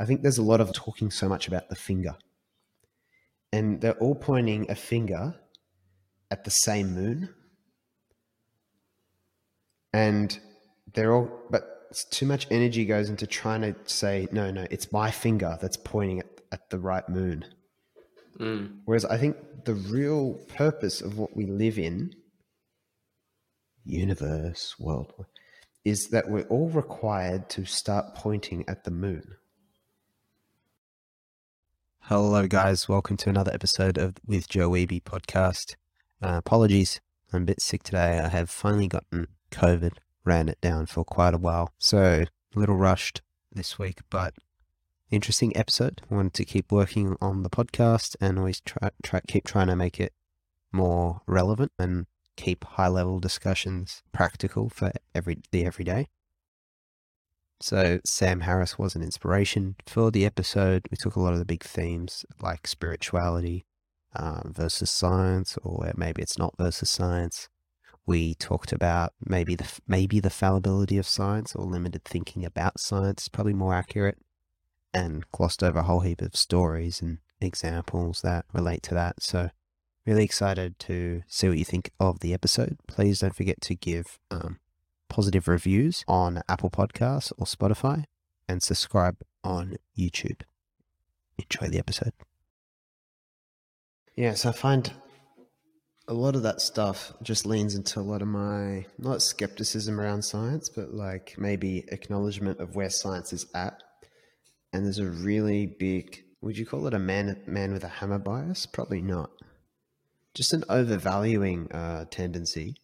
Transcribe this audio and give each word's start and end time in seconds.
I 0.00 0.06
think 0.06 0.22
there's 0.22 0.38
a 0.38 0.42
lot 0.42 0.62
of 0.62 0.72
talking 0.72 1.10
so 1.10 1.28
much 1.28 1.46
about 1.46 1.68
the 1.68 1.76
finger. 1.76 2.16
And 3.52 3.82
they're 3.82 3.98
all 3.98 4.14
pointing 4.14 4.70
a 4.70 4.74
finger 4.74 5.34
at 6.30 6.44
the 6.44 6.50
same 6.50 6.94
moon. 6.94 7.28
And 9.92 10.38
they're 10.94 11.12
all, 11.12 11.28
but 11.50 11.92
too 12.10 12.24
much 12.24 12.46
energy 12.50 12.86
goes 12.86 13.10
into 13.10 13.26
trying 13.26 13.60
to 13.60 13.74
say, 13.84 14.26
no, 14.32 14.50
no, 14.50 14.66
it's 14.70 14.90
my 14.90 15.10
finger 15.10 15.58
that's 15.60 15.76
pointing 15.76 16.20
at, 16.20 16.40
at 16.50 16.70
the 16.70 16.78
right 16.78 17.06
moon. 17.06 17.44
Mm. 18.38 18.78
Whereas 18.86 19.04
I 19.04 19.18
think 19.18 19.36
the 19.66 19.74
real 19.74 20.34
purpose 20.48 21.02
of 21.02 21.18
what 21.18 21.36
we 21.36 21.44
live 21.44 21.78
in, 21.78 22.14
universe, 23.84 24.76
world, 24.78 25.12
is 25.84 26.08
that 26.08 26.30
we're 26.30 26.46
all 26.46 26.70
required 26.70 27.50
to 27.50 27.66
start 27.66 28.14
pointing 28.14 28.64
at 28.66 28.84
the 28.84 28.90
moon. 28.90 29.36
Hello, 32.10 32.44
guys. 32.48 32.88
Welcome 32.88 33.16
to 33.18 33.30
another 33.30 33.52
episode 33.54 33.96
of 33.96 34.16
with 34.26 34.48
Joe 34.48 34.68
Weeby 34.68 35.04
podcast. 35.04 35.76
Uh, 36.20 36.38
apologies, 36.44 37.00
I'm 37.32 37.42
a 37.42 37.44
bit 37.44 37.62
sick 37.62 37.84
today. 37.84 38.18
I 38.18 38.26
have 38.26 38.50
finally 38.50 38.88
gotten 38.88 39.28
COVID, 39.52 39.92
ran 40.24 40.48
it 40.48 40.60
down 40.60 40.86
for 40.86 41.04
quite 41.04 41.34
a 41.34 41.38
while, 41.38 41.72
so 41.78 42.24
a 42.24 42.58
little 42.58 42.74
rushed 42.74 43.22
this 43.52 43.78
week, 43.78 44.00
but 44.10 44.34
interesting 45.12 45.56
episode. 45.56 46.02
Wanted 46.10 46.34
to 46.34 46.44
keep 46.44 46.72
working 46.72 47.16
on 47.20 47.44
the 47.44 47.48
podcast 47.48 48.16
and 48.20 48.40
always 48.40 48.60
try, 48.60 48.90
try 49.04 49.20
keep 49.28 49.46
trying 49.46 49.68
to 49.68 49.76
make 49.76 50.00
it 50.00 50.12
more 50.72 51.20
relevant 51.28 51.70
and 51.78 52.06
keep 52.34 52.64
high 52.64 52.88
level 52.88 53.20
discussions 53.20 54.02
practical 54.10 54.68
for 54.68 54.90
every 55.14 55.38
the 55.52 55.64
everyday. 55.64 56.08
So 57.60 58.00
Sam 58.04 58.40
Harris 58.40 58.78
was 58.78 58.94
an 58.94 59.02
inspiration 59.02 59.76
for 59.86 60.10
the 60.10 60.24
episode. 60.24 60.88
We 60.90 60.96
took 60.96 61.16
a 61.16 61.20
lot 61.20 61.34
of 61.34 61.38
the 61.38 61.44
big 61.44 61.62
themes 61.62 62.24
like 62.40 62.66
spirituality 62.66 63.66
uh, 64.14 64.42
versus 64.46 64.90
science, 64.90 65.58
or 65.62 65.92
maybe 65.94 66.22
it's 66.22 66.38
not 66.38 66.56
versus 66.58 66.88
science. 66.88 67.48
We 68.06 68.34
talked 68.34 68.72
about 68.72 69.12
maybe 69.24 69.54
the 69.54 69.68
maybe 69.86 70.20
the 70.20 70.30
fallibility 70.30 70.96
of 70.96 71.06
science 71.06 71.54
or 71.54 71.64
limited 71.64 72.04
thinking 72.04 72.44
about 72.44 72.80
science, 72.80 73.28
probably 73.28 73.54
more 73.54 73.74
accurate, 73.74 74.18
and 74.94 75.30
glossed 75.30 75.62
over 75.62 75.80
a 75.80 75.84
whole 75.84 76.00
heap 76.00 76.22
of 76.22 76.34
stories 76.34 77.02
and 77.02 77.18
examples 77.42 78.22
that 78.22 78.46
relate 78.52 78.82
to 78.84 78.94
that. 78.94 79.22
So 79.22 79.50
really 80.06 80.24
excited 80.24 80.78
to 80.80 81.22
see 81.28 81.48
what 81.48 81.58
you 81.58 81.64
think 81.64 81.90
of 82.00 82.20
the 82.20 82.32
episode. 82.32 82.78
Please 82.88 83.20
don't 83.20 83.36
forget 83.36 83.60
to 83.60 83.74
give 83.74 84.18
um, 84.30 84.58
positive 85.10 85.46
reviews 85.48 86.04
on 86.08 86.42
Apple 86.48 86.70
Podcasts 86.70 87.32
or 87.36 87.44
Spotify 87.44 88.04
and 88.48 88.62
subscribe 88.62 89.16
on 89.44 89.76
YouTube. 89.98 90.42
Enjoy 91.36 91.68
the 91.68 91.78
episode. 91.78 92.12
Yeah, 94.16 94.34
so 94.34 94.48
I 94.48 94.52
find 94.52 94.90
a 96.08 96.14
lot 96.14 96.34
of 96.34 96.42
that 96.42 96.60
stuff 96.60 97.12
just 97.22 97.46
leans 97.46 97.74
into 97.74 98.00
a 98.00 98.02
lot 98.02 98.22
of 98.22 98.28
my 98.28 98.86
not 98.98 99.22
skepticism 99.22 100.00
around 100.00 100.22
science, 100.22 100.68
but 100.68 100.92
like 100.92 101.34
maybe 101.38 101.84
acknowledgement 101.88 102.58
of 102.58 102.74
where 102.74 102.90
science 102.90 103.32
is 103.32 103.46
at. 103.54 103.82
And 104.72 104.84
there's 104.84 104.98
a 104.98 105.06
really 105.06 105.66
big, 105.66 106.22
would 106.40 106.56
you 106.56 106.66
call 106.66 106.86
it 106.86 106.94
a 106.94 106.98
man 106.98 107.40
man 107.46 107.72
with 107.72 107.84
a 107.84 107.88
hammer 107.88 108.18
bias? 108.18 108.66
Probably 108.66 109.02
not. 109.02 109.30
Just 110.34 110.52
an 110.52 110.64
overvaluing 110.68 111.70
uh, 111.72 112.04
tendency 112.10 112.76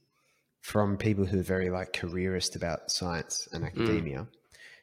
from 0.66 0.96
people 0.96 1.24
who 1.24 1.38
are 1.38 1.44
very 1.44 1.70
like 1.70 1.92
careerist 1.92 2.56
about 2.56 2.90
science 2.90 3.48
and 3.52 3.64
academia 3.64 4.26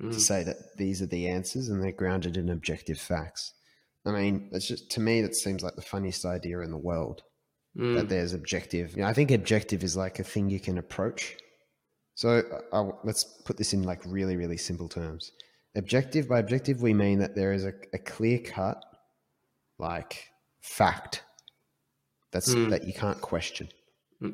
mm. 0.01 0.13
to 0.13 0.17
say 0.17 0.41
that 0.41 0.77
these 0.77 1.01
are 1.01 1.07
the 1.07 1.27
answers 1.27 1.67
and 1.67 1.83
they're 1.83 1.91
grounded 1.91 2.37
in 2.37 2.49
objective 2.49 2.97
facts. 2.97 3.53
I 4.05 4.11
mean, 4.11 4.49
it's 4.53 4.65
just 4.65 4.89
to 4.91 5.01
me 5.01 5.21
that 5.21 5.35
seems 5.35 5.61
like 5.61 5.75
the 5.75 5.81
funniest 5.81 6.23
idea 6.23 6.61
in 6.61 6.71
the 6.71 6.77
world 6.77 7.23
mm. 7.77 7.95
that 7.97 8.07
there's 8.07 8.31
objective. 8.31 8.95
You 8.95 9.01
know, 9.01 9.09
I 9.09 9.13
think 9.13 9.29
objective 9.31 9.83
is 9.83 9.97
like 9.97 10.19
a 10.19 10.23
thing 10.23 10.49
you 10.49 10.61
can 10.61 10.77
approach. 10.77 11.35
So 12.15 12.43
uh, 12.71 12.91
let's 13.03 13.25
put 13.43 13.57
this 13.57 13.73
in 13.73 13.83
like 13.83 14.01
really, 14.05 14.37
really 14.37 14.57
simple 14.57 14.87
terms. 14.87 15.33
Objective 15.75 16.29
by 16.29 16.39
objective, 16.39 16.81
we 16.81 16.93
mean 16.93 17.19
that 17.19 17.35
there 17.35 17.51
is 17.51 17.65
a, 17.65 17.73
a 17.91 17.97
clear 17.97 18.39
cut, 18.39 18.81
like 19.77 20.29
fact 20.61 21.23
that's 22.31 22.55
mm. 22.55 22.69
that 22.69 22.87
you 22.87 22.93
can't 22.93 23.19
question. 23.19 23.67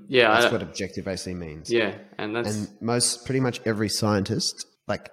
Yeah, 0.07 0.31
that's 0.31 0.45
I, 0.45 0.51
what 0.51 0.61
objective 0.61 1.05
basically 1.05 1.35
means. 1.35 1.71
Yeah, 1.71 1.95
and 2.17 2.35
that's 2.35 2.55
and 2.55 2.81
most 2.81 3.25
pretty 3.25 3.39
much 3.39 3.59
every 3.65 3.89
scientist, 3.89 4.65
like 4.87 5.09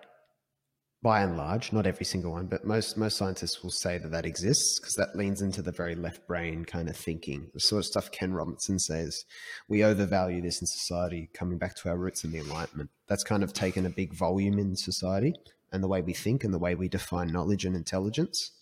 by 1.03 1.23
and 1.23 1.37
large, 1.37 1.73
not 1.73 1.87
every 1.87 2.05
single 2.05 2.33
one, 2.33 2.47
but 2.47 2.65
most 2.65 2.97
most 2.97 3.17
scientists 3.17 3.63
will 3.63 3.71
say 3.71 3.97
that 3.99 4.11
that 4.11 4.27
exists 4.27 4.79
because 4.79 4.95
that 4.97 5.17
leans 5.17 5.41
into 5.41 5.63
the 5.63 5.73
very 5.73 5.95
left 5.95 6.27
brain 6.27 6.65
kind 6.65 6.89
of 6.89 6.97
thinking. 6.97 7.49
The 7.55 7.61
sort 7.61 7.81
of 7.81 7.87
stuff 7.87 8.11
Ken 8.11 8.33
Robinson 8.33 8.79
says 8.79 9.25
we 9.69 9.83
overvalue 9.83 10.43
this 10.43 10.61
in 10.61 10.67
society. 10.67 11.31
Coming 11.33 11.59
back 11.59 11.75
to 11.77 11.89
our 11.89 11.97
roots 11.97 12.25
in 12.25 12.33
the 12.33 12.39
Enlightenment, 12.39 12.91
that's 13.09 13.25
kind 13.25 13.43
of 13.43 13.53
taken 13.53 13.87
a 13.87 13.91
big 13.91 14.13
volume 14.13 14.59
in 14.59 14.77
society 14.77 15.35
and 15.73 15.83
the 15.83 15.89
way 15.89 16.03
we 16.03 16.13
think 16.13 16.45
and 16.45 16.53
the 16.53 16.59
way 16.59 16.75
we 16.75 16.89
define 16.89 17.33
knowledge 17.33 17.65
and 17.65 17.75
intelligence 17.75 18.53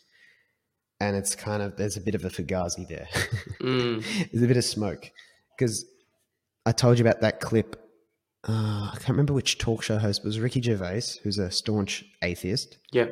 and 1.01 1.17
it's 1.17 1.35
kind 1.35 1.63
of 1.63 1.77
there's 1.77 1.97
a 1.97 2.01
bit 2.01 2.15
of 2.15 2.25
a 2.25 2.31
fugazi 2.31 2.87
there. 2.89 3.09
Mm. 3.61 4.05
there's 4.31 4.45
a 4.45 4.47
bit 4.47 4.59
of 4.59 4.65
smoke 4.65 5.11
because 5.57 5.87
I 6.67 6.73
told 6.73 6.99
you 6.99 7.05
about 7.05 7.21
that 7.21 7.41
clip. 7.41 7.81
Uh, 8.47 8.91
I 8.93 8.97
can't 8.97 9.11
remember 9.11 9.33
which 9.33 9.59
talk 9.59 9.83
show 9.83 9.99
host, 9.99 10.25
was 10.25 10.39
Ricky 10.39 10.61
Gervais, 10.61 11.19
who's 11.23 11.39
a 11.39 11.51
staunch 11.51 12.05
atheist. 12.23 12.79
Yeah. 12.93 13.09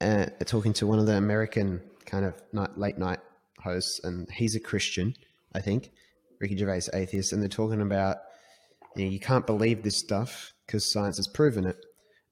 Uh, 0.00 0.26
talking 0.44 0.72
to 0.74 0.86
one 0.86 0.98
of 0.98 1.06
the 1.06 1.16
American 1.16 1.82
kind 2.06 2.24
of 2.24 2.34
night, 2.52 2.78
late 2.78 2.98
night 2.98 3.20
hosts, 3.60 4.00
and 4.04 4.30
he's 4.30 4.54
a 4.54 4.60
Christian, 4.60 5.14
I 5.54 5.60
think. 5.60 5.90
Ricky 6.40 6.56
Gervais, 6.56 6.88
atheist, 6.92 7.32
and 7.32 7.42
they're 7.42 7.48
talking 7.48 7.80
about 7.80 8.18
you, 8.96 9.04
know, 9.04 9.10
you 9.10 9.20
can't 9.20 9.46
believe 9.46 9.82
this 9.82 9.96
stuff 9.96 10.52
because 10.66 10.90
science 10.90 11.16
has 11.16 11.26
proven 11.26 11.66
it. 11.66 11.76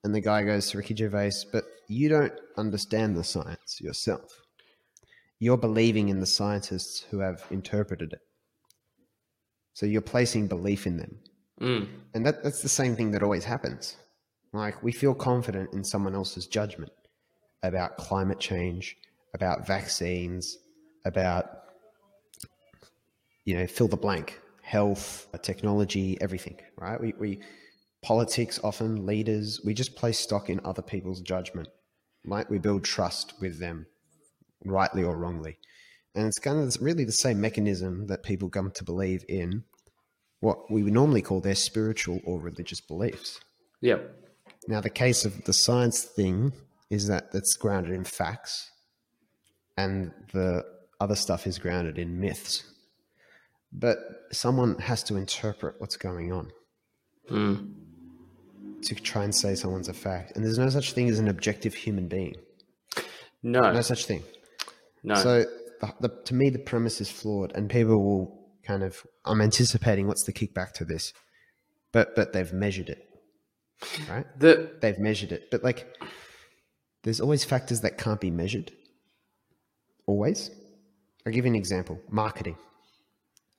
And 0.05 0.15
the 0.15 0.21
guy 0.21 0.45
goes 0.45 0.71
to 0.71 0.79
Ricky 0.79 0.95
Gervais, 0.95 1.33
but 1.53 1.65
you 1.89 2.09
don't 2.09 2.33
understand 2.57 3.17
the 3.17 3.25
science 3.25 3.81
yourself. 3.81 4.43
You're 5.39 5.57
believing 5.57 6.09
in 6.09 6.21
the 6.21 6.27
scientists 6.27 7.05
who 7.11 7.19
have 7.19 7.45
interpreted 7.51 8.13
it. 8.13 8.21
So 9.77 9.85
you're 9.85 10.01
placing 10.01 10.49
belief 10.49 10.87
in 10.87 10.97
them. 10.97 11.19
Mm. 11.61 11.89
And 12.15 12.25
that, 12.25 12.43
that's 12.43 12.63
the 12.63 12.69
same 12.69 12.97
thing 12.97 13.11
that 13.11 13.23
always 13.23 13.45
happens. 13.45 13.99
Like 14.55 14.83
we 14.83 14.91
feel 14.91 15.15
confident 15.15 15.75
in 15.75 15.85
someone 15.85 16.15
else's 16.15 16.47
judgment 16.47 16.93
about 17.63 17.99
climate 17.99 18.41
change, 18.41 18.97
about 19.35 19.67
vaccines, 19.67 20.57
about, 21.05 21.45
you 23.45 23.55
know, 23.55 23.67
fill 23.67 23.87
the 23.87 23.99
blank, 23.99 24.41
health, 24.63 25.29
technology, 25.43 26.17
everything, 26.23 26.59
right? 26.79 26.99
We, 26.99 27.13
we, 27.19 27.41
politics 28.03 28.59
often, 28.65 29.05
leaders, 29.05 29.61
we 29.63 29.75
just 29.75 29.95
place 29.95 30.19
stock 30.19 30.49
in 30.49 30.59
other 30.65 30.81
people's 30.81 31.21
judgment. 31.21 31.69
Right? 32.25 32.51
We 32.51 32.59
build 32.59 32.83
trust 32.83 33.35
with 33.43 33.61
them, 33.61 33.85
rightly 34.65 35.03
or 35.03 35.19
wrongly. 35.19 35.59
And 36.17 36.27
it's 36.27 36.39
kind 36.39 36.59
of 36.59 36.77
really 36.81 37.05
the 37.05 37.13
same 37.13 37.41
mechanism 37.41 38.07
that 38.07 38.23
people 38.23 38.49
come 38.49 38.71
to 38.73 38.85
believe 38.85 39.23
in 39.29 39.65
what 40.41 40.71
we 40.71 40.83
would 40.83 40.95
normally 40.95 41.21
call 41.21 41.41
their 41.41 41.55
spiritual 41.55 42.21
or 42.25 42.41
religious 42.41 42.81
beliefs. 42.81 43.39
Yep. 43.83 44.15
Now, 44.67 44.81
the 44.81 44.91
case 44.91 45.27
of 45.27 45.45
the 45.45 45.53
science 45.53 46.03
thing 46.03 46.55
is 46.89 47.07
that 47.09 47.29
it's 47.35 47.55
grounded 47.57 47.93
in 47.93 48.05
facts, 48.05 48.71
and 49.77 50.13
the 50.33 50.65
other 51.01 51.17
stuff 51.17 51.47
is 51.47 51.59
grounded 51.59 51.99
in 51.99 52.19
myths. 52.19 52.65
But 53.73 53.99
someone 54.33 54.79
has 54.79 55.03
to 55.05 55.17
interpret 55.17 55.75
what's 55.79 55.97
going 55.97 56.33
on 56.33 56.51
mm. 57.31 57.75
to 58.83 58.95
try 58.95 59.25
and 59.25 59.35
say 59.35 59.55
someone's 59.55 59.89
a 59.89 59.95
fact. 59.95 60.33
And 60.35 60.45
there's 60.45 60.59
no 60.59 60.71
such 60.71 60.93
thing 60.93 61.11
as 61.11 61.19
an 61.19 61.29
objective 61.29 61.75
human 61.75 62.09
being. 62.09 62.37
No. 63.43 63.71
No 63.73 63.83
such 63.83 64.07
thing. 64.07 64.23
No. 65.03 65.17
So 65.17 65.45
the, 65.81 65.95
the, 66.01 66.23
to 66.25 66.35
me, 66.35 66.51
the 66.51 66.59
premise 66.59 67.01
is 67.01 67.11
flawed, 67.11 67.53
and 67.55 67.71
people 67.71 68.03
will 68.03 68.49
kind 68.65 68.83
of. 68.83 69.05
I'm 69.25 69.41
anticipating 69.41 70.07
what's 70.07 70.25
the 70.25 70.33
kickback 70.33 70.73
to 70.75 70.85
this, 70.85 71.13
but 71.93 72.15
but 72.15 72.33
they've 72.33 72.53
measured 72.53 72.89
it, 72.89 73.03
right? 74.09 74.27
The, 74.39 74.73
they've 74.81 74.99
measured 74.99 75.33
it, 75.33 75.51
but 75.51 75.63
like, 75.63 75.87
there's 77.03 77.21
always 77.21 77.45
factors 77.45 77.81
that 77.81 77.99
can't 77.99 78.21
be 78.21 78.31
measured. 78.31 78.73
Always. 80.07 80.51
I'll 81.27 81.33
give 81.33 81.45
you 81.45 81.51
an 81.51 81.57
example: 81.57 82.01
marketing. 82.09 82.57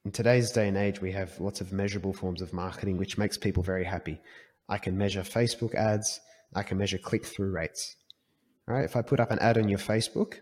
In 0.06 0.12
today's 0.12 0.52
day 0.52 0.70
and 0.70 0.78
age, 0.78 1.02
we 1.02 1.12
have 1.12 1.38
lots 1.40 1.60
of 1.60 1.74
measurable 1.74 2.14
forms 2.14 2.42
of 2.42 2.54
marketing, 2.54 2.98
which 2.98 3.18
makes 3.18 3.38
people 3.38 3.62
very 3.62 3.84
happy. 3.84 4.22
I 4.70 4.78
can 4.78 4.98
measure 4.98 5.22
Facebook 5.22 5.76
ads. 5.76 6.22
I 6.56 6.64
can 6.64 6.78
measure 6.78 6.98
click 6.98 7.26
through 7.26 7.52
rates. 7.52 7.96
All 8.68 8.76
right, 8.76 8.86
If 8.86 8.96
I 8.96 9.02
put 9.02 9.20
up 9.20 9.32
an 9.32 9.40
ad 9.40 9.58
on 9.58 9.68
your 9.68 9.80
Facebook, 9.80 10.40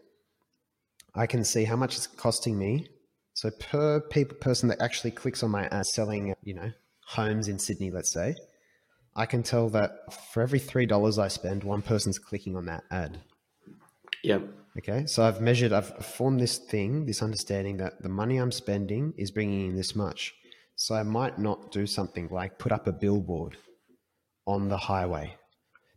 I 1.15 1.27
can 1.27 1.43
see 1.43 1.63
how 1.63 1.75
much 1.75 1.95
it's 1.95 2.07
costing 2.07 2.57
me. 2.57 2.87
So 3.33 3.49
per 3.51 4.01
people, 4.01 4.37
person 4.37 4.69
that 4.69 4.81
actually 4.81 5.11
clicks 5.11 5.43
on 5.43 5.51
my 5.51 5.67
ad 5.67 5.85
selling, 5.85 6.33
you 6.43 6.53
know, 6.53 6.71
homes 7.07 7.47
in 7.47 7.59
Sydney, 7.59 7.91
let's 7.91 8.11
say, 8.11 8.35
I 9.15 9.25
can 9.25 9.43
tell 9.43 9.69
that 9.69 10.13
for 10.33 10.41
every 10.41 10.59
three 10.59 10.85
dollars 10.85 11.17
I 11.17 11.29
spend, 11.29 11.63
one 11.63 11.81
person's 11.81 12.19
clicking 12.19 12.55
on 12.55 12.65
that 12.65 12.83
ad. 12.91 13.19
Yeah. 14.23 14.39
Okay, 14.77 15.05
so 15.05 15.23
I've 15.23 15.39
measured, 15.39 15.71
I've 15.71 16.05
formed 16.05 16.41
this 16.41 16.57
thing, 16.57 17.05
this 17.05 17.21
understanding 17.21 17.77
that 17.77 18.01
the 18.01 18.09
money 18.09 18.37
I'm 18.37 18.51
spending 18.51 19.13
is 19.17 19.31
bringing 19.31 19.69
in 19.69 19.75
this 19.75 19.95
much. 19.95 20.33
So 20.75 20.95
I 20.95 21.03
might 21.03 21.39
not 21.39 21.71
do 21.71 21.87
something 21.87 22.27
like 22.29 22.59
put 22.59 22.73
up 22.73 22.85
a 22.85 22.91
billboard 22.91 23.55
on 24.45 24.67
the 24.67 24.77
highway 24.77 25.37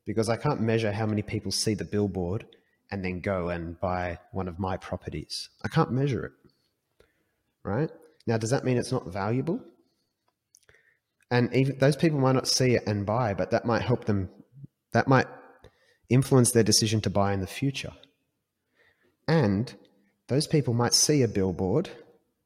because 0.06 0.28
I 0.28 0.36
can't 0.36 0.60
measure 0.60 0.92
how 0.92 1.06
many 1.06 1.22
people 1.22 1.50
see 1.50 1.74
the 1.74 1.84
billboard 1.84 2.46
and 2.90 3.04
then 3.04 3.20
go 3.20 3.48
and 3.48 3.78
buy 3.80 4.18
one 4.32 4.48
of 4.48 4.58
my 4.58 4.76
properties. 4.76 5.50
I 5.64 5.68
can't 5.68 5.92
measure 5.92 6.24
it. 6.24 6.32
Right? 7.62 7.90
Now, 8.26 8.38
does 8.38 8.50
that 8.50 8.64
mean 8.64 8.76
it's 8.76 8.92
not 8.92 9.12
valuable? 9.12 9.60
And 11.30 11.54
even 11.54 11.78
those 11.78 11.96
people 11.96 12.18
might 12.18 12.32
not 12.32 12.48
see 12.48 12.74
it 12.74 12.84
and 12.86 13.04
buy, 13.04 13.34
but 13.34 13.50
that 13.50 13.66
might 13.66 13.82
help 13.82 14.06
them, 14.06 14.30
that 14.92 15.08
might 15.08 15.26
influence 16.08 16.52
their 16.52 16.62
decision 16.62 17.00
to 17.02 17.10
buy 17.10 17.32
in 17.32 17.40
the 17.40 17.46
future. 17.46 17.92
And 19.26 19.74
those 20.28 20.46
people 20.46 20.72
might 20.72 20.94
see 20.94 21.22
a 21.22 21.28
billboard, 21.28 21.90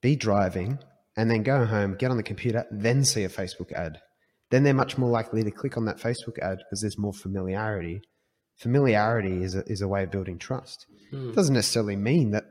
be 0.01 0.17
driving, 0.17 0.81
and 1.17 1.31
then 1.31 1.43
go 1.43 1.65
home, 1.65 1.95
get 1.97 2.11
on 2.11 2.17
the 2.17 2.23
computer, 2.23 2.67
then 2.71 3.05
see 3.05 3.23
a 3.23 3.29
Facebook 3.29 3.71
ad. 3.73 4.01
Then 4.51 4.65
they're 4.65 4.75
much 4.75 4.99
more 4.99 5.11
likely 5.11 5.45
to 5.45 5.51
click 5.51 5.77
on 5.77 5.85
that 5.87 5.99
Facebook 5.99 6.39
ad 6.41 6.59
because 6.59 6.81
there's 6.81 6.99
more 6.99 7.13
familiarity. 7.13 8.03
Familiarity 8.57 9.43
is 9.43 9.55
a, 9.55 9.65
is 9.67 9.81
a 9.81 9.89
way 9.89 10.03
of 10.03 10.11
building 10.11 10.39
trust. 10.39 10.87
It 11.13 11.35
doesn't 11.35 11.55
necessarily 11.55 11.97
mean 11.97 12.31
that 12.31 12.45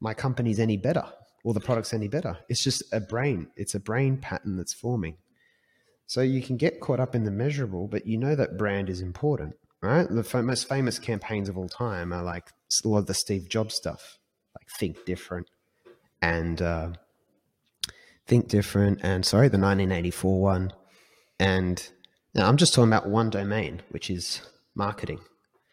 my 0.00 0.14
company's 0.14 0.58
any 0.58 0.76
better 0.76 1.04
or 1.44 1.54
the 1.54 1.60
product's 1.60 1.94
any 1.94 2.08
better. 2.08 2.38
It's 2.48 2.62
just 2.62 2.82
a 2.92 3.00
brain. 3.00 3.48
It's 3.56 3.74
a 3.74 3.80
brain 3.80 4.16
pattern 4.16 4.56
that's 4.56 4.72
forming. 4.72 5.16
So 6.06 6.20
you 6.20 6.42
can 6.42 6.56
get 6.56 6.80
caught 6.80 7.00
up 7.00 7.14
in 7.14 7.24
the 7.24 7.30
measurable, 7.30 7.86
but 7.86 8.06
you 8.06 8.18
know 8.18 8.34
that 8.34 8.58
brand 8.58 8.90
is 8.90 9.00
important, 9.00 9.54
right? 9.80 10.08
The 10.08 10.20
f- 10.20 10.44
most 10.44 10.68
famous 10.68 10.98
campaigns 10.98 11.48
of 11.48 11.56
all 11.56 11.68
time 11.68 12.12
are 12.12 12.22
like 12.22 12.50
a 12.84 12.88
lot 12.88 12.98
of 12.98 13.06
the 13.06 13.14
Steve 13.14 13.48
Jobs 13.48 13.74
stuff, 13.74 14.18
like 14.58 14.68
Think 14.78 15.04
Different 15.04 15.48
and 16.20 16.60
uh, 16.60 16.92
Think 18.26 18.48
Different, 18.48 19.00
and 19.02 19.24
sorry, 19.24 19.48
the 19.48 19.58
1984 19.58 20.40
one. 20.40 20.72
And 21.38 21.86
now 22.34 22.48
I'm 22.48 22.56
just 22.56 22.74
talking 22.74 22.90
about 22.90 23.08
one 23.08 23.30
domain, 23.30 23.82
which 23.90 24.10
is 24.10 24.42
marketing. 24.74 25.20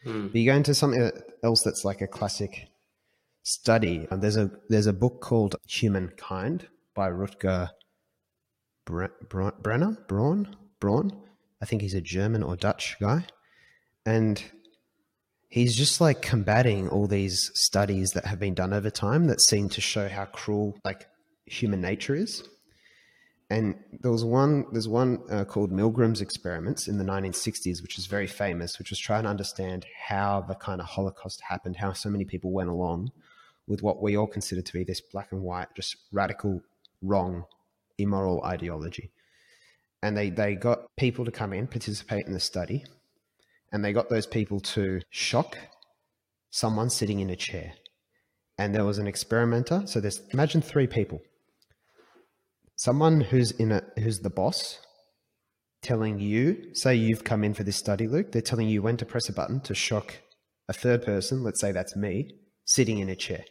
Hmm. 0.03 0.27
But 0.27 0.35
you 0.35 0.45
go 0.45 0.55
into 0.55 0.73
something 0.73 1.11
else 1.43 1.61
that's 1.63 1.85
like 1.85 2.01
a 2.01 2.07
classic 2.07 2.67
study. 3.43 4.07
And 4.09 4.21
there's 4.21 4.37
a 4.37 4.51
there's 4.69 4.87
a 4.87 4.93
book 4.93 5.21
called 5.21 5.55
Humankind 5.67 6.67
by 6.93 7.09
Rutger 7.09 7.69
Bre- 8.85 9.05
Bra- 9.29 9.51
Brenner, 9.61 9.97
Braun, 10.07 10.55
Braun. 10.79 11.11
I 11.61 11.65
think 11.65 11.81
he's 11.81 11.93
a 11.93 12.01
German 12.01 12.41
or 12.43 12.55
Dutch 12.55 12.97
guy, 12.99 13.25
and 14.05 14.43
he's 15.47 15.75
just 15.75 16.01
like 16.01 16.21
combating 16.21 16.89
all 16.89 17.05
these 17.07 17.51
studies 17.53 18.11
that 18.11 18.25
have 18.25 18.39
been 18.39 18.55
done 18.55 18.73
over 18.73 18.89
time 18.89 19.27
that 19.27 19.41
seem 19.41 19.69
to 19.69 19.81
show 19.81 20.09
how 20.09 20.25
cruel 20.25 20.77
like 20.83 21.07
human 21.45 21.81
nature 21.81 22.15
is. 22.15 22.43
And 23.51 23.75
there 23.99 24.13
was 24.13 24.23
one, 24.23 24.65
there's 24.71 24.87
one 24.87 25.19
uh, 25.29 25.43
called 25.43 25.73
Milgram's 25.73 26.21
experiments 26.21 26.87
in 26.87 26.97
the 26.97 27.03
1960s, 27.03 27.81
which 27.81 27.97
is 27.97 28.05
very 28.05 28.25
famous, 28.25 28.79
which 28.79 28.91
was 28.91 28.97
trying 28.97 29.23
to 29.23 29.29
understand 29.29 29.85
how 30.07 30.45
the 30.47 30.55
kind 30.55 30.79
of 30.79 30.87
Holocaust 30.87 31.41
happened, 31.49 31.75
how 31.75 31.91
so 31.91 32.09
many 32.09 32.23
people 32.23 32.53
went 32.53 32.69
along 32.69 33.11
with 33.67 33.83
what 33.83 34.01
we 34.01 34.15
all 34.15 34.25
consider 34.25 34.61
to 34.61 34.71
be 34.71 34.85
this 34.85 35.01
black 35.01 35.33
and 35.33 35.41
white, 35.41 35.67
just 35.75 35.97
radical, 36.13 36.61
wrong, 37.01 37.43
immoral 37.97 38.41
ideology. 38.45 39.11
And 40.01 40.15
they, 40.15 40.29
they 40.29 40.55
got 40.55 40.85
people 40.95 41.25
to 41.25 41.31
come 41.31 41.51
in, 41.51 41.67
participate 41.67 42.27
in 42.27 42.31
the 42.31 42.39
study, 42.39 42.85
and 43.69 43.83
they 43.83 43.91
got 43.91 44.07
those 44.07 44.27
people 44.27 44.61
to 44.61 45.01
shock 45.09 45.57
someone 46.51 46.89
sitting 46.89 47.19
in 47.19 47.29
a 47.29 47.35
chair. 47.35 47.73
And 48.57 48.73
there 48.73 48.85
was 48.85 48.97
an 48.97 49.07
experimenter. 49.07 49.83
So 49.87 49.99
there's 49.99 50.21
imagine 50.31 50.61
three 50.61 50.87
people. 50.87 51.19
Someone 52.81 53.21
who's 53.21 53.51
in 53.51 53.71
a 53.71 53.83
who's 53.99 54.21
the 54.21 54.31
boss 54.31 54.79
telling 55.83 56.17
you, 56.17 56.73
say 56.73 56.95
you've 56.95 57.23
come 57.23 57.43
in 57.43 57.53
for 57.53 57.61
this 57.61 57.75
study, 57.75 58.07
Luke, 58.07 58.31
they're 58.31 58.41
telling 58.41 58.67
you 58.67 58.81
when 58.81 58.97
to 58.97 59.05
press 59.05 59.29
a 59.29 59.33
button 59.33 59.59
to 59.59 59.75
shock 59.75 60.15
a 60.67 60.73
third 60.73 61.03
person, 61.03 61.43
let's 61.43 61.61
say 61.61 61.71
that's 61.71 61.95
me, 61.95 62.31
sitting 62.65 62.97
in 62.97 63.07
a 63.07 63.15
chair. 63.15 63.45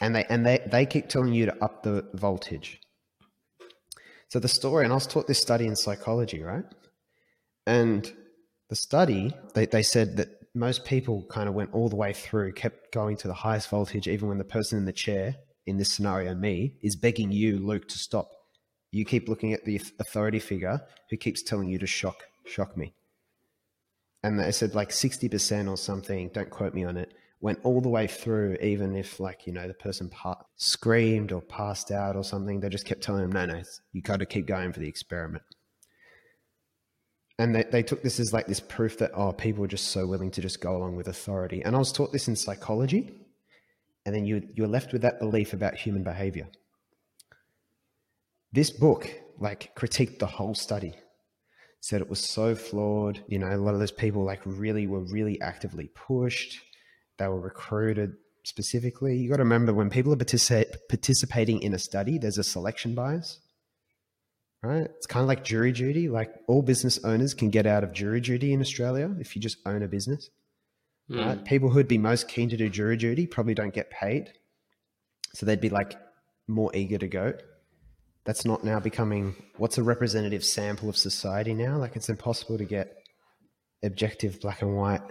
And 0.00 0.16
they 0.16 0.24
and 0.24 0.44
they, 0.44 0.58
they 0.66 0.84
keep 0.84 1.08
telling 1.08 1.32
you 1.32 1.46
to 1.46 1.64
up 1.64 1.84
the 1.84 2.08
voltage. 2.12 2.80
So 4.30 4.40
the 4.40 4.48
story, 4.48 4.82
and 4.82 4.92
I 4.92 4.96
was 4.96 5.06
taught 5.06 5.28
this 5.28 5.40
study 5.40 5.68
in 5.68 5.76
psychology, 5.76 6.42
right? 6.42 6.64
And 7.68 8.12
the 8.68 8.74
study, 8.74 9.32
they, 9.54 9.66
they 9.66 9.84
said 9.84 10.16
that 10.16 10.30
most 10.56 10.84
people 10.84 11.24
kind 11.30 11.48
of 11.48 11.54
went 11.54 11.72
all 11.72 11.88
the 11.88 11.94
way 11.94 12.12
through, 12.12 12.54
kept 12.54 12.92
going 12.92 13.16
to 13.18 13.28
the 13.28 13.34
highest 13.34 13.68
voltage, 13.68 14.08
even 14.08 14.28
when 14.28 14.38
the 14.38 14.44
person 14.44 14.76
in 14.76 14.86
the 14.86 14.92
chair, 14.92 15.36
in 15.66 15.78
this 15.78 15.92
scenario, 15.92 16.34
me, 16.34 16.76
is 16.82 16.96
begging 16.96 17.32
you, 17.32 17.58
Luke, 17.58 17.88
to 17.88 17.98
stop. 17.98 18.30
You 18.90 19.04
keep 19.04 19.28
looking 19.28 19.52
at 19.52 19.64
the 19.64 19.80
authority 19.98 20.38
figure 20.38 20.80
who 21.10 21.16
keeps 21.16 21.42
telling 21.42 21.68
you 21.68 21.78
to 21.78 21.86
shock, 21.86 22.24
shock 22.46 22.76
me. 22.76 22.94
And 24.22 24.38
they 24.38 24.52
said 24.52 24.74
like 24.74 24.90
60% 24.90 25.68
or 25.68 25.76
something, 25.76 26.30
don't 26.32 26.50
quote 26.50 26.74
me 26.74 26.84
on 26.84 26.96
it, 26.96 27.12
went 27.40 27.58
all 27.62 27.80
the 27.80 27.88
way 27.88 28.06
through, 28.06 28.56
even 28.62 28.94
if 28.94 29.20
like, 29.20 29.46
you 29.46 29.52
know, 29.52 29.68
the 29.68 29.74
person 29.74 30.08
pa- 30.08 30.42
screamed 30.56 31.32
or 31.32 31.42
passed 31.42 31.90
out 31.90 32.16
or 32.16 32.24
something, 32.24 32.60
they 32.60 32.68
just 32.68 32.86
kept 32.86 33.02
telling 33.02 33.22
them, 33.22 33.32
no, 33.32 33.46
no, 33.46 33.62
you 33.92 34.00
got 34.00 34.20
to 34.20 34.26
keep 34.26 34.46
going 34.46 34.72
for 34.72 34.80
the 34.80 34.88
experiment 34.88 35.42
and 37.38 37.54
they, 37.54 37.64
they 37.64 37.82
took 37.82 38.02
this 38.02 38.20
as 38.20 38.32
like 38.32 38.46
this 38.46 38.60
proof 38.60 38.98
that 38.98 39.10
oh 39.14 39.32
people 39.32 39.64
are 39.64 39.68
just 39.68 39.88
so 39.88 40.06
willing 40.06 40.30
to 40.30 40.40
just 40.40 40.60
go 40.60 40.76
along 40.76 40.96
with 40.96 41.08
authority 41.08 41.62
and 41.64 41.74
i 41.74 41.78
was 41.78 41.92
taught 41.92 42.12
this 42.12 42.28
in 42.28 42.36
psychology 42.36 43.12
and 44.04 44.14
then 44.14 44.24
you 44.24 44.46
you're 44.54 44.68
left 44.68 44.92
with 44.92 45.02
that 45.02 45.18
belief 45.18 45.52
about 45.52 45.74
human 45.74 46.02
behavior 46.02 46.48
this 48.52 48.70
book 48.70 49.10
like 49.38 49.74
critiqued 49.76 50.18
the 50.18 50.26
whole 50.26 50.54
study 50.54 50.94
said 51.80 52.00
it 52.00 52.08
was 52.08 52.20
so 52.20 52.54
flawed 52.54 53.22
you 53.28 53.38
know 53.38 53.54
a 53.54 53.56
lot 53.56 53.74
of 53.74 53.80
those 53.80 53.92
people 53.92 54.24
like 54.24 54.40
really 54.44 54.86
were 54.86 55.04
really 55.04 55.40
actively 55.40 55.90
pushed 55.94 56.58
they 57.18 57.28
were 57.28 57.40
recruited 57.40 58.14
specifically 58.44 59.16
you 59.16 59.28
got 59.28 59.36
to 59.36 59.42
remember 59.42 59.72
when 59.72 59.90
people 59.90 60.12
are 60.12 60.16
participate, 60.16 60.76
participating 60.88 61.60
in 61.62 61.74
a 61.74 61.78
study 61.78 62.18
there's 62.18 62.38
a 62.38 62.44
selection 62.44 62.94
bias 62.94 63.40
right? 64.64 64.88
It's 64.96 65.06
kind 65.06 65.22
of 65.22 65.28
like 65.28 65.44
jury 65.44 65.72
duty. 65.72 66.08
Like 66.08 66.34
all 66.48 66.62
business 66.62 66.98
owners 67.04 67.34
can 67.34 67.50
get 67.50 67.66
out 67.66 67.84
of 67.84 67.92
jury 67.92 68.20
duty 68.20 68.52
in 68.52 68.60
Australia 68.60 69.14
if 69.20 69.36
you 69.36 69.42
just 69.42 69.58
own 69.66 69.82
a 69.82 69.88
business. 69.88 70.30
Right? 71.08 71.38
Mm. 71.38 71.44
People 71.44 71.70
who'd 71.70 71.88
be 71.88 71.98
most 71.98 72.28
keen 72.28 72.48
to 72.48 72.56
do 72.56 72.68
jury 72.68 72.96
duty 72.96 73.26
probably 73.26 73.54
don't 73.54 73.74
get 73.74 73.90
paid. 73.90 74.32
So 75.34 75.46
they'd 75.46 75.60
be 75.60 75.68
like 75.68 75.96
more 76.48 76.70
eager 76.74 76.98
to 76.98 77.08
go. 77.08 77.34
That's 78.24 78.44
not 78.44 78.64
now 78.64 78.80
becoming 78.80 79.36
what's 79.58 79.76
a 79.76 79.82
representative 79.82 80.44
sample 80.44 80.88
of 80.88 80.96
society 80.96 81.52
now. 81.52 81.76
Like 81.76 81.96
it's 81.96 82.08
impossible 82.08 82.58
to 82.58 82.64
get 82.64 82.96
objective 83.82 84.40
black 84.40 84.62
and 84.62 84.76
white 84.76 85.02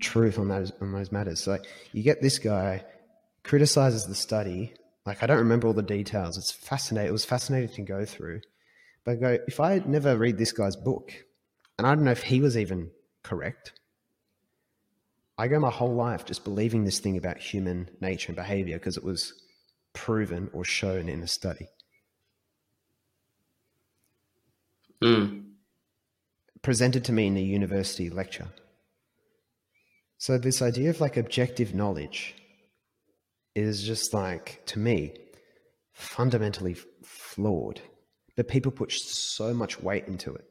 truth 0.00 0.38
on 0.38 0.48
those 0.48 0.72
on 0.80 0.92
those 0.92 1.12
matters. 1.12 1.40
So 1.40 1.58
you 1.92 2.02
get 2.02 2.22
this 2.22 2.38
guy 2.38 2.84
criticizes 3.44 4.06
the 4.06 4.14
study 4.14 4.72
like 5.04 5.22
I 5.22 5.26
don't 5.26 5.38
remember 5.38 5.66
all 5.66 5.74
the 5.74 5.82
details. 5.82 6.38
It's 6.38 6.52
fascinating. 6.52 7.08
It 7.08 7.12
was 7.12 7.24
fascinating 7.24 7.74
to 7.74 7.82
go 7.82 8.04
through. 8.04 8.40
But 9.04 9.12
I 9.12 9.14
go, 9.16 9.38
if 9.48 9.58
I 9.58 9.82
never 9.84 10.16
read 10.16 10.38
this 10.38 10.52
guy's 10.52 10.76
book, 10.76 11.12
and 11.76 11.86
I 11.86 11.94
don't 11.94 12.04
know 12.04 12.12
if 12.12 12.22
he 12.22 12.40
was 12.40 12.56
even 12.56 12.90
correct, 13.24 13.72
I 15.42 15.48
go 15.48 15.58
my 15.58 15.72
whole 15.72 15.92
life 15.92 16.24
just 16.24 16.44
believing 16.44 16.84
this 16.84 17.00
thing 17.00 17.16
about 17.16 17.38
human 17.38 17.90
nature 18.00 18.28
and 18.28 18.36
behavior 18.36 18.78
because 18.78 18.96
it 18.96 19.02
was 19.02 19.32
proven 19.92 20.48
or 20.52 20.64
shown 20.64 21.08
in 21.08 21.20
a 21.20 21.26
study. 21.26 21.66
Mm. 25.02 25.42
Presented 26.62 27.04
to 27.06 27.12
me 27.12 27.26
in 27.26 27.36
a 27.36 27.40
university 27.40 28.08
lecture. 28.08 28.50
So 30.16 30.38
this 30.38 30.62
idea 30.62 30.90
of 30.90 31.00
like 31.00 31.16
objective 31.16 31.74
knowledge 31.74 32.36
is 33.56 33.82
just 33.82 34.14
like 34.14 34.62
to 34.66 34.78
me 34.78 35.12
fundamentally 35.92 36.76
flawed 37.02 37.80
but 38.36 38.46
people 38.46 38.70
put 38.70 38.92
so 38.92 39.52
much 39.52 39.80
weight 39.82 40.06
into 40.06 40.32
it 40.32 40.44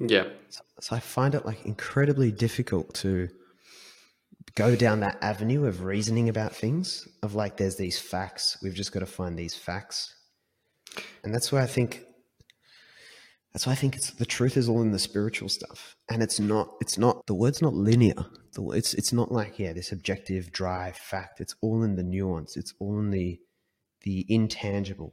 Yeah. 0.00 0.24
so, 0.48 0.62
so 0.80 0.96
i 0.96 0.98
find 0.98 1.36
it 1.36 1.46
like 1.46 1.64
incredibly 1.64 2.32
difficult 2.32 2.92
to 2.94 3.28
go 4.54 4.74
down 4.76 5.00
that 5.00 5.18
avenue 5.22 5.66
of 5.66 5.82
reasoning 5.84 6.28
about 6.28 6.54
things 6.54 7.06
of 7.22 7.34
like 7.34 7.56
there's 7.56 7.76
these 7.76 7.98
facts 7.98 8.58
we've 8.62 8.74
just 8.74 8.92
got 8.92 9.00
to 9.00 9.06
find 9.06 9.38
these 9.38 9.54
facts 9.54 10.14
and 11.24 11.34
that's 11.34 11.50
where 11.52 11.62
i 11.62 11.66
think 11.66 12.02
that's 13.52 13.66
why 13.66 13.72
I 13.72 13.76
think 13.76 13.96
it's 13.96 14.10
the 14.12 14.24
truth 14.24 14.56
is 14.56 14.66
all 14.66 14.80
in 14.80 14.92
the 14.92 14.98
spiritual 14.98 15.50
stuff, 15.50 15.94
and 16.10 16.22
it's 16.22 16.40
not. 16.40 16.72
It's 16.80 16.96
not 16.96 17.26
the 17.26 17.34
word's 17.34 17.60
not 17.60 17.74
linear. 17.74 18.14
The, 18.54 18.70
it's 18.70 18.94
it's 18.94 19.12
not 19.12 19.30
like 19.30 19.58
yeah, 19.58 19.74
this 19.74 19.92
objective, 19.92 20.50
dry 20.52 20.92
fact. 20.92 21.38
It's 21.38 21.54
all 21.60 21.82
in 21.82 21.96
the 21.96 22.02
nuance. 22.02 22.56
It's 22.56 22.72
all 22.78 22.98
in 22.98 23.10
the 23.10 23.38
the 24.04 24.24
intangible, 24.30 25.12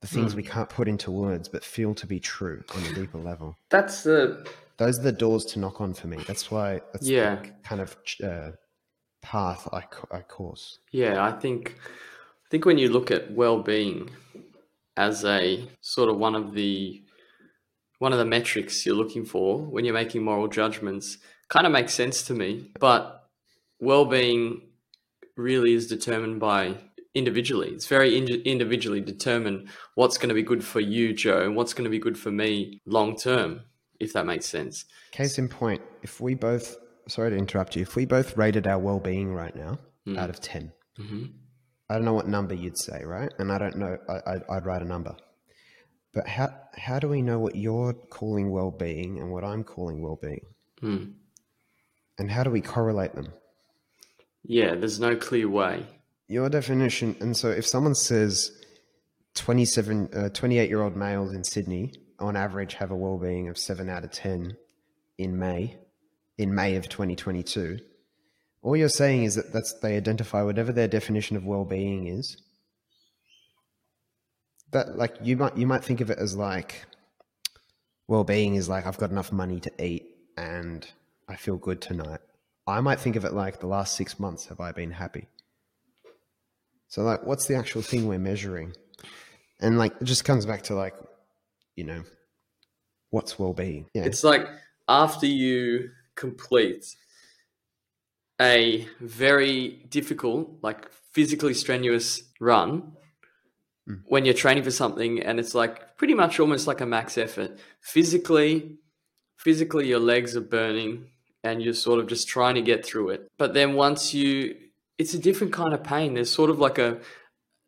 the 0.00 0.08
things 0.08 0.34
we 0.34 0.42
can't 0.42 0.68
put 0.68 0.88
into 0.88 1.12
words 1.12 1.48
but 1.48 1.62
feel 1.64 1.94
to 1.94 2.08
be 2.08 2.18
true 2.18 2.64
on 2.74 2.82
a 2.86 2.92
deeper 2.92 3.18
level. 3.18 3.56
That's 3.70 4.02
the 4.02 4.44
those 4.78 4.98
are 4.98 5.02
the 5.02 5.12
doors 5.12 5.44
to 5.44 5.60
knock 5.60 5.80
on 5.80 5.94
for 5.94 6.08
me. 6.08 6.16
That's 6.26 6.50
why 6.50 6.80
that's 6.92 7.06
Yeah. 7.06 7.36
the 7.36 7.50
kind 7.62 7.80
of 7.80 7.96
uh, 8.20 8.50
path 9.26 9.68
I, 9.72 9.84
I 10.10 10.20
course. 10.20 10.78
Yeah, 10.92 11.24
I 11.24 11.32
think 11.32 11.76
I 11.80 12.48
think 12.50 12.64
when 12.64 12.78
you 12.78 12.88
look 12.90 13.10
at 13.10 13.32
well-being 13.32 14.10
as 14.96 15.24
a 15.24 15.68
sort 15.80 16.08
of 16.08 16.16
one 16.16 16.34
of 16.34 16.54
the 16.54 17.02
one 17.98 18.12
of 18.12 18.18
the 18.18 18.24
metrics 18.24 18.86
you're 18.86 18.94
looking 18.94 19.24
for 19.24 19.58
when 19.58 19.84
you're 19.84 19.94
making 19.94 20.22
moral 20.22 20.48
judgments 20.48 21.18
kind 21.48 21.66
of 21.66 21.72
makes 21.72 21.94
sense 21.94 22.22
to 22.22 22.34
me, 22.34 22.70
but 22.78 23.28
well-being 23.80 24.62
really 25.36 25.72
is 25.74 25.86
determined 25.86 26.40
by 26.40 26.76
individually. 27.14 27.70
It's 27.70 27.86
very 27.86 28.16
in- 28.16 28.42
individually 28.42 29.00
determined 29.00 29.68
what's 29.94 30.18
going 30.18 30.28
to 30.28 30.34
be 30.34 30.42
good 30.42 30.62
for 30.64 30.80
you, 30.80 31.12
Joe, 31.14 31.42
and 31.42 31.56
what's 31.56 31.72
going 31.72 31.84
to 31.84 31.90
be 31.90 31.98
good 31.98 32.18
for 32.18 32.30
me 32.30 32.80
long 32.86 33.16
term, 33.16 33.62
if 33.98 34.12
that 34.12 34.26
makes 34.26 34.46
sense. 34.46 34.84
Case 35.12 35.38
in 35.38 35.48
point, 35.48 35.82
if 36.02 36.20
we 36.20 36.34
both, 36.34 36.76
sorry 37.08 37.30
to 37.30 37.36
interrupt 37.36 37.76
you, 37.76 37.82
if 37.82 37.96
we 37.96 38.04
both 38.04 38.36
rated 38.36 38.66
our 38.66 38.78
well 38.78 38.98
being 39.00 39.32
right 39.32 39.54
now 39.54 39.78
Mm. 40.06 40.16
out 40.18 40.30
of 40.30 40.40
10, 40.40 40.72
hmm 40.96 41.24
I 41.90 41.94
don't 41.94 42.04
know 42.04 42.12
what 42.14 42.28
number 42.28 42.54
you'd 42.54 42.78
say, 42.78 43.02
right? 43.04 43.32
And 43.38 43.50
I 43.52 43.58
don't 43.58 43.76
know, 43.76 43.96
I, 44.08 44.14
I'd, 44.34 44.42
I'd 44.50 44.66
write 44.66 44.82
a 44.82 44.84
number. 44.84 45.16
But 46.14 46.26
how, 46.28 46.48
how 46.76 46.98
do 47.00 47.08
we 47.08 47.22
know 47.22 47.38
what 47.40 47.54
you're 47.56 47.92
calling 47.92 48.50
well 48.50 48.70
being 48.70 49.18
and 49.18 49.30
what 49.30 49.44
I'm 49.44 49.62
calling 49.64 50.00
well 50.02 50.18
being? 50.20 50.40
Mm. 50.82 51.12
And 52.18 52.30
how 52.30 52.42
do 52.44 52.50
we 52.50 52.60
correlate 52.60 53.14
them? 53.14 53.32
Yeah, 54.44 54.74
there's 54.76 54.98
no 55.00 55.14
clear 55.16 55.48
way. 55.48 55.86
Your 56.28 56.48
definition, 56.48 57.16
and 57.20 57.36
so 57.36 57.50
if 57.50 57.66
someone 57.66 57.94
says 57.96 58.50
27, 59.34 60.08
uh, 60.14 60.28
28 60.30 60.68
year 60.68 60.82
old 60.82 60.96
males 60.96 61.32
in 61.34 61.44
Sydney 61.44 61.92
on 62.18 62.36
average 62.36 62.74
have 62.74 62.90
a 62.90 62.96
well 62.96 63.18
being 63.18 63.48
of 63.48 63.58
7 63.58 63.88
out 63.88 64.04
of 64.04 64.10
10 64.12 64.56
in 65.18 65.38
May, 65.38 65.76
in 66.38 66.54
May 66.54 66.76
of 66.76 66.88
2022, 66.88 67.78
all 68.62 68.76
you're 68.76 68.88
saying 68.88 69.24
is 69.24 69.36
that 69.36 69.52
that's 69.52 69.72
they 69.74 69.96
identify 69.96 70.42
whatever 70.42 70.72
their 70.72 70.88
definition 70.88 71.36
of 71.36 71.44
well-being 71.44 72.06
is. 72.08 72.36
That 74.72 74.96
like 74.96 75.16
you 75.22 75.36
might 75.36 75.56
you 75.56 75.66
might 75.66 75.84
think 75.84 76.00
of 76.00 76.10
it 76.10 76.18
as 76.18 76.36
like 76.36 76.84
well-being 78.08 78.56
is 78.56 78.68
like 78.68 78.86
I've 78.86 78.98
got 78.98 79.10
enough 79.10 79.32
money 79.32 79.60
to 79.60 79.84
eat 79.84 80.06
and 80.36 80.86
I 81.28 81.36
feel 81.36 81.56
good 81.56 81.80
tonight. 81.80 82.20
I 82.66 82.80
might 82.80 83.00
think 83.00 83.16
of 83.16 83.24
it 83.24 83.32
like 83.32 83.60
the 83.60 83.66
last 83.66 83.96
six 83.96 84.18
months 84.18 84.46
have 84.46 84.60
I 84.60 84.72
been 84.72 84.90
happy. 84.90 85.28
So 86.88 87.02
like, 87.02 87.24
what's 87.24 87.46
the 87.46 87.54
actual 87.56 87.82
thing 87.82 88.06
we're 88.06 88.18
measuring? 88.18 88.72
And 89.60 89.78
like, 89.78 89.92
it 90.00 90.04
just 90.04 90.24
comes 90.24 90.46
back 90.46 90.62
to 90.64 90.74
like, 90.74 90.94
you 91.74 91.84
know, 91.84 92.02
what's 93.10 93.38
well-being? 93.38 93.88
Yeah, 93.94 94.04
It's 94.04 94.24
like 94.24 94.46
after 94.88 95.26
you 95.26 95.90
complete 96.16 96.96
a 98.40 98.86
very 99.00 99.86
difficult, 99.88 100.58
like 100.62 100.90
physically 101.12 101.54
strenuous 101.54 102.22
run, 102.40 102.92
Mm. 103.88 104.02
when 104.06 104.24
you're 104.24 104.34
training 104.34 104.64
for 104.64 104.72
something 104.72 105.22
and 105.22 105.38
it's 105.38 105.54
like 105.54 105.96
pretty 105.96 106.12
much 106.14 106.40
almost 106.40 106.66
like 106.66 106.80
a 106.80 106.86
max 106.86 107.16
effort. 107.16 107.56
Physically, 107.80 108.78
physically 109.36 109.86
your 109.86 110.00
legs 110.00 110.36
are 110.36 110.40
burning 110.40 111.10
and 111.44 111.62
you're 111.62 111.72
sort 111.72 112.00
of 112.00 112.08
just 112.08 112.26
trying 112.26 112.56
to 112.56 112.62
get 112.62 112.84
through 112.84 113.10
it. 113.10 113.28
But 113.38 113.54
then 113.54 113.74
once 113.74 114.12
you 114.12 114.56
it's 114.98 115.14
a 115.14 115.18
different 115.20 115.52
kind 115.52 115.72
of 115.72 115.84
pain. 115.84 116.14
There's 116.14 116.30
sort 116.30 116.50
of 116.50 116.58
like 116.58 116.78
a 116.78 117.00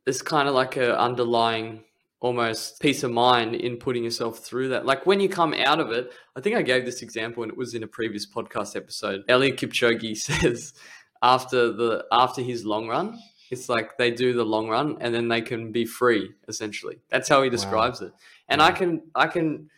there's 0.04 0.20
kind 0.22 0.48
of 0.48 0.54
like 0.54 0.76
a 0.76 0.98
underlying 0.98 1.84
almost 2.20 2.80
peace 2.80 3.02
of 3.02 3.12
mind 3.12 3.54
in 3.54 3.76
putting 3.76 4.04
yourself 4.04 4.40
through 4.40 4.68
that. 4.68 4.84
Like 4.84 5.06
when 5.06 5.20
you 5.20 5.28
come 5.28 5.54
out 5.54 5.80
of 5.80 5.92
it, 5.92 6.12
I 6.36 6.40
think 6.40 6.56
I 6.56 6.62
gave 6.62 6.84
this 6.84 7.02
example 7.02 7.42
and 7.42 7.52
it 7.52 7.58
was 7.58 7.74
in 7.74 7.82
a 7.82 7.86
previous 7.86 8.26
podcast 8.26 8.76
episode. 8.76 9.24
Eliud 9.28 9.56
Kipchoge 9.56 10.16
says 10.16 10.74
after 11.22 11.72
the 11.72 12.04
after 12.10 12.42
his 12.42 12.64
long 12.64 12.88
run, 12.88 13.18
it's 13.50 13.68
like 13.68 13.96
they 13.98 14.10
do 14.10 14.32
the 14.32 14.44
long 14.44 14.68
run 14.68 14.98
and 15.00 15.14
then 15.14 15.28
they 15.28 15.40
can 15.40 15.72
be 15.72 15.84
free 15.84 16.32
essentially. 16.48 16.98
That's 17.08 17.28
how 17.28 17.42
he 17.42 17.50
describes 17.50 18.00
it. 18.00 18.12
And 18.48 18.60
I 18.60 18.72
can 18.72 19.02
I 19.14 19.28
can 19.28 19.70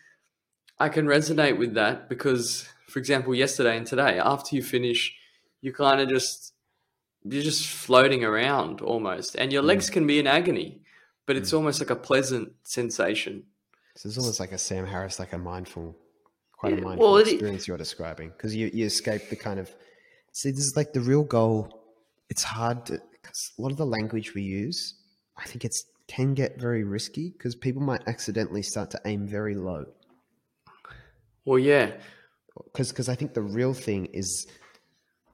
I 0.79 0.89
can 0.89 1.07
resonate 1.07 1.59
with 1.59 1.75
that 1.75 2.09
because 2.09 2.67
for 2.89 2.99
example 2.99 3.35
yesterday 3.35 3.77
and 3.77 3.87
today 3.87 4.19
after 4.19 4.57
you 4.57 4.63
finish 4.63 5.15
you 5.61 5.73
kind 5.73 6.01
of 6.01 6.09
just 6.09 6.55
you're 7.23 7.43
just 7.43 7.67
floating 7.67 8.25
around 8.25 8.81
almost 8.81 9.37
and 9.37 9.53
your 9.53 9.63
legs 9.63 9.91
can 9.91 10.07
be 10.07 10.19
in 10.19 10.27
agony 10.27 10.81
but 11.31 11.37
it's 11.37 11.53
mm. 11.53 11.59
almost 11.59 11.79
like 11.79 11.91
a 11.91 11.95
pleasant 12.11 12.51
sensation 12.65 13.45
So 13.95 14.09
it's 14.09 14.19
almost 14.19 14.41
like 14.41 14.51
a 14.51 14.59
Sam 14.59 14.85
Harris, 14.85 15.21
like 15.21 15.33
a 15.33 15.39
mindful, 15.39 15.97
quite 16.59 16.73
a 16.73 16.83
mindful 16.83 17.13
well, 17.13 17.19
experience 17.19 17.69
you're 17.69 17.79
describing 17.79 18.31
because 18.31 18.53
you, 18.57 18.69
you 18.75 18.85
escape 18.85 19.29
the 19.31 19.37
kind 19.37 19.61
of. 19.61 19.71
See, 20.33 20.51
this 20.51 20.65
is 20.65 20.77
like 20.77 20.93
the 20.93 21.03
real 21.13 21.23
goal. 21.23 21.85
It's 22.31 22.43
hard 22.43 22.85
to 22.87 23.01
because 23.13 23.53
a 23.57 23.63
lot 23.63 23.71
of 23.71 23.77
the 23.77 23.87
language 23.87 24.35
we 24.35 24.43
use, 24.43 24.95
I 25.37 25.45
think 25.45 25.65
it's 25.65 25.85
can 26.09 26.35
get 26.35 26.61
very 26.61 26.83
risky 26.83 27.31
because 27.31 27.55
people 27.55 27.81
might 27.81 28.03
accidentally 28.09 28.63
start 28.63 28.91
to 28.91 29.01
aim 29.05 29.29
very 29.29 29.55
low. 29.55 29.85
well 31.45 31.61
yeah 31.61 31.93
Because 32.65 32.91
because 32.91 33.09
I 33.09 33.15
think 33.15 33.35
the 33.35 33.47
real 33.61 33.73
thing 33.73 34.07
is, 34.07 34.49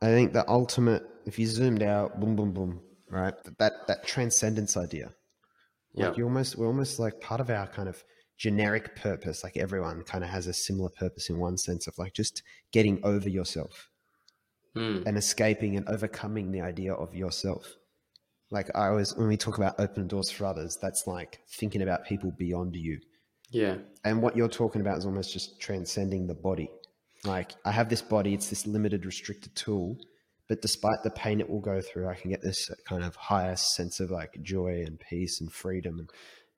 I 0.02 0.08
think 0.08 0.34
the 0.34 0.44
ultimate. 0.46 1.04
If 1.24 1.38
you 1.38 1.46
zoomed 1.46 1.82
out, 1.82 2.20
boom, 2.20 2.36
boom, 2.36 2.52
boom, 2.52 2.80
right? 3.08 3.32
That 3.58 3.86
that 3.88 4.06
transcendence 4.06 4.76
idea. 4.76 5.14
Like 5.96 6.16
you 6.18 6.24
almost 6.24 6.56
we're 6.56 6.66
almost 6.66 6.98
like 6.98 7.20
part 7.20 7.40
of 7.40 7.50
our 7.50 7.66
kind 7.66 7.88
of 7.88 8.02
generic 8.38 8.94
purpose. 8.96 9.42
Like 9.42 9.56
everyone 9.56 10.02
kind 10.02 10.22
of 10.22 10.30
has 10.30 10.46
a 10.46 10.52
similar 10.52 10.90
purpose 10.90 11.30
in 11.30 11.38
one 11.38 11.56
sense 11.56 11.86
of 11.86 11.96
like 11.98 12.12
just 12.12 12.42
getting 12.72 13.00
over 13.04 13.28
yourself 13.28 13.88
Mm. 14.76 15.06
and 15.06 15.16
escaping 15.16 15.74
and 15.78 15.88
overcoming 15.88 16.52
the 16.52 16.60
idea 16.60 16.92
of 16.92 17.14
yourself. 17.14 17.76
Like 18.50 18.68
I 18.76 18.88
always 18.88 19.14
when 19.16 19.26
we 19.26 19.38
talk 19.38 19.56
about 19.56 19.80
open 19.80 20.06
doors 20.06 20.30
for 20.30 20.44
others, 20.44 20.76
that's 20.82 21.06
like 21.06 21.40
thinking 21.48 21.80
about 21.80 22.04
people 22.04 22.30
beyond 22.32 22.76
you. 22.76 23.00
yeah 23.50 23.76
And 24.04 24.20
what 24.20 24.36
you're 24.36 24.48
talking 24.62 24.82
about 24.82 24.98
is 24.98 25.06
almost 25.06 25.32
just 25.32 25.58
transcending 25.62 26.26
the 26.26 26.34
body. 26.34 26.68
Like 27.24 27.52
I 27.64 27.72
have 27.72 27.88
this 27.88 28.02
body, 28.02 28.34
it's 28.34 28.50
this 28.50 28.66
limited, 28.66 29.06
restricted 29.06 29.54
tool, 29.56 29.96
but 30.48 30.62
despite 30.62 31.02
the 31.02 31.10
pain 31.10 31.40
it 31.40 31.48
will 31.50 31.60
go 31.60 31.80
through, 31.80 32.08
I 32.08 32.14
can 32.14 32.30
get 32.30 32.42
this 32.42 32.70
kind 32.88 33.02
of 33.04 33.16
higher 33.16 33.56
sense 33.56 34.00
of 34.00 34.10
like 34.10 34.40
joy 34.42 34.84
and 34.86 34.98
peace 35.00 35.40
and 35.40 35.52
freedom. 35.52 35.98
And, 36.00 36.10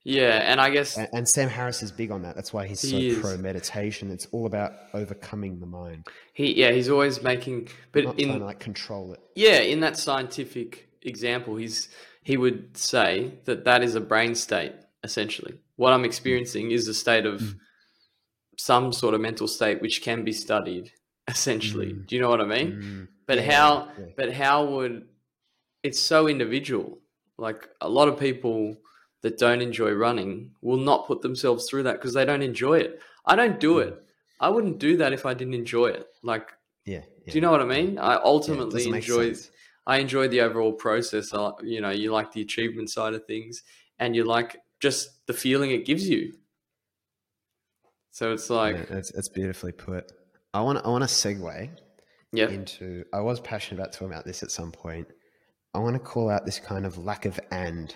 yeah 0.05 0.37
and 0.51 0.61
i 0.61 0.71
guess 0.71 0.97
and, 0.97 1.09
and 1.13 1.29
Sam 1.29 1.49
Harris 1.49 1.83
is 1.83 1.91
big 1.93 2.11
on 2.13 2.23
that. 2.23 2.35
That's 2.37 2.53
why 2.53 2.67
he's 2.67 2.81
so 2.81 2.97
He 2.97 3.09
is. 3.09 3.19
pro 3.19 3.37
meditation. 3.37 4.11
It's 4.11 4.27
all 4.33 4.47
about 4.47 4.73
overcoming 4.95 5.59
the 5.61 5.67
mind, 5.67 6.07
he 6.33 6.55
yeah 6.55 6.71
he's 6.71 6.89
always 6.89 7.23
making 7.23 7.69
but 7.93 8.05
not 8.05 8.19
in 8.19 8.29
trying 8.29 8.39
to 8.41 8.45
like 8.47 8.61
control 8.61 9.13
it. 9.13 9.21
yeah 9.35 9.59
in 9.59 9.81
that 9.81 9.97
scientific 9.99 10.89
example 11.03 11.57
he's 11.57 11.89
he 12.23 12.37
would 12.37 12.77
say 12.77 13.33
that 13.45 13.65
that 13.65 13.83
is 13.83 13.95
a 13.97 14.01
brain 14.01 14.35
state 14.35 14.73
essentially 15.05 15.55
what 15.77 15.93
i'm 15.93 16.05
experiencing 16.05 16.71
is 16.71 16.87
a 16.89 16.95
state 16.95 17.27
of 17.27 17.41
Mm. 17.41 17.57
some 18.57 18.93
sort 18.93 19.15
of 19.15 19.21
mental 19.21 19.47
state 19.49 19.81
which 19.81 20.03
can 20.03 20.25
be 20.25 20.33
studied 20.33 20.91
essentially 21.29 21.93
do 21.93 22.15
you 22.17 22.21
know 22.23 22.29
what 22.29 22.41
i 22.41 22.45
mean 22.45 22.73
Mm, 22.73 23.09
but 23.29 23.39
yeah, 23.39 23.53
how 23.53 23.89
yeah. 23.97 24.07
but 24.17 24.33
how 24.33 24.65
would 24.65 25.07
it's 25.83 26.01
so 26.01 26.29
individual. 26.29 26.99
Like 27.37 27.69
a 27.81 27.89
lot 27.89 28.09
of 28.09 28.19
people 28.19 28.77
that 29.23 29.39
don't 29.39 29.61
enjoy 29.61 29.93
running 29.93 30.53
will 30.61 30.77
not 30.77 31.07
put 31.07 31.23
themselves 31.23 31.69
through 31.69 31.85
that 31.85 31.95
because 31.95 32.15
they 32.15 32.25
don't 32.25 32.43
enjoy 32.43 32.79
it. 32.79 33.01
I 33.25 33.37
don't 33.37 33.61
do 33.61 33.79
it. 33.79 34.03
I 34.41 34.49
wouldn't 34.49 34.79
do 34.79 34.97
that 34.99 35.13
if 35.13 35.27
i 35.27 35.35
didn't 35.35 35.55
enjoy 35.55 35.89
it. 35.89 36.07
Like 36.23 36.53
yeah, 36.85 37.03
do 37.27 37.33
you 37.33 37.41
know 37.41 37.51
what 37.51 37.61
i 37.61 37.65
mean? 37.65 37.99
I 37.99 38.15
Yeah, 38.15 38.21
ultimately 38.25 38.89
enjoy 38.89 39.35
i 39.87 39.99
enjoy 39.99 40.29
the 40.29 40.41
overall 40.41 40.73
process. 40.73 41.33
I, 41.35 41.53
you 41.63 41.81
know 41.81 41.91
you 41.91 42.13
like 42.13 42.33
the 42.33 42.43
achievement 42.43 42.91
side 42.91 43.15
of 43.15 43.25
things 43.27 43.63
and 43.99 44.15
you 44.17 44.25
like 44.25 44.57
just 44.81 45.27
the 45.27 45.33
feeling 45.33 45.71
it 45.71 45.85
gives 45.85 46.09
you. 46.09 46.35
So 48.11 48.33
it's 48.33 48.51
like 48.51 48.77
Yeah, 48.77 48.97
it's, 48.99 49.11
it's 49.11 49.29
beautifully 49.29 49.73
put. 49.73 50.13
I 50.55 50.61
want 50.63 50.85
I 50.85 50.89
want 50.89 51.05
to 51.05 51.11
segue 51.11 51.71
yeah 52.33 52.49
into 52.49 53.05
I 53.13 53.21
was 53.21 53.41
passionate 53.41 53.81
about 53.81 53.93
talking 53.93 54.09
about 54.13 54.25
this 54.25 54.43
at 54.43 54.51
some 54.51 54.73
point. 54.73 55.09
I 55.75 55.79
want 55.81 55.95
to 55.95 56.01
call 56.01 56.31
out 56.31 56.45
this 56.47 56.59
kind 56.59 56.87
of 56.87 56.97
lack 56.99 57.25
of 57.27 57.39
and, 57.51 57.95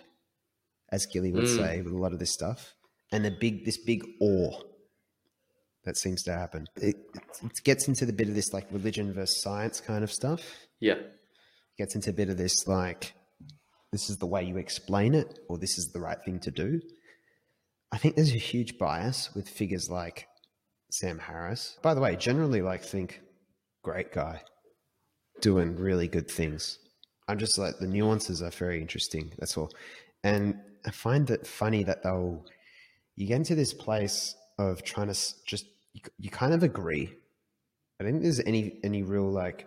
as 0.90 1.06
Gilly 1.06 1.32
would 1.32 1.44
Mm. 1.44 1.56
say, 1.56 1.80
with 1.82 1.92
a 1.92 1.98
lot 1.98 2.12
of 2.12 2.18
this 2.18 2.32
stuff, 2.32 2.74
and 3.10 3.24
the 3.24 3.30
big 3.30 3.64
this 3.64 3.78
big 3.78 4.04
awe 4.20 4.60
that 5.84 5.96
seems 5.96 6.22
to 6.22 6.32
happen. 6.32 6.66
It, 6.76 6.96
it 7.42 7.64
gets 7.64 7.88
into 7.88 8.06
the 8.06 8.12
bit 8.12 8.28
of 8.28 8.34
this 8.34 8.52
like 8.52 8.66
religion 8.70 9.12
versus 9.12 9.42
science 9.42 9.80
kind 9.80 10.04
of 10.04 10.12
stuff. 10.12 10.42
yeah 10.80 10.94
Gets 11.78 11.94
into 11.94 12.10
a 12.10 12.12
bit 12.12 12.28
of 12.28 12.36
this 12.36 12.66
like 12.68 13.14
this 13.90 14.08
is 14.08 14.18
the 14.18 14.26
way 14.26 14.44
you 14.44 14.56
explain 14.58 15.14
it, 15.14 15.38
or 15.48 15.58
this 15.58 15.76
is 15.78 15.90
the 15.92 16.00
right 16.00 16.18
thing 16.24 16.38
to 16.40 16.50
do. 16.50 16.80
I 17.90 17.98
think 17.98 18.14
there's 18.16 18.32
a 18.32 18.38
huge 18.38 18.78
bias 18.78 19.34
with 19.34 19.48
figures 19.48 19.90
like 19.90 20.26
Sam 20.90 21.18
Harris. 21.18 21.78
By 21.82 21.92
the 21.94 22.00
way, 22.00 22.16
generally 22.16 22.62
like 22.62 22.82
think 22.84 23.20
great 23.82 24.12
guy 24.12 24.42
doing 25.40 25.76
really 25.76 26.08
good 26.08 26.30
things. 26.30 26.78
I'm 27.28 27.38
just 27.38 27.58
like 27.58 27.78
the 27.78 27.86
nuances 27.86 28.42
are 28.42 28.50
very 28.50 28.80
interesting. 28.80 29.32
That's 29.38 29.56
all. 29.56 29.70
And 30.24 30.56
I 30.86 30.90
find 30.90 31.28
it 31.30 31.46
funny 31.46 31.82
that 31.84 32.02
they'll 32.02 32.44
you 33.16 33.26
get 33.26 33.36
into 33.36 33.54
this 33.54 33.74
place 33.74 34.34
of 34.58 34.82
trying 34.82 35.08
to 35.08 35.18
just 35.46 35.66
you, 35.92 36.00
you 36.18 36.30
kind 36.30 36.54
of 36.54 36.62
agree 36.62 37.12
I 38.02 38.04
think 38.04 38.22
there's 38.22 38.40
any 38.40 38.80
any 38.82 39.04
real 39.04 39.30
like 39.30 39.64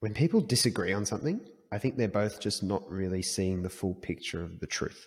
when 0.00 0.12
people 0.12 0.40
disagree 0.40 0.92
on 0.92 1.06
something, 1.06 1.40
I 1.70 1.78
think 1.78 1.96
they're 1.96 2.08
both 2.08 2.40
just 2.40 2.64
not 2.64 2.82
really 2.90 3.22
seeing 3.22 3.62
the 3.62 3.70
full 3.70 3.94
picture 3.94 4.42
of 4.42 4.58
the 4.58 4.66
truth. 4.66 5.06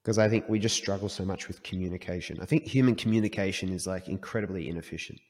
Because 0.00 0.18
I 0.18 0.28
think 0.28 0.48
we 0.48 0.60
just 0.60 0.76
struggle 0.76 1.08
so 1.08 1.24
much 1.24 1.48
with 1.48 1.64
communication. 1.64 2.38
I 2.40 2.46
think 2.46 2.66
human 2.66 2.94
communication 2.94 3.70
is 3.70 3.86
like 3.86 4.08
incredibly 4.08 4.68
inefficient, 4.68 5.20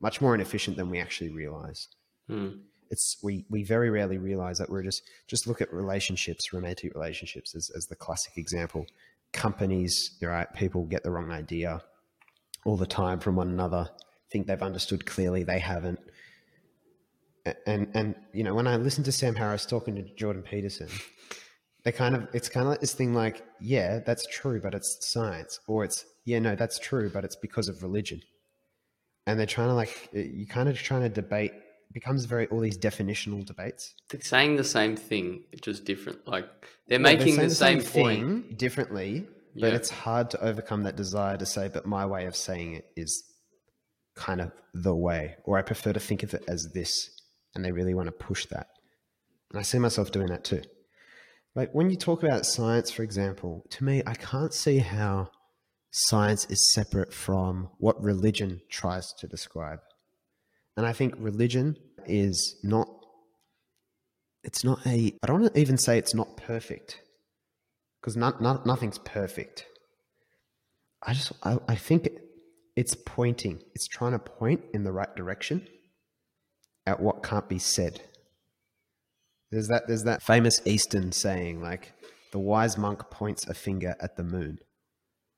much 0.00 0.20
more 0.20 0.34
inefficient 0.34 0.76
than 0.76 0.90
we 0.90 1.00
actually 1.00 1.30
realize. 1.30 1.88
Mm. 2.30 2.60
It's 2.90 3.18
we 3.22 3.44
we 3.50 3.64
very 3.64 3.90
rarely 3.90 4.18
realize 4.18 4.58
that 4.58 4.70
we're 4.70 4.82
just 4.82 5.02
just 5.26 5.46
look 5.46 5.60
at 5.60 5.72
relationships, 5.72 6.52
romantic 6.52 6.94
relationships 6.94 7.54
as, 7.54 7.70
as 7.76 7.86
the 7.86 7.96
classic 7.96 8.36
example. 8.36 8.86
Companies, 9.32 10.16
right? 10.22 10.46
People 10.54 10.84
get 10.86 11.02
the 11.02 11.10
wrong 11.10 11.30
idea 11.30 11.82
all 12.64 12.78
the 12.78 12.86
time 12.86 13.20
from 13.20 13.36
one 13.36 13.48
another, 13.48 13.90
think 14.32 14.46
they've 14.46 14.62
understood 14.62 15.04
clearly, 15.04 15.42
they 15.42 15.58
haven't 15.58 15.98
and 17.66 17.88
and 17.94 18.14
you 18.32 18.44
know 18.44 18.54
when 18.54 18.66
I 18.66 18.76
listen 18.76 19.04
to 19.04 19.12
Sam 19.12 19.34
Harris 19.34 19.66
talking 19.66 19.94
to 19.96 20.02
Jordan 20.14 20.42
Peterson, 20.42 20.88
they 21.84 21.92
kind 21.92 22.14
of 22.14 22.28
it's 22.32 22.48
kind 22.48 22.66
of 22.66 22.70
like 22.70 22.80
this 22.80 22.94
thing 22.94 23.14
like 23.14 23.44
yeah 23.60 24.00
that's 24.04 24.26
true 24.26 24.60
but 24.60 24.74
it's 24.74 24.98
science 25.00 25.60
or 25.66 25.84
it's 25.84 26.04
yeah 26.24 26.38
no 26.38 26.54
that's 26.54 26.78
true 26.78 27.10
but 27.12 27.24
it's 27.24 27.36
because 27.36 27.68
of 27.68 27.82
religion, 27.82 28.20
and 29.28 29.38
they're 29.38 29.46
trying 29.46 29.68
to 29.68 29.74
like 29.74 30.08
you 30.12 30.46
kind 30.46 30.70
of 30.70 30.76
trying 30.78 31.02
to 31.02 31.10
debate 31.10 31.52
becomes 31.92 32.24
very 32.24 32.46
all 32.46 32.60
these 32.60 32.78
definitional 32.78 33.44
debates. 33.44 33.94
They're 34.08 34.22
saying 34.22 34.56
the 34.56 34.64
same 34.64 34.96
thing, 34.96 35.44
just 35.60 35.84
different. 35.84 36.26
Like 36.26 36.48
they're 36.88 36.98
making 36.98 37.36
they're 37.36 37.48
the, 37.48 37.54
same, 37.54 37.82
same 37.82 38.02
point 38.02 38.20
thing 38.20 38.56
differently, 38.56 39.26
but 39.54 39.70
yeah. 39.70 39.76
it's 39.76 39.90
hard 39.90 40.30
to 40.30 40.42
overcome 40.42 40.84
that 40.84 40.96
desire 40.96 41.36
to 41.36 41.44
say, 41.44 41.68
but 41.68 41.84
my 41.84 42.06
way 42.06 42.24
of 42.24 42.34
saying 42.34 42.74
it 42.74 42.86
is 42.96 43.22
kind 44.16 44.40
of 44.40 44.50
the 44.72 44.94
way, 44.94 45.36
or 45.44 45.58
I 45.58 45.62
prefer 45.62 45.92
to 45.92 46.00
think 46.00 46.22
of 46.22 46.32
it 46.32 46.44
as 46.48 46.72
this 46.72 47.10
and 47.54 47.62
they 47.62 47.72
really 47.72 47.92
want 47.92 48.06
to 48.06 48.12
push 48.12 48.46
that. 48.46 48.68
And 49.50 49.60
I 49.60 49.62
see 49.62 49.78
myself 49.78 50.10
doing 50.10 50.28
that 50.28 50.44
too. 50.44 50.62
Like 51.54 51.74
when 51.74 51.90
you 51.90 51.96
talk 51.96 52.22
about 52.22 52.46
science, 52.46 52.90
for 52.90 53.02
example, 53.02 53.66
to 53.70 53.84
me, 53.84 54.02
I 54.06 54.14
can't 54.14 54.54
see 54.54 54.78
how 54.78 55.30
science 55.90 56.46
is 56.50 56.72
separate 56.72 57.12
from 57.12 57.70
what 57.78 58.02
religion 58.02 58.60
tries 58.70 59.12
to 59.14 59.26
describe. 59.26 59.80
And 60.76 60.86
I 60.86 60.92
think 60.92 61.14
religion 61.18 61.76
is 62.06 62.56
not, 62.62 62.88
it's 64.44 64.64
not 64.64 64.86
a, 64.86 65.14
I 65.22 65.26
don't 65.26 65.56
even 65.56 65.78
say 65.78 65.98
it's 65.98 66.14
not 66.14 66.36
perfect 66.36 67.00
because 68.00 68.16
not, 68.16 68.40
not, 68.40 68.64
nothing's 68.64 68.98
perfect. 68.98 69.66
I 71.02 71.14
just, 71.14 71.32
I, 71.42 71.58
I 71.68 71.74
think 71.74 72.08
it's 72.76 72.94
pointing, 72.94 73.62
it's 73.74 73.88
trying 73.88 74.12
to 74.12 74.18
point 74.18 74.62
in 74.72 74.84
the 74.84 74.92
right 74.92 75.14
direction 75.16 75.66
at 76.86 77.00
what 77.00 77.22
can't 77.22 77.48
be 77.48 77.58
said. 77.58 78.00
There's 79.50 79.68
that 79.68 79.86
there's 79.86 80.04
that 80.04 80.22
famous 80.22 80.60
Eastern 80.64 81.12
saying 81.12 81.60
like 81.60 81.92
the 82.32 82.38
wise 82.38 82.76
monk 82.76 83.10
points 83.10 83.46
a 83.46 83.54
finger 83.54 83.96
at 84.00 84.16
the 84.16 84.22
moon. 84.22 84.58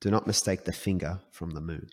Do 0.01 0.09
not 0.09 0.27
mistake 0.27 0.65
the 0.65 0.73
finger 0.73 1.21
from 1.31 1.51
the 1.51 1.61
moon. 1.61 1.89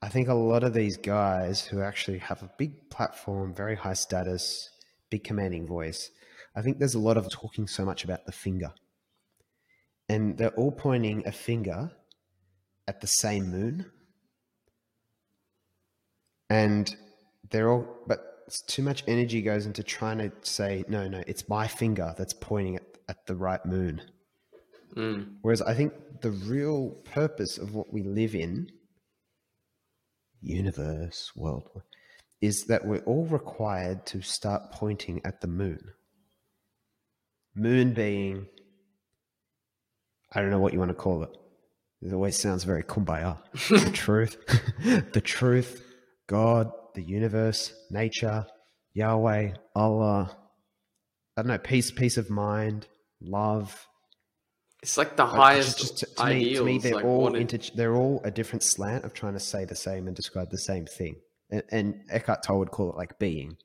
I 0.00 0.08
think 0.08 0.28
a 0.28 0.34
lot 0.34 0.64
of 0.64 0.74
these 0.74 0.96
guys 0.96 1.66
who 1.66 1.82
actually 1.82 2.18
have 2.18 2.42
a 2.42 2.50
big 2.56 2.88
platform, 2.88 3.54
very 3.54 3.76
high 3.76 3.94
status, 3.94 4.70
big 5.10 5.24
commanding 5.24 5.66
voice, 5.66 6.10
I 6.56 6.62
think 6.62 6.78
there's 6.78 6.94
a 6.94 7.00
lot 7.00 7.16
of 7.16 7.30
talking 7.30 7.66
so 7.66 7.84
much 7.84 8.02
about 8.02 8.24
the 8.24 8.32
finger. 8.32 8.72
And 10.08 10.38
they're 10.38 10.54
all 10.54 10.72
pointing 10.72 11.26
a 11.26 11.32
finger 11.32 11.90
at 12.86 13.00
the 13.02 13.06
same 13.06 13.50
moon. 13.50 13.86
And 16.48 16.96
they're 17.50 17.70
all, 17.70 17.86
but 18.06 18.20
too 18.66 18.82
much 18.82 19.04
energy 19.06 19.42
goes 19.42 19.66
into 19.66 19.82
trying 19.82 20.18
to 20.18 20.32
say, 20.42 20.84
no, 20.88 21.08
no, 21.08 21.22
it's 21.26 21.48
my 21.48 21.66
finger 21.66 22.14
that's 22.16 22.32
pointing 22.32 22.76
at, 22.76 22.84
at 23.08 23.26
the 23.26 23.34
right 23.34 23.64
moon. 23.66 24.00
Mm. 24.96 25.36
Whereas 25.42 25.62
I 25.62 25.74
think 25.74 25.92
the 26.20 26.30
real 26.30 26.90
purpose 27.04 27.58
of 27.58 27.74
what 27.74 27.92
we 27.92 28.02
live 28.02 28.34
in, 28.34 28.70
universe, 30.40 31.32
world, 31.36 31.68
is 32.40 32.64
that 32.66 32.86
we're 32.86 33.04
all 33.04 33.26
required 33.26 34.06
to 34.06 34.22
start 34.22 34.70
pointing 34.72 35.20
at 35.24 35.40
the 35.40 35.48
moon. 35.48 35.80
Moon 37.54 37.92
being, 37.92 38.46
I 40.32 40.40
don't 40.40 40.50
know 40.50 40.60
what 40.60 40.72
you 40.72 40.78
want 40.78 40.90
to 40.90 40.94
call 40.94 41.24
it. 41.24 41.30
It 42.00 42.12
always 42.12 42.38
sounds 42.38 42.62
very 42.62 42.84
kumbaya. 42.84 43.38
the 43.68 43.90
truth, 43.92 44.36
the 45.12 45.20
truth, 45.20 45.82
God, 46.28 46.70
the 46.94 47.02
universe, 47.02 47.72
nature, 47.90 48.46
Yahweh, 48.94 49.52
Allah. 49.74 50.36
I 51.36 51.42
don't 51.42 51.48
know, 51.48 51.58
peace, 51.58 51.90
peace 51.90 52.16
of 52.16 52.30
mind, 52.30 52.86
love. 53.20 53.86
It's 54.82 54.96
like 54.96 55.16
the 55.16 55.26
highest 55.26 55.78
just, 55.78 55.98
just, 55.98 56.16
to, 56.18 56.26
me, 56.26 56.54
to 56.54 56.64
me, 56.64 56.78
they're 56.78 56.94
like 56.94 57.04
all 57.04 57.34
inter- 57.34 57.58
they're 57.74 57.96
all 57.96 58.20
a 58.24 58.30
different 58.30 58.62
slant 58.62 59.04
of 59.04 59.12
trying 59.12 59.32
to 59.34 59.40
say 59.40 59.64
the 59.64 59.74
same 59.74 60.06
and 60.06 60.14
describe 60.14 60.50
the 60.50 60.58
same 60.58 60.86
thing. 60.86 61.16
And, 61.50 61.62
and 61.70 62.00
Eckhart 62.10 62.42
Tolle 62.42 62.60
would 62.60 62.70
call 62.70 62.90
it 62.90 62.96
like 62.96 63.18
being, 63.18 63.56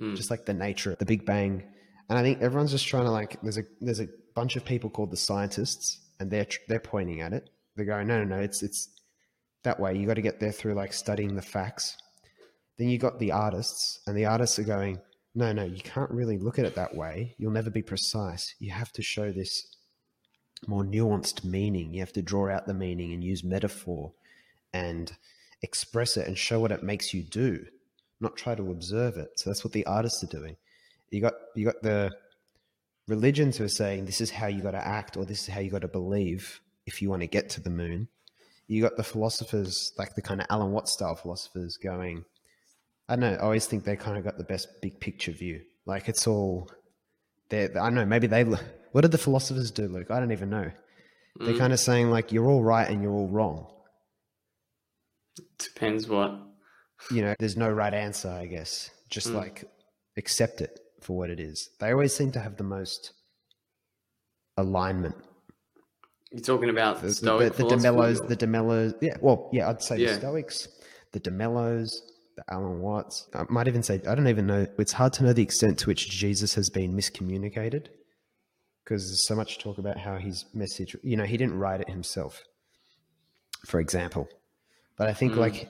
mm. 0.00 0.16
just 0.16 0.30
like 0.30 0.46
the 0.46 0.54
nature, 0.54 0.92
of 0.92 0.98
the 0.98 1.06
Big 1.06 1.26
Bang. 1.26 1.64
And 2.08 2.18
I 2.18 2.22
think 2.22 2.40
everyone's 2.40 2.70
just 2.70 2.86
trying 2.86 3.04
to 3.04 3.10
like. 3.10 3.40
There's 3.42 3.58
a 3.58 3.64
there's 3.80 4.00
a 4.00 4.08
bunch 4.34 4.56
of 4.56 4.64
people 4.64 4.90
called 4.90 5.10
the 5.10 5.16
scientists, 5.16 6.00
and 6.20 6.30
they're 6.30 6.46
they're 6.68 6.80
pointing 6.80 7.20
at 7.20 7.32
it. 7.32 7.50
They're 7.74 7.86
going, 7.86 8.06
no, 8.06 8.22
no, 8.22 8.36
no, 8.36 8.42
it's 8.42 8.62
it's 8.62 8.88
that 9.64 9.80
way. 9.80 9.96
You 9.96 10.06
got 10.06 10.14
to 10.14 10.22
get 10.22 10.40
there 10.40 10.52
through 10.52 10.74
like 10.74 10.92
studying 10.92 11.34
the 11.34 11.42
facts 11.42 11.96
then 12.80 12.88
you 12.88 12.96
got 12.96 13.18
the 13.18 13.30
artists, 13.30 14.00
and 14.06 14.16
the 14.16 14.24
artists 14.24 14.58
are 14.58 14.64
going, 14.64 14.98
no, 15.34 15.52
no, 15.52 15.64
you 15.64 15.82
can't 15.82 16.10
really 16.10 16.38
look 16.38 16.58
at 16.58 16.64
it 16.64 16.76
that 16.76 16.94
way. 16.94 17.34
You'll 17.36 17.52
never 17.52 17.68
be 17.68 17.82
precise. 17.82 18.54
You 18.58 18.72
have 18.72 18.90
to 18.92 19.02
show 19.02 19.30
this 19.30 19.66
more 20.66 20.84
nuanced 20.84 21.44
meaning. 21.44 21.94
You 21.94 22.00
have 22.00 22.12
to 22.12 22.22
draw 22.22 22.50
out 22.50 22.66
the 22.66 22.74
meaning 22.74 23.12
and 23.12 23.24
use 23.24 23.42
metaphor 23.42 24.12
and 24.72 25.12
express 25.62 26.16
it 26.16 26.26
and 26.26 26.36
show 26.36 26.60
what 26.60 26.72
it 26.72 26.82
makes 26.82 27.12
you 27.12 27.22
do, 27.22 27.66
not 28.20 28.36
try 28.36 28.54
to 28.54 28.70
observe 28.70 29.16
it. 29.16 29.32
So 29.36 29.50
that's 29.50 29.64
what 29.64 29.72
the 29.72 29.86
artists 29.86 30.22
are 30.22 30.28
doing. 30.28 30.56
You 31.10 31.20
got 31.20 31.34
you 31.54 31.64
got 31.64 31.82
the 31.82 32.10
religions 33.08 33.56
who 33.56 33.64
are 33.64 33.68
saying 33.68 34.04
this 34.04 34.20
is 34.20 34.30
how 34.30 34.46
you 34.46 34.62
got 34.62 34.70
to 34.72 34.86
act 34.86 35.16
or 35.16 35.24
this 35.24 35.42
is 35.42 35.48
how 35.48 35.60
you 35.60 35.70
got 35.70 35.82
to 35.82 35.88
believe 35.88 36.60
if 36.86 37.02
you 37.02 37.10
want 37.10 37.22
to 37.22 37.26
get 37.26 37.48
to 37.50 37.60
the 37.60 37.70
moon. 37.70 38.08
You 38.68 38.80
got 38.82 38.96
the 38.96 39.02
philosophers 39.02 39.92
like 39.98 40.14
the 40.14 40.22
kind 40.22 40.40
of 40.40 40.46
Alan 40.48 40.70
Watts 40.70 40.92
style 40.92 41.16
philosophers 41.16 41.76
going, 41.76 42.24
I 43.08 43.16
don't 43.16 43.32
know. 43.32 43.36
I 43.36 43.40
always 43.40 43.66
think 43.66 43.82
they 43.82 43.96
kind 43.96 44.16
of 44.16 44.22
got 44.22 44.38
the 44.38 44.44
best 44.44 44.80
big 44.80 45.00
picture 45.00 45.32
view. 45.32 45.62
Like 45.86 46.08
it's 46.08 46.28
all 46.28 46.70
they. 47.50 47.64
I 47.64 47.68
don't 47.68 47.94
know. 47.94 48.06
Maybe 48.06 48.26
they. 48.26 48.44
What 48.44 49.02
did 49.02 49.12
the 49.12 49.18
philosophers 49.18 49.70
do, 49.70 49.86
Luke? 49.86 50.10
I 50.10 50.18
don't 50.18 50.32
even 50.32 50.50
know. 50.50 50.70
Mm. 51.38 51.46
They're 51.46 51.58
kind 51.58 51.72
of 51.72 51.80
saying 51.80 52.10
like 52.10 52.32
you're 52.32 52.48
all 52.48 52.62
right 52.62 52.88
and 52.88 53.02
you're 53.02 53.12
all 53.12 53.28
wrong. 53.28 53.66
Depends 55.58 56.08
what. 56.08 56.40
You 57.10 57.22
know, 57.22 57.34
there's 57.38 57.56
no 57.56 57.70
right 57.70 57.94
answer. 57.94 58.28
I 58.28 58.46
guess 58.46 58.90
just 59.08 59.28
mm. 59.28 59.34
like 59.34 59.64
accept 60.16 60.60
it 60.60 60.80
for 61.00 61.16
what 61.16 61.30
it 61.30 61.40
is. 61.40 61.70
They 61.80 61.92
always 61.92 62.14
seem 62.14 62.32
to 62.32 62.40
have 62.40 62.56
the 62.56 62.64
most 62.64 63.12
alignment. 64.56 65.16
You're 66.30 66.42
talking 66.42 66.70
about 66.70 67.02
the, 67.02 67.12
Stoic 67.12 67.54
the, 67.56 67.64
the, 67.64 67.68
the 67.68 67.76
De 67.76 67.82
Mellos, 67.82 68.20
the 68.20 68.36
De 68.36 68.46
Mellos. 68.46 68.94
Yeah, 69.00 69.16
well, 69.20 69.50
yeah, 69.52 69.68
I'd 69.68 69.82
say 69.82 69.98
yeah. 69.98 70.12
the 70.12 70.20
Stoics, 70.20 70.68
the 71.12 71.18
De 71.18 71.30
Alan 72.50 72.80
Watts. 72.80 73.28
I 73.34 73.44
might 73.48 73.68
even 73.68 73.82
say, 73.82 74.00
I 74.08 74.14
don't 74.14 74.28
even 74.28 74.46
know. 74.46 74.66
It's 74.78 74.92
hard 74.92 75.12
to 75.14 75.24
know 75.24 75.32
the 75.32 75.42
extent 75.42 75.78
to 75.80 75.86
which 75.86 76.10
Jesus 76.10 76.54
has 76.54 76.70
been 76.70 76.96
miscommunicated 76.96 77.88
because 78.84 79.08
there's 79.08 79.26
so 79.26 79.34
much 79.34 79.58
talk 79.58 79.78
about 79.78 79.98
how 79.98 80.16
his 80.16 80.46
message, 80.54 80.96
you 81.02 81.16
know, 81.16 81.24
he 81.24 81.36
didn't 81.36 81.58
write 81.58 81.80
it 81.80 81.90
himself, 81.90 82.42
for 83.66 83.80
example. 83.80 84.28
But 84.96 85.08
I 85.08 85.14
think, 85.14 85.32
mm. 85.32 85.36
like, 85.36 85.68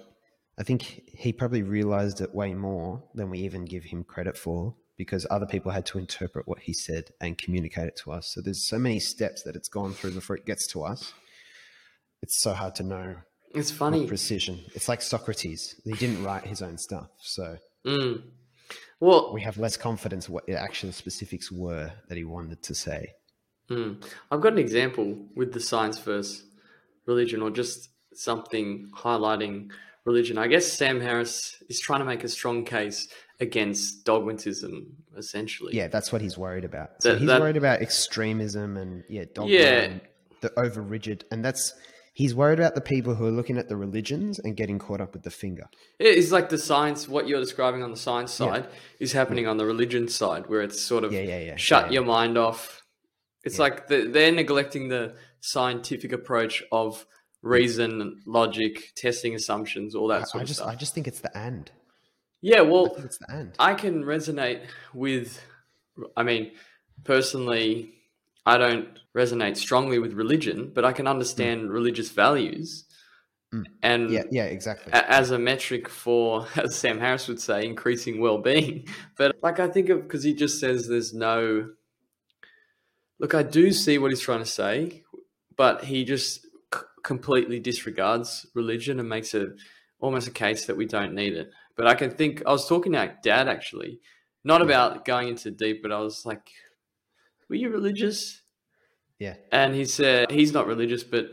I 0.58 0.62
think 0.62 0.82
he 0.82 1.32
probably 1.32 1.62
realized 1.62 2.20
it 2.20 2.34
way 2.34 2.54
more 2.54 3.02
than 3.14 3.30
we 3.30 3.40
even 3.40 3.64
give 3.64 3.84
him 3.84 4.04
credit 4.04 4.36
for 4.36 4.74
because 4.96 5.26
other 5.30 5.46
people 5.46 5.72
had 5.72 5.86
to 5.86 5.98
interpret 5.98 6.46
what 6.46 6.60
he 6.60 6.72
said 6.72 7.04
and 7.20 7.38
communicate 7.38 7.88
it 7.88 7.96
to 7.96 8.12
us. 8.12 8.32
So 8.34 8.42
there's 8.42 8.68
so 8.68 8.78
many 8.78 9.00
steps 9.00 9.42
that 9.44 9.56
it's 9.56 9.68
gone 9.68 9.94
through 9.94 10.12
before 10.12 10.36
it 10.36 10.44
gets 10.44 10.66
to 10.68 10.82
us. 10.82 11.12
It's 12.22 12.40
so 12.40 12.52
hard 12.52 12.74
to 12.76 12.82
know 12.82 13.16
it's 13.54 13.70
funny. 13.70 14.06
Precision. 14.06 14.60
It's 14.74 14.88
like 14.88 15.02
Socrates. 15.02 15.80
He 15.84 15.92
didn't 15.92 16.22
write 16.24 16.46
his 16.46 16.62
own 16.62 16.78
stuff. 16.78 17.08
So 17.20 17.56
mm. 17.84 18.22
well, 19.00 19.32
we 19.32 19.40
have 19.42 19.58
less 19.58 19.76
confidence 19.76 20.28
what 20.28 20.46
the 20.46 20.60
actual 20.60 20.92
specifics 20.92 21.50
were 21.50 21.92
that 22.08 22.16
he 22.16 22.24
wanted 22.24 22.62
to 22.62 22.74
say. 22.74 23.14
Mm. 23.70 24.04
I've 24.30 24.40
got 24.40 24.52
an 24.52 24.58
example 24.58 25.16
with 25.34 25.52
the 25.52 25.60
science 25.60 25.98
versus 25.98 26.44
religion 27.06 27.42
or 27.42 27.50
just 27.50 27.88
something 28.14 28.90
highlighting 28.94 29.70
religion. 30.04 30.38
I 30.38 30.48
guess 30.48 30.66
Sam 30.72 31.00
Harris 31.00 31.62
is 31.68 31.80
trying 31.80 32.00
to 32.00 32.06
make 32.06 32.24
a 32.24 32.28
strong 32.28 32.64
case 32.64 33.08
against 33.38 34.04
dogmatism, 34.04 34.86
essentially. 35.16 35.74
Yeah, 35.74 35.88
that's 35.88 36.12
what 36.12 36.20
he's 36.20 36.36
worried 36.36 36.64
about. 36.64 37.02
So 37.02 37.12
that, 37.12 37.18
he's 37.18 37.28
that, 37.28 37.40
worried 37.40 37.56
about 37.56 37.80
extremism 37.80 38.76
and 38.76 39.04
yeah, 39.08 39.24
dogma 39.34 39.52
yeah. 39.52 39.80
and 39.82 40.00
the 40.40 40.58
over 40.58 40.82
rigid. 40.82 41.24
And 41.30 41.44
that's 41.44 41.72
he's 42.12 42.34
worried 42.34 42.58
about 42.58 42.74
the 42.74 42.80
people 42.80 43.14
who 43.14 43.24
are 43.26 43.30
looking 43.30 43.56
at 43.58 43.68
the 43.68 43.76
religions 43.76 44.38
and 44.38 44.56
getting 44.56 44.78
caught 44.78 45.00
up 45.00 45.12
with 45.14 45.22
the 45.22 45.30
finger. 45.30 45.64
It's 45.98 46.30
like 46.32 46.48
the 46.48 46.58
science, 46.58 47.08
what 47.08 47.28
you're 47.28 47.40
describing 47.40 47.82
on 47.82 47.90
the 47.90 47.96
science 47.96 48.38
Yeah. 48.38 48.46
side 48.46 48.66
is 48.98 49.12
happening 49.12 49.46
on 49.46 49.56
the 49.56 49.64
religion 49.66 50.08
side, 50.08 50.48
where 50.48 50.60
it's 50.62 50.80
sort 50.80 51.04
of 51.04 51.12
Yeah, 51.12 51.22
yeah, 51.22 51.40
yeah. 51.40 51.56
shut 51.56 51.84
yeah, 51.84 51.86
yeah. 51.88 51.94
your 51.94 52.04
mind 52.04 52.36
off. 52.36 52.82
It's 53.44 53.56
Yeah. 53.56 53.62
like 53.62 53.88
the, 53.88 54.08
they're 54.08 54.32
neglecting 54.32 54.88
the 54.88 55.14
scientific 55.40 56.12
approach 56.12 56.62
of 56.72 57.06
reason, 57.42 58.20
logic, 58.26 58.92
testing 58.96 59.34
assumptions, 59.34 59.94
all 59.94 60.08
that 60.08 60.22
I, 60.22 60.24
sort 60.24 60.40
I 60.40 60.42
of 60.42 60.48
just, 60.48 60.60
stuff. 60.60 60.68
I 60.70 60.74
just 60.74 60.94
think 60.94 61.08
it's 61.08 61.20
the 61.20 61.34
and. 61.36 61.70
yeah, 62.42 62.58
I 62.58 62.62
well, 62.62 62.86
think 62.88 63.06
it's 63.06 63.18
the 63.18 63.32
and. 63.32 63.54
I 63.58 63.72
can 63.74 64.02
resonate 64.04 64.62
with, 64.92 65.40
I 66.16 66.22
mean, 66.22 66.52
personally, 67.04 67.94
I 68.50 68.58
don't 68.58 68.88
resonate 69.16 69.56
strongly 69.56 70.00
with 70.00 70.12
religion, 70.14 70.72
but 70.74 70.84
I 70.84 70.92
can 70.92 71.06
understand 71.06 71.70
religious 71.70 72.10
values. 72.10 72.84
Mm. 73.54 73.64
And 73.80 74.10
yeah, 74.10 74.22
yeah, 74.32 74.44
exactly. 74.44 74.92
a- 74.92 75.08
as 75.08 75.30
a 75.30 75.38
metric 75.38 75.88
for, 75.88 76.48
as 76.56 76.74
Sam 76.74 76.98
Harris 76.98 77.28
would 77.28 77.40
say, 77.40 77.64
increasing 77.64 78.20
well-being. 78.20 78.88
But 79.16 79.36
like 79.40 79.60
I 79.60 79.68
think 79.68 79.88
of 79.88 80.02
because 80.02 80.24
he 80.24 80.34
just 80.34 80.58
says 80.58 80.88
there's 80.88 81.14
no. 81.14 81.70
Look, 83.20 83.34
I 83.34 83.44
do 83.44 83.70
see 83.70 83.98
what 83.98 84.10
he's 84.10 84.20
trying 84.20 84.40
to 84.40 84.46
say, 84.62 85.04
but 85.56 85.84
he 85.84 86.04
just 86.04 86.42
c- 86.74 86.80
completely 87.04 87.60
disregards 87.60 88.46
religion 88.54 88.98
and 88.98 89.08
makes 89.08 89.32
it 89.34 89.50
almost 90.00 90.26
a 90.26 90.32
case 90.32 90.64
that 90.66 90.76
we 90.76 90.86
don't 90.86 91.14
need 91.14 91.34
it. 91.34 91.50
But 91.76 91.86
I 91.86 91.94
can 91.94 92.10
think 92.10 92.42
I 92.46 92.50
was 92.50 92.66
talking 92.66 92.92
to 92.92 93.14
Dad 93.22 93.46
actually, 93.46 94.00
not 94.42 94.60
about 94.60 95.04
going 95.04 95.28
into 95.28 95.52
deep, 95.52 95.82
but 95.82 95.92
I 95.92 96.00
was 96.00 96.26
like, 96.26 96.50
"Were 97.48 97.56
you 97.56 97.68
religious?" 97.68 98.39
Yeah, 99.20 99.34
and 99.52 99.74
he 99.74 99.84
said 99.84 100.32
he's 100.32 100.52
not 100.52 100.66
religious, 100.66 101.04
but 101.04 101.30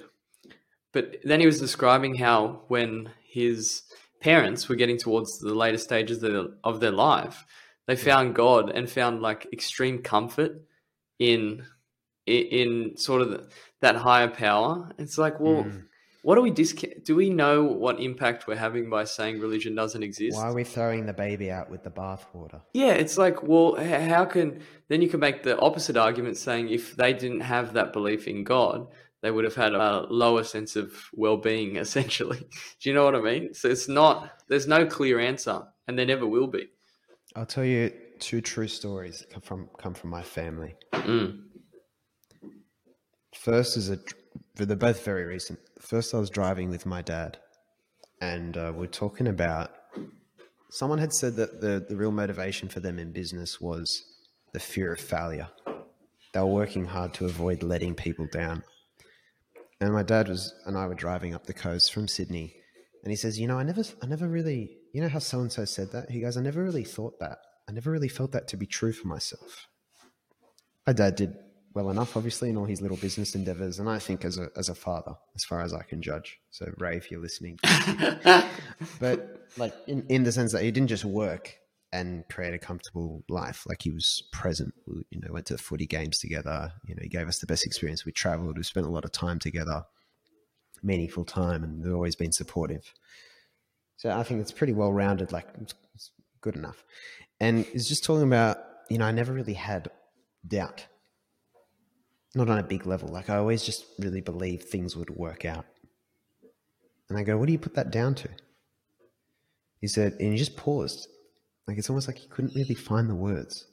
but 0.93 1.17
then 1.23 1.39
he 1.39 1.45
was 1.45 1.59
describing 1.59 2.15
how 2.15 2.61
when 2.67 3.09
his 3.27 3.83
parents 4.19 4.67
were 4.67 4.75
getting 4.75 4.97
towards 4.97 5.39
the 5.39 5.53
later 5.53 5.77
stages 5.77 6.21
of 6.21 6.33
their, 6.33 6.45
of 6.63 6.79
their 6.79 6.91
life, 6.91 7.45
they 7.87 7.95
found 7.95 8.35
God 8.35 8.69
and 8.69 8.89
found 8.89 9.21
like 9.21 9.47
extreme 9.53 9.99
comfort 10.03 10.61
in 11.17 11.63
in, 12.25 12.45
in 12.45 12.97
sort 12.97 13.21
of 13.21 13.29
the, 13.31 13.47
that 13.81 13.95
higher 13.95 14.27
power. 14.27 14.91
It's 14.99 15.17
like, 15.17 15.39
well, 15.39 15.63
Mm. 15.63 15.86
What 16.27 16.35
do 16.35 16.41
we 16.41 16.51
discount? 16.51 17.05
Do 17.05 17.15
we 17.15 17.29
know 17.29 17.63
what 17.63 18.01
impact 18.01 18.47
we're 18.47 18.57
having 18.57 18.89
by 18.89 19.05
saying 19.05 19.39
religion 19.39 19.75
doesn't 19.75 20.03
exist? 20.03 20.35
Why 20.35 20.49
are 20.49 20.53
we 20.53 20.65
throwing 20.65 21.05
the 21.05 21.13
baby 21.13 21.49
out 21.49 21.71
with 21.71 21.85
the 21.85 21.89
bathwater? 21.89 22.59
Yeah, 22.73 22.91
it's 22.91 23.17
like, 23.17 23.43
well, 23.43 23.75
how 23.77 24.25
can 24.25 24.61
then 24.89 25.01
you 25.01 25.07
can 25.07 25.21
make 25.21 25.43
the 25.43 25.57
opposite 25.57 25.95
argument 25.95 26.35
saying 26.35 26.67
if 26.67 26.97
they 26.97 27.13
didn't 27.13 27.39
have 27.39 27.71
that 27.75 27.93
belief 27.93 28.27
in 28.27 28.43
God, 28.43 28.87
they 29.21 29.31
would 29.31 29.45
have 29.45 29.55
had 29.55 29.73
a 29.73 30.05
lower 30.09 30.43
sense 30.43 30.75
of 30.75 30.91
well-being 31.13 31.75
essentially. 31.85 32.39
Do 32.39 32.89
you 32.89 32.93
know 32.93 33.05
what 33.05 33.15
I 33.15 33.21
mean? 33.21 33.53
So 33.53 33.69
it's 33.69 33.87
not 33.87 34.29
there's 34.49 34.67
no 34.67 34.85
clear 34.85 35.21
answer 35.21 35.61
and 35.87 35.97
there 35.97 36.05
never 36.05 36.27
will 36.27 36.47
be. 36.47 36.67
I'll 37.37 37.45
tell 37.45 37.63
you 37.63 37.93
two 38.19 38.41
true 38.41 38.67
stories 38.67 39.19
that 39.19 39.29
come 39.31 39.41
from 39.43 39.69
come 39.79 39.93
from 39.93 40.09
my 40.09 40.23
family. 40.23 40.75
Mm. 40.91 41.43
First 43.33 43.77
is 43.77 43.89
a, 43.89 43.99
they're 44.65 44.77
both 44.77 45.03
very 45.03 45.25
recent. 45.25 45.59
First, 45.79 46.13
I 46.13 46.17
was 46.17 46.29
driving 46.29 46.69
with 46.69 46.85
my 46.85 47.01
dad, 47.01 47.37
and 48.21 48.57
uh, 48.57 48.73
we're 48.75 48.87
talking 48.87 49.27
about. 49.27 49.71
Someone 50.69 50.99
had 50.99 51.13
said 51.13 51.35
that 51.37 51.61
the 51.61 51.85
the 51.87 51.95
real 51.95 52.11
motivation 52.11 52.67
for 52.67 52.79
them 52.79 52.99
in 52.99 53.11
business 53.11 53.61
was 53.61 54.03
the 54.53 54.59
fear 54.59 54.93
of 54.93 54.99
failure. 54.99 55.47
They 56.33 56.39
were 56.39 56.45
working 56.47 56.85
hard 56.85 57.13
to 57.15 57.25
avoid 57.25 57.63
letting 57.63 57.95
people 57.95 58.27
down. 58.31 58.63
And 59.79 59.93
my 59.93 60.03
dad 60.03 60.27
was 60.27 60.53
and 60.65 60.77
I 60.77 60.87
were 60.87 60.95
driving 60.95 61.33
up 61.33 61.45
the 61.45 61.53
coast 61.53 61.93
from 61.93 62.07
Sydney, 62.07 62.55
and 63.03 63.11
he 63.11 63.15
says, 63.15 63.39
"You 63.39 63.47
know, 63.47 63.57
I 63.57 63.63
never, 63.63 63.83
I 64.01 64.07
never 64.07 64.27
really, 64.27 64.77
you 64.93 65.01
know 65.01 65.09
how 65.09 65.19
so 65.19 65.39
and 65.39 65.51
so 65.51 65.65
said 65.65 65.91
that." 65.91 66.09
He 66.09 66.19
goes, 66.19 66.35
"I 66.35 66.41
never 66.41 66.63
really 66.63 66.83
thought 66.83 67.19
that. 67.19 67.37
I 67.69 67.71
never 67.71 67.91
really 67.91 68.07
felt 68.07 68.31
that 68.31 68.47
to 68.49 68.57
be 68.57 68.65
true 68.65 68.91
for 68.91 69.07
myself." 69.07 69.67
My 70.85 70.93
dad 70.93 71.15
did 71.15 71.35
well 71.77 71.91
enough, 71.91 72.17
obviously, 72.17 72.49
in 72.49 72.57
all 72.57 72.65
his 72.65 72.81
little 72.81 72.97
business 72.97 73.35
endeavors, 73.35 73.77
and 73.77 73.87
I 73.87 73.99
think 73.99 74.25
as 74.25 74.39
a 74.39 74.49
as 74.55 74.69
a 74.69 74.75
father, 74.75 75.15
as 75.35 75.43
far 75.43 75.61
as 75.61 75.73
I 75.73 75.83
can 75.83 76.01
judge. 76.01 76.39
So, 76.49 76.73
Ray, 76.77 76.97
if 76.97 77.11
you're 77.11 77.21
listening, 77.21 77.59
but 78.99 79.47
like 79.57 79.73
in, 79.85 80.03
in 80.09 80.23
the 80.23 80.31
sense 80.31 80.51
that 80.53 80.63
he 80.63 80.71
didn't 80.71 80.89
just 80.89 81.05
work 81.05 81.55
and 81.93 82.27
create 82.29 82.53
a 82.53 82.57
comfortable 82.57 83.23
life. 83.29 83.63
Like 83.67 83.83
he 83.83 83.91
was 83.91 84.23
present. 84.33 84.73
We, 84.87 85.03
you 85.11 85.21
know 85.21 85.31
went 85.31 85.45
to 85.47 85.53
the 85.53 85.61
footy 85.61 85.85
games 85.85 86.17
together. 86.17 86.73
You 86.87 86.95
know 86.95 87.01
he 87.03 87.09
gave 87.09 87.27
us 87.27 87.39
the 87.39 87.47
best 87.47 87.65
experience. 87.65 88.05
We 88.05 88.11
traveled. 88.11 88.57
We 88.57 88.63
spent 88.63 88.87
a 88.87 88.89
lot 88.89 89.05
of 89.05 89.11
time 89.11 89.37
together 89.37 89.83
meaningful 90.83 91.25
time 91.25 91.63
and 91.63 91.83
they've 91.83 91.93
always 91.93 92.15
been 92.15 92.31
supportive. 92.31 92.93
So 93.97 94.11
i 94.11 94.23
think 94.23 94.41
it's 94.41 94.51
pretty 94.51 94.73
well 94.73 94.93
rounded 94.93 95.31
like 95.31 95.47
it's, 95.59 95.73
it's 95.95 96.11
good 96.41 96.55
enough. 96.55 96.83
And 97.39 97.65
he's 97.65 97.87
just 97.87 98.03
talking 98.03 98.23
about 98.23 98.57
you 98.89 98.97
know 98.97 99.05
i 99.05 99.11
never 99.11 99.33
really 99.33 99.53
had 99.53 99.89
doubt 100.47 100.85
not 102.37 102.49
on 102.49 102.59
a 102.59 102.63
big 102.63 102.85
level 102.85 103.09
like 103.09 103.29
i 103.29 103.37
always 103.37 103.63
just 103.63 103.85
really 103.99 104.21
believe 104.21 104.63
things 104.63 104.95
would 104.95 105.09
work 105.09 105.43
out 105.45 105.65
and 107.09 107.17
i 107.17 107.23
go 107.23 107.37
what 107.37 107.47
do 107.47 107.51
you 107.51 107.59
put 107.59 107.75
that 107.75 107.91
down 107.91 108.13
to 108.15 108.29
he 109.79 109.87
said, 109.87 110.13
and 110.19 110.31
he 110.31 110.37
just 110.37 110.57
paused. 110.57 111.07
Like 111.67 111.77
it's 111.77 111.89
almost 111.89 112.07
like 112.07 112.17
he 112.17 112.27
couldn't 112.27 112.55
really 112.55 112.75
find 112.75 113.09
the 113.09 113.15
words. 113.15 113.65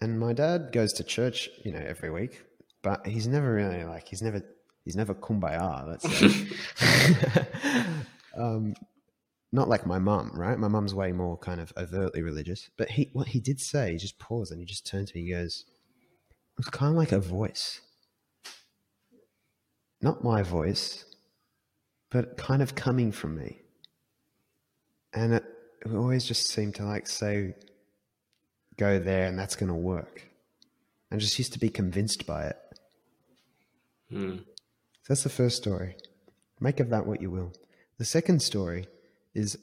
And 0.00 0.18
my 0.18 0.32
dad 0.32 0.70
goes 0.72 0.92
to 0.94 1.04
church, 1.04 1.48
you 1.64 1.72
know, 1.72 1.82
every 1.86 2.10
week, 2.10 2.42
but 2.82 3.06
he's 3.06 3.28
never 3.28 3.54
really 3.54 3.84
like 3.84 4.08
he's 4.08 4.22
never 4.22 4.42
he's 4.84 4.96
never 4.96 5.14
kumbaya, 5.14 6.00
say. 6.00 7.76
um, 8.36 8.74
not 9.52 9.68
like 9.68 9.86
my 9.86 9.98
mum, 9.98 10.32
right? 10.34 10.58
My 10.58 10.68
mum's 10.68 10.94
way 10.94 11.12
more 11.12 11.38
kind 11.38 11.60
of 11.60 11.72
overtly 11.76 12.22
religious. 12.22 12.68
But 12.76 12.90
he 12.90 13.10
what 13.12 13.28
he 13.28 13.38
did 13.40 13.60
say, 13.60 13.92
he 13.92 13.98
just 13.98 14.18
paused 14.18 14.50
and 14.50 14.60
he 14.60 14.66
just 14.66 14.86
turned 14.86 15.08
to 15.08 15.16
me, 15.16 15.24
he 15.24 15.30
goes, 15.30 15.64
was 16.64 16.70
kind 16.70 16.90
of 16.92 16.96
like 16.96 17.12
a 17.12 17.18
voice. 17.20 17.80
Not 20.00 20.24
my 20.24 20.42
voice, 20.42 21.04
but 22.10 22.36
kind 22.36 22.62
of 22.62 22.74
coming 22.74 23.12
from 23.12 23.36
me 23.38 23.58
and 25.14 25.34
it, 25.34 25.44
it 25.84 25.92
always 25.94 26.24
just 26.24 26.46
seemed 26.48 26.74
to 26.74 26.84
like 26.84 27.06
say 27.06 27.54
go 28.78 28.98
there 28.98 29.26
and 29.26 29.38
that's 29.38 29.56
going 29.56 29.68
to 29.68 29.74
work 29.74 30.22
i 31.10 31.16
just 31.16 31.38
used 31.38 31.52
to 31.52 31.58
be 31.58 31.68
convinced 31.68 32.26
by 32.26 32.44
it 32.46 32.56
Mm. 34.12 34.38
so 34.40 34.44
that's 35.08 35.22
the 35.22 35.30
first 35.30 35.56
story 35.56 35.96
make 36.60 36.80
of 36.80 36.90
that 36.90 37.06
what 37.06 37.22
you 37.22 37.30
will 37.30 37.52
the 37.98 38.04
second 38.04 38.40
story 38.42 38.86
is 39.34 39.56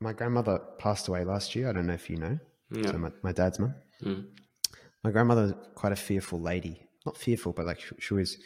my 0.00 0.12
grandmother 0.12 0.58
passed 0.78 1.06
away 1.08 1.22
last 1.24 1.54
year 1.54 1.68
i 1.68 1.72
don't 1.72 1.86
know 1.86 1.94
if 1.94 2.10
you 2.10 2.16
know 2.16 2.38
Yeah. 2.70 2.90
so 2.90 2.98
my, 2.98 3.10
my 3.22 3.32
dad's 3.32 3.58
mum 3.60 3.74
Mm. 4.02 4.24
My 5.04 5.10
grandmother 5.10 5.42
was 5.42 5.54
quite 5.74 5.92
a 5.92 5.96
fearful 5.96 6.40
lady. 6.40 6.86
Not 7.04 7.16
fearful 7.16 7.52
but 7.52 7.66
like 7.66 7.80
she, 7.80 7.94
she 7.98 8.14
was 8.14 8.38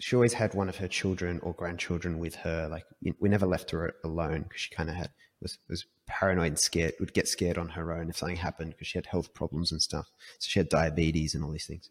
she 0.00 0.16
always 0.16 0.32
had 0.32 0.54
one 0.54 0.68
of 0.68 0.76
her 0.76 0.88
children 0.88 1.40
or 1.42 1.54
grandchildren 1.54 2.18
with 2.18 2.34
her. 2.36 2.68
Like 2.68 2.84
we 3.20 3.28
never 3.28 3.46
left 3.46 3.70
her 3.70 3.94
alone 4.04 4.42
because 4.42 4.60
she 4.60 4.74
kind 4.74 4.90
of 4.90 4.96
had 4.96 5.10
was, 5.40 5.58
was 5.68 5.86
paranoid 6.06 6.48
and 6.48 6.58
scared 6.58 6.94
would 7.00 7.14
get 7.14 7.28
scared 7.28 7.58
on 7.58 7.68
her 7.70 7.92
own 7.92 8.10
if 8.10 8.16
something 8.16 8.36
happened 8.36 8.70
because 8.70 8.88
she 8.88 8.98
had 8.98 9.06
health 9.06 9.32
problems 9.34 9.72
and 9.72 9.80
stuff. 9.80 10.10
So 10.38 10.48
she 10.48 10.58
had 10.58 10.68
diabetes 10.68 11.34
and 11.34 11.44
all 11.44 11.52
these 11.52 11.66
things. 11.66 11.90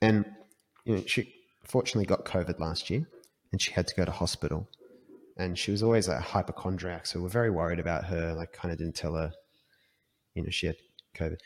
And 0.00 0.24
you 0.84 0.96
know 0.96 1.02
she 1.06 1.34
fortunately 1.64 2.06
got 2.06 2.26
covid 2.26 2.60
last 2.60 2.90
year 2.90 3.08
and 3.50 3.60
she 3.60 3.72
had 3.72 3.86
to 3.86 3.94
go 3.94 4.04
to 4.04 4.12
hospital. 4.12 4.68
And 5.36 5.58
she 5.58 5.72
was 5.72 5.82
always 5.82 6.06
a 6.06 6.20
hypochondriac 6.20 7.06
so 7.06 7.20
we're 7.20 7.28
very 7.28 7.50
worried 7.50 7.80
about 7.80 8.04
her 8.04 8.34
like 8.34 8.52
kind 8.52 8.70
of 8.70 8.78
didn't 8.78 8.94
tell 8.94 9.14
her 9.14 9.32
you 10.34 10.42
know 10.42 10.50
she 10.50 10.66
had 10.66 10.76
covid 11.16 11.38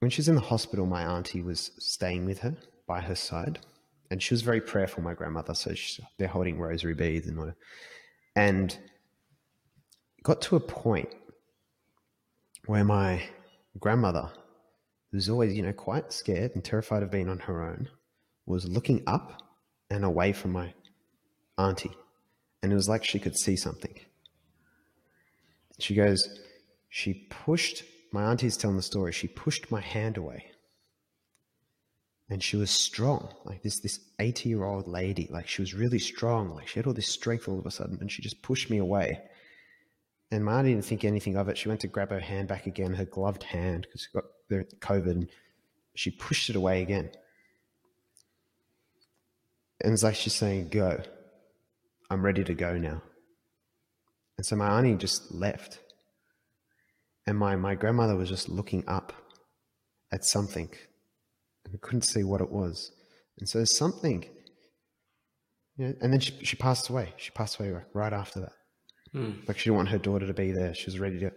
when 0.00 0.10
she 0.10 0.20
was 0.20 0.28
in 0.28 0.34
the 0.34 0.40
hospital 0.40 0.86
my 0.86 1.02
auntie 1.02 1.42
was 1.42 1.70
staying 1.78 2.24
with 2.24 2.40
her 2.40 2.56
by 2.86 3.00
her 3.00 3.14
side 3.14 3.58
and 4.10 4.22
she 4.22 4.34
was 4.34 4.42
very 4.42 4.60
prayerful 4.60 5.02
my 5.02 5.14
grandmother 5.14 5.54
so 5.54 5.74
they're 6.18 6.28
holding 6.28 6.58
rosary 6.58 6.94
beads 6.94 7.26
and 7.26 7.36
whatever 7.36 7.56
and 8.34 8.78
got 10.22 10.40
to 10.40 10.56
a 10.56 10.60
point 10.60 11.08
where 12.66 12.84
my 12.84 13.22
grandmother 13.78 14.30
who 15.10 15.16
was 15.16 15.28
always 15.28 15.54
you 15.54 15.62
know 15.62 15.72
quite 15.72 16.12
scared 16.12 16.52
and 16.54 16.64
terrified 16.64 17.02
of 17.02 17.10
being 17.10 17.28
on 17.28 17.38
her 17.38 17.62
own 17.62 17.88
was 18.46 18.68
looking 18.68 19.02
up 19.06 19.42
and 19.90 20.04
away 20.04 20.32
from 20.32 20.52
my 20.52 20.72
auntie. 21.58 21.94
And 22.62 22.72
it 22.72 22.74
was 22.74 22.88
like 22.88 23.04
she 23.04 23.18
could 23.18 23.36
see 23.36 23.56
something. 23.56 23.94
She 25.78 25.94
goes 25.94 26.40
she 26.88 27.26
pushed 27.28 27.84
my 28.16 28.24
auntie's 28.24 28.56
telling 28.56 28.78
the 28.78 28.82
story. 28.82 29.12
She 29.12 29.28
pushed 29.28 29.70
my 29.70 29.80
hand 29.80 30.16
away. 30.16 30.46
And 32.30 32.42
she 32.42 32.56
was 32.56 32.70
strong. 32.70 33.28
Like 33.44 33.62
this 33.62 33.78
this 33.80 34.00
80 34.18 34.48
year 34.48 34.64
old 34.64 34.88
lady 34.88 35.28
like 35.30 35.46
she 35.46 35.60
was 35.60 35.74
really 35.74 35.98
strong. 35.98 36.54
Like 36.54 36.66
she 36.66 36.78
had 36.78 36.86
all 36.86 36.94
this 36.94 37.12
strength 37.12 37.46
all 37.46 37.58
of 37.58 37.66
a 37.66 37.70
sudden 37.70 37.98
and 38.00 38.10
she 38.10 38.22
just 38.22 38.40
pushed 38.40 38.70
me 38.70 38.78
away. 38.78 39.20
And 40.30 40.44
my 40.44 40.58
auntie 40.58 40.72
didn't 40.72 40.86
think 40.86 41.04
anything 41.04 41.36
of 41.36 41.48
it. 41.48 41.58
She 41.58 41.68
went 41.68 41.82
to 41.82 41.88
grab 41.88 42.10
her 42.10 42.18
hand 42.18 42.48
back 42.48 42.66
again 42.66 42.94
her 42.94 43.04
gloved 43.04 43.42
hand 43.42 43.82
because 43.86 44.00
she 44.00 44.08
got 44.12 44.24
the 44.48 44.64
covid 44.80 45.10
and 45.10 45.28
she 45.94 46.10
pushed 46.10 46.48
it 46.48 46.56
away 46.56 46.82
again. 46.82 47.10
And 49.82 49.92
it's 49.92 50.02
like 50.02 50.16
she's 50.16 50.34
saying, 50.34 50.68
Go. 50.70 51.02
I'm 52.08 52.24
ready 52.24 52.44
to 52.44 52.54
go 52.54 52.78
now. 52.78 53.02
And 54.38 54.46
so 54.46 54.56
my 54.56 54.68
auntie 54.78 54.94
just 54.94 55.32
left. 55.32 55.80
And 57.26 57.38
my, 57.38 57.56
my 57.56 57.74
grandmother 57.74 58.16
was 58.16 58.28
just 58.28 58.48
looking 58.48 58.84
up 58.86 59.12
at 60.12 60.24
something 60.24 60.70
and 61.64 61.80
couldn't 61.80 62.02
see 62.02 62.22
what 62.22 62.40
it 62.40 62.50
was. 62.50 62.92
And 63.38 63.48
so 63.48 63.64
something, 63.64 64.24
you 65.76 65.88
know, 65.88 65.94
and 66.00 66.12
then 66.12 66.20
she, 66.20 66.32
she 66.44 66.56
passed 66.56 66.88
away. 66.88 67.12
She 67.16 67.30
passed 67.30 67.58
away 67.58 67.74
right 67.92 68.12
after 68.12 68.40
that. 68.40 68.52
Mm. 69.14 69.46
Like 69.48 69.58
she 69.58 69.64
didn't 69.64 69.76
want 69.76 69.88
her 69.88 69.98
daughter 69.98 70.26
to 70.26 70.34
be 70.34 70.52
there. 70.52 70.74
She 70.74 70.86
was 70.86 70.98
ready 70.98 71.18
to. 71.20 71.32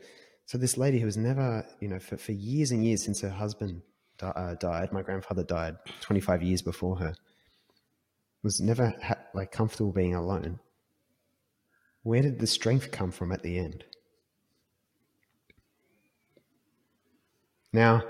So 0.46 0.58
this 0.58 0.78
lady 0.78 1.00
who 1.00 1.06
was 1.06 1.18
never, 1.18 1.66
you 1.80 1.88
know, 1.88 2.00
for, 2.00 2.18
for 2.18 2.32
years 2.32 2.72
and 2.72 2.86
years 2.86 3.04
since 3.04 3.22
her 3.22 3.30
husband 3.30 3.82
di- 4.18 4.34
uh, 4.36 4.56
died, 4.56 4.92
my 4.92 5.02
grandfather 5.02 5.44
died 5.44 5.78
25 6.02 6.44
years 6.44 6.62
before 6.62 6.98
her, 6.98 7.16
was 8.44 8.60
never 8.60 8.94
ha- 9.04 9.18
like 9.34 9.52
comfortable 9.52 9.92
being 9.92 10.16
alone. 10.16 10.60
Where 12.04 12.22
did 12.22 12.40
the 12.40 12.48
strength 12.48 12.92
come 12.92 13.12
from 13.12 13.32
at 13.32 13.44
the 13.44 13.58
end? 13.58 13.84
Now, 17.72 18.04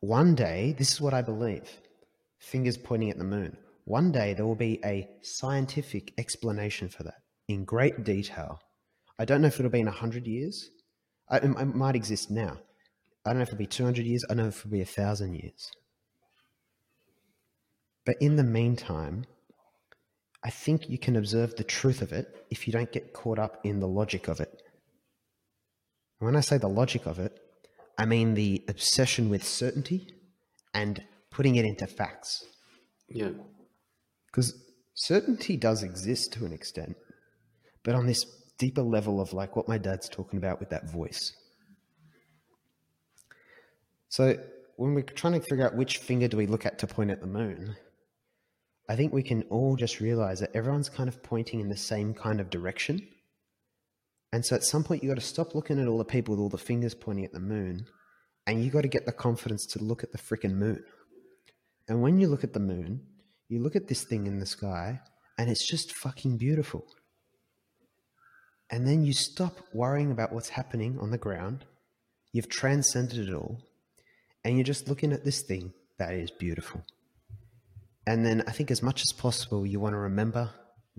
one 0.00 0.34
day, 0.34 0.74
this 0.76 0.92
is 0.92 1.00
what 1.00 1.14
I 1.14 1.22
believe 1.22 1.68
fingers 2.38 2.78
pointing 2.78 3.10
at 3.10 3.18
the 3.18 3.24
moon. 3.24 3.56
One 3.84 4.12
day 4.12 4.32
there 4.32 4.46
will 4.46 4.54
be 4.54 4.80
a 4.84 5.08
scientific 5.22 6.14
explanation 6.18 6.88
for 6.88 7.02
that 7.02 7.20
in 7.48 7.64
great 7.64 8.04
detail. 8.04 8.60
I 9.18 9.24
don't 9.24 9.40
know 9.40 9.48
if 9.48 9.58
it'll 9.58 9.72
be 9.72 9.80
in 9.80 9.86
100 9.86 10.26
years. 10.26 10.70
I, 11.28 11.38
it 11.38 11.74
might 11.74 11.96
exist 11.96 12.30
now. 12.30 12.58
I 13.24 13.30
don't 13.30 13.38
know 13.38 13.42
if 13.42 13.48
it'll 13.48 13.58
be 13.58 13.66
200 13.66 14.06
years. 14.06 14.24
I 14.24 14.34
don't 14.34 14.44
know 14.44 14.48
if 14.48 14.60
it'll 14.60 14.70
be 14.70 14.78
1,000 14.78 15.34
years. 15.34 15.70
But 18.06 18.16
in 18.20 18.36
the 18.36 18.44
meantime, 18.44 19.24
I 20.44 20.50
think 20.50 20.88
you 20.88 20.98
can 20.98 21.16
observe 21.16 21.56
the 21.56 21.64
truth 21.64 22.00
of 22.00 22.12
it 22.12 22.46
if 22.50 22.66
you 22.66 22.72
don't 22.72 22.92
get 22.92 23.12
caught 23.12 23.38
up 23.38 23.60
in 23.64 23.80
the 23.80 23.88
logic 23.88 24.28
of 24.28 24.40
it. 24.40 24.62
When 26.20 26.36
I 26.36 26.40
say 26.40 26.58
the 26.58 26.68
logic 26.68 27.06
of 27.06 27.18
it, 27.18 27.38
I 27.98 28.06
mean 28.06 28.34
the 28.34 28.64
obsession 28.68 29.28
with 29.28 29.44
certainty 29.44 30.14
and 30.72 31.02
putting 31.30 31.56
it 31.56 31.64
into 31.64 31.86
facts. 31.86 32.44
Yeah. 33.08 33.30
Because 34.26 34.54
certainty 34.94 35.56
does 35.56 35.82
exist 35.82 36.32
to 36.34 36.46
an 36.46 36.52
extent, 36.52 36.96
but 37.82 37.96
on 37.96 38.06
this 38.06 38.24
deeper 38.58 38.82
level 38.82 39.20
of 39.20 39.32
like 39.32 39.56
what 39.56 39.68
my 39.68 39.78
dad's 39.78 40.08
talking 40.08 40.38
about 40.38 40.60
with 40.60 40.70
that 40.70 40.90
voice. 40.90 41.32
So 44.08 44.36
when 44.76 44.94
we're 44.94 45.02
trying 45.02 45.34
to 45.34 45.40
figure 45.40 45.66
out 45.66 45.76
which 45.76 45.98
finger 45.98 46.28
do 46.28 46.36
we 46.36 46.46
look 46.46 46.64
at 46.64 46.78
to 46.78 46.86
point 46.86 47.10
at 47.10 47.20
the 47.20 47.26
moon, 47.26 47.76
I 48.88 48.96
think 48.96 49.12
we 49.12 49.22
can 49.22 49.42
all 49.44 49.76
just 49.76 50.00
realize 50.00 50.40
that 50.40 50.54
everyone's 50.54 50.88
kind 50.88 51.08
of 51.08 51.22
pointing 51.22 51.60
in 51.60 51.68
the 51.68 51.76
same 51.76 52.14
kind 52.14 52.40
of 52.40 52.48
direction. 52.48 53.06
And 54.32 54.44
so 54.44 54.54
at 54.54 54.64
some 54.64 54.84
point, 54.84 55.02
you 55.02 55.08
got 55.08 55.16
to 55.16 55.20
stop 55.22 55.54
looking 55.54 55.80
at 55.80 55.88
all 55.88 55.98
the 55.98 56.04
people 56.04 56.34
with 56.34 56.40
all 56.40 56.50
the 56.50 56.58
fingers 56.58 56.94
pointing 56.94 57.24
at 57.24 57.32
the 57.32 57.40
moon, 57.40 57.86
and 58.46 58.62
you 58.62 58.70
got 58.70 58.82
to 58.82 58.88
get 58.88 59.06
the 59.06 59.12
confidence 59.12 59.66
to 59.66 59.82
look 59.82 60.02
at 60.02 60.12
the 60.12 60.18
freaking 60.18 60.54
moon. 60.54 60.84
And 61.88 62.02
when 62.02 62.18
you 62.18 62.28
look 62.28 62.44
at 62.44 62.52
the 62.52 62.60
moon, 62.60 63.00
you 63.48 63.62
look 63.62 63.76
at 63.76 63.88
this 63.88 64.04
thing 64.04 64.26
in 64.26 64.38
the 64.38 64.46
sky, 64.46 65.00
and 65.38 65.48
it's 65.48 65.66
just 65.66 65.96
fucking 65.96 66.36
beautiful. 66.36 66.86
And 68.70 68.86
then 68.86 69.02
you 69.02 69.14
stop 69.14 69.60
worrying 69.72 70.10
about 70.10 70.32
what's 70.32 70.50
happening 70.50 70.98
on 71.00 71.10
the 71.10 71.16
ground. 71.18 71.64
You've 72.32 72.50
transcended 72.50 73.28
it 73.28 73.34
all, 73.34 73.62
and 74.44 74.56
you're 74.56 74.64
just 74.64 74.88
looking 74.88 75.12
at 75.12 75.24
this 75.24 75.42
thing 75.42 75.72
that 75.98 76.12
is 76.12 76.30
beautiful. 76.30 76.84
And 78.06 78.26
then 78.26 78.42
I 78.46 78.52
think 78.52 78.70
as 78.70 78.82
much 78.82 79.00
as 79.00 79.12
possible, 79.16 79.66
you 79.66 79.80
want 79.80 79.94
to 79.94 79.98
remember 79.98 80.50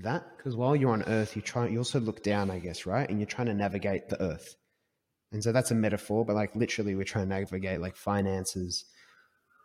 that 0.03 0.37
because 0.37 0.55
while 0.55 0.75
you're 0.75 0.91
on 0.91 1.03
Earth, 1.03 1.35
you 1.35 1.41
try. 1.41 1.67
You 1.67 1.79
also 1.79 1.99
look 1.99 2.23
down, 2.23 2.49
I 2.49 2.59
guess, 2.59 2.85
right? 2.85 3.09
And 3.09 3.19
you're 3.19 3.27
trying 3.27 3.47
to 3.47 3.53
navigate 3.53 4.09
the 4.09 4.21
Earth. 4.21 4.55
And 5.31 5.43
so 5.43 5.51
that's 5.51 5.71
a 5.71 5.75
metaphor, 5.75 6.25
but 6.25 6.35
like 6.35 6.55
literally, 6.55 6.95
we're 6.95 7.03
trying 7.03 7.29
to 7.29 7.35
navigate 7.35 7.81
like 7.81 7.95
finances, 7.95 8.85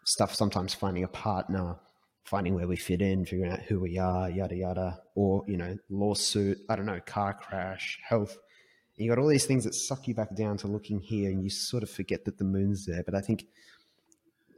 stuff. 0.04 0.34
Sometimes 0.34 0.74
finding 0.74 1.04
a 1.04 1.08
partner, 1.08 1.76
finding 2.24 2.54
where 2.54 2.68
we 2.68 2.76
fit 2.76 3.00
in, 3.00 3.24
figuring 3.24 3.52
out 3.52 3.62
who 3.62 3.80
we 3.80 3.98
are, 3.98 4.28
yada 4.30 4.54
yada, 4.54 4.98
or 5.14 5.42
you 5.46 5.56
know, 5.56 5.76
lawsuit. 5.88 6.58
I 6.68 6.76
don't 6.76 6.86
know, 6.86 7.00
car 7.00 7.34
crash, 7.34 7.98
health. 8.06 8.36
And 8.96 9.04
you 9.04 9.10
got 9.10 9.18
all 9.18 9.28
these 9.28 9.46
things 9.46 9.64
that 9.64 9.74
suck 9.74 10.06
you 10.06 10.14
back 10.14 10.36
down 10.36 10.58
to 10.58 10.68
looking 10.68 11.00
here, 11.00 11.30
and 11.30 11.42
you 11.42 11.50
sort 11.50 11.82
of 11.82 11.90
forget 11.90 12.24
that 12.26 12.38
the 12.38 12.44
moon's 12.44 12.86
there. 12.86 13.02
But 13.02 13.14
I 13.14 13.20
think 13.20 13.46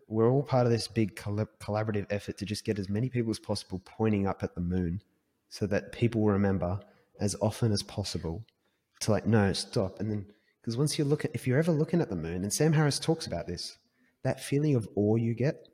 we're 0.09 0.31
all 0.31 0.43
part 0.43 0.67
of 0.67 0.73
this 0.73 0.89
big 0.89 1.17
collaborative 1.17 2.07
effort 2.11 2.39
to 2.39 2.45
just 2.45 2.65
get 2.65 2.79
as 2.79 2.89
many 2.89 3.09
people 3.09 3.31
as 3.31 3.39
possible 3.39 3.81
pointing 3.85 4.27
up 4.27 4.43
at 4.43 4.55
the 4.55 4.61
moon 4.61 5.01
so 5.49 5.67
that 5.67 5.93
people 5.93 6.25
remember 6.25 6.81
as 7.21 7.37
often 7.41 7.73
as 7.73 7.83
possible 7.83 8.45
to 9.01 9.11
like 9.11 9.27
no 9.27 9.53
stop. 9.53 10.01
And 10.01 10.11
then 10.11 10.27
because 10.61 10.77
once 10.77 10.99
you 10.99 11.05
look 11.05 11.25
at 11.25 11.31
if 11.35 11.47
you're 11.47 11.59
ever 11.59 11.73
looking 11.73 12.01
at 12.01 12.11
the 12.11 12.17
moon 12.17 12.43
and 12.43 12.53
sam 12.53 12.73
harris 12.73 12.99
talks 12.99 13.25
about 13.25 13.47
this 13.47 13.79
that 14.25 14.41
feeling 14.41 14.75
of 14.75 14.89
awe 14.97 15.15
you 15.15 15.33
get 15.33 15.69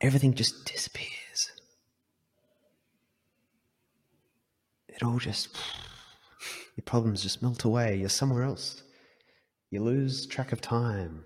everything 0.00 0.34
just 0.34 0.64
disappears. 0.64 1.50
It 4.88 5.02
all 5.02 5.18
just 5.18 5.56
your 6.76 6.84
problems 6.84 7.22
just 7.22 7.42
melt 7.42 7.64
away. 7.64 7.96
You're 7.96 8.08
somewhere 8.08 8.44
else. 8.44 8.82
You 9.70 9.82
lose 9.82 10.26
track 10.26 10.52
of 10.52 10.60
time. 10.60 11.24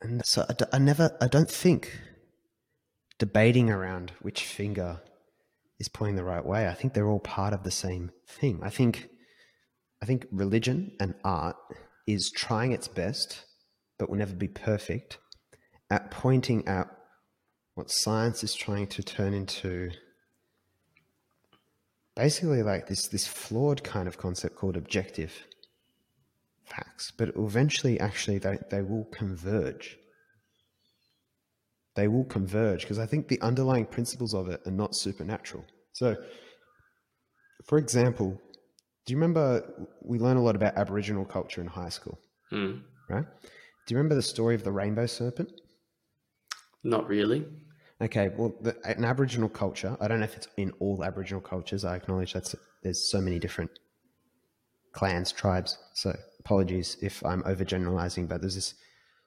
And 0.00 0.24
so 0.24 0.46
I 0.72 0.78
never, 0.78 1.16
I 1.20 1.26
don't 1.26 1.50
think 1.50 2.00
debating 3.20 3.70
around 3.70 4.10
which 4.20 4.42
finger 4.44 5.00
is 5.78 5.88
pointing 5.88 6.16
the 6.16 6.24
right 6.24 6.44
way. 6.44 6.66
I 6.66 6.74
think 6.74 6.92
they're 6.92 7.08
all 7.08 7.20
part 7.20 7.52
of 7.52 7.62
the 7.62 7.70
same 7.70 8.10
thing. 8.26 8.58
I 8.62 8.70
think, 8.70 9.08
I 10.02 10.06
think 10.06 10.26
religion 10.32 10.92
and 10.98 11.14
art 11.22 11.56
is 12.08 12.32
trying 12.34 12.72
its 12.72 12.88
best, 12.88 13.44
but 13.98 14.10
will 14.10 14.16
never 14.16 14.34
be 14.34 14.48
perfect 14.48 15.18
at 15.88 16.10
pointing 16.10 16.66
at 16.66 16.88
what 17.74 17.90
science 17.90 18.42
is 18.42 18.54
trying 18.54 18.88
to 18.88 19.02
turn 19.02 19.34
into 19.34 19.90
basically 22.16 22.62
like 22.62 22.88
this 22.88 23.08
this 23.08 23.26
flawed 23.26 23.82
kind 23.84 24.08
of 24.08 24.18
concept 24.18 24.56
called 24.56 24.76
objective 24.76 25.44
facts, 26.64 27.12
but 27.16 27.30
eventually, 27.36 27.98
actually, 28.00 28.38
they, 28.38 28.58
they 28.70 28.82
will 28.82 29.04
converge. 29.06 29.98
They 31.96 32.08
will 32.08 32.24
converge 32.24 32.82
because 32.82 32.98
I 32.98 33.06
think 33.06 33.28
the 33.28 33.40
underlying 33.40 33.86
principles 33.86 34.34
of 34.34 34.48
it 34.48 34.60
are 34.66 34.70
not 34.70 34.94
supernatural. 34.94 35.64
So, 35.92 36.16
for 37.64 37.78
example, 37.78 38.40
do 39.06 39.12
you 39.12 39.16
remember 39.16 39.86
we 40.02 40.18
learn 40.18 40.36
a 40.36 40.42
lot 40.42 40.56
about 40.56 40.76
Aboriginal 40.76 41.24
culture 41.24 41.60
in 41.60 41.66
high 41.66 41.88
school, 41.88 42.18
Mm. 42.52 42.82
right? 43.08 43.24
Do 43.86 43.94
you 43.94 43.96
remember 43.96 44.14
the 44.14 44.22
story 44.22 44.54
of 44.54 44.62
the 44.62 44.72
rainbow 44.72 45.06
serpent? 45.06 45.50
Not 46.84 47.08
really. 47.08 47.46
Okay, 48.00 48.30
well, 48.36 48.54
the, 48.62 48.76
an 48.86 49.04
Aboriginal 49.04 49.48
culture, 49.48 49.96
I 50.00 50.08
don't 50.08 50.20
know 50.20 50.24
if 50.24 50.36
it's 50.36 50.48
in 50.56 50.72
all 50.78 51.04
Aboriginal 51.04 51.42
cultures. 51.42 51.84
I 51.84 51.96
acknowledge 51.96 52.32
that 52.32 52.54
there's 52.82 53.10
so 53.10 53.20
many 53.20 53.38
different 53.38 53.70
clans, 54.92 55.32
tribes. 55.32 55.76
So 55.94 56.16
apologies 56.38 56.96
if 57.02 57.24
I'm 57.24 57.42
overgeneralizing, 57.42 58.28
but 58.28 58.40
there's 58.40 58.54
this 58.54 58.74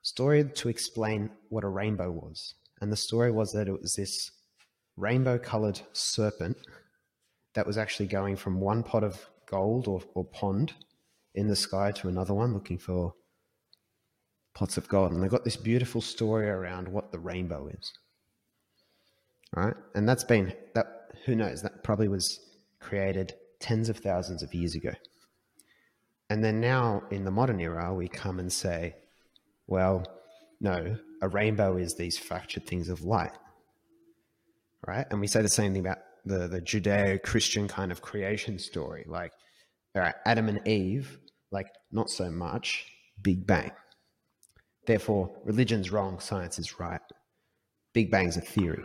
story 0.04 0.44
to 0.44 0.70
explain 0.70 1.32
what 1.50 1.63
a 1.63 1.68
rainbow 1.68 2.12
was. 2.12 2.54
And 2.80 2.92
the 2.92 2.98
story 2.98 3.32
was 3.32 3.54
that 3.54 3.68
it 3.68 3.82
was 3.82 3.96
this 3.96 4.32
rainbow 4.96 5.39
colored 5.39 5.82
serpent 5.94 6.58
that 7.56 7.66
was 7.66 7.78
actually 7.78 8.08
going 8.08 8.36
from 8.36 8.60
one 8.60 8.84
pot 8.84 9.04
of 9.04 9.26
gold 9.48 9.88
or, 9.88 10.02
or 10.13 10.26
pond 10.26 10.74
in 11.34 11.48
the 11.48 11.56
sky 11.56 11.92
to 11.92 12.08
another 12.08 12.34
one 12.34 12.54
looking 12.54 12.78
for 12.78 13.13
pots 14.54 14.78
of 14.78 14.88
gold. 14.88 15.12
And 15.12 15.24
they 15.24 15.28
got 15.28 15.44
this 15.44 15.56
beautiful 15.56 16.02
story 16.02 16.48
around 16.48 16.88
what 16.88 17.12
the 17.12 17.20
rainbow 17.20 17.68
is. 17.68 17.94
Right? 19.56 19.76
And 19.96 20.08
that's 20.08 20.24
been 20.24 20.54
that 20.76 21.12
who 21.26 21.36
knows, 21.36 21.62
that 21.62 21.84
probably 21.84 22.08
was 22.08 22.39
created 22.80 23.34
tens 23.60 23.88
of 23.88 23.98
thousands 23.98 24.44
of 24.44 24.54
years 24.54 24.76
ago. 24.76 24.92
And 26.30 26.44
then 26.44 26.60
now 26.60 27.04
in 27.12 27.24
the 27.24 27.32
modern 27.32 27.60
era, 27.60 27.94
we 27.94 28.08
come 28.08 28.39
and 28.39 28.52
say, 28.52 28.96
well, 29.67 30.04
no, 30.60 30.97
a 31.21 31.28
rainbow 31.28 31.78
is 31.78 31.95
these 31.95 32.17
fractured 32.17 32.65
things 32.65 32.89
of 32.89 33.04
light. 33.04 33.34
Right? 34.86 35.06
And 35.10 35.21
we 35.21 35.28
say 35.28 35.41
the 35.41 35.49
same 35.49 35.73
thing 35.73 35.86
about 35.86 35.99
the, 36.26 36.47
the 36.47 36.62
Judeo 36.62 37.21
Christian 37.21 37.67
kind 37.67 37.91
of 37.91 38.02
creation 38.02 38.60
story. 38.60 39.06
Like, 39.08 39.32
all 39.95 40.02
right, 40.02 40.15
Adam 40.26 40.49
and 40.49 40.65
Eve, 40.67 41.19
like, 41.52 41.67
not 41.91 42.10
so 42.10 42.30
much, 42.30 42.88
Big 43.21 43.45
Bang. 43.45 43.71
Therefore, 44.86 45.32
religion's 45.45 45.91
wrong, 45.91 46.19
science 46.19 46.60
is 46.60 46.80
right. 46.80 47.02
Big 47.93 48.12
Bang's 48.12 48.38
a 48.38 48.41
theory. 48.41 48.84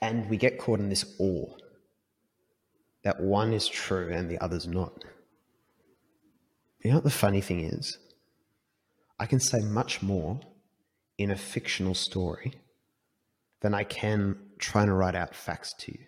And 0.00 0.28
we 0.30 0.36
get 0.36 0.58
caught 0.58 0.80
in 0.80 0.88
this 0.88 1.14
awe 1.18 1.54
that 3.04 3.20
one 3.20 3.52
is 3.52 3.68
true 3.68 4.10
and 4.12 4.30
the 4.30 4.38
other's 4.38 4.66
not. 4.66 5.04
You 6.82 6.90
know 6.90 6.96
what 6.96 7.04
the 7.04 7.10
funny 7.10 7.40
thing 7.40 7.60
is? 7.60 7.98
I 9.22 9.26
can 9.26 9.38
say 9.38 9.60
much 9.60 10.02
more 10.02 10.40
in 11.16 11.30
a 11.30 11.36
fictional 11.36 11.94
story 11.94 12.54
than 13.60 13.72
I 13.72 13.84
can 13.84 14.36
trying 14.58 14.88
to 14.88 14.94
write 14.94 15.14
out 15.14 15.32
facts 15.32 15.72
to 15.74 15.92
you. 15.92 16.06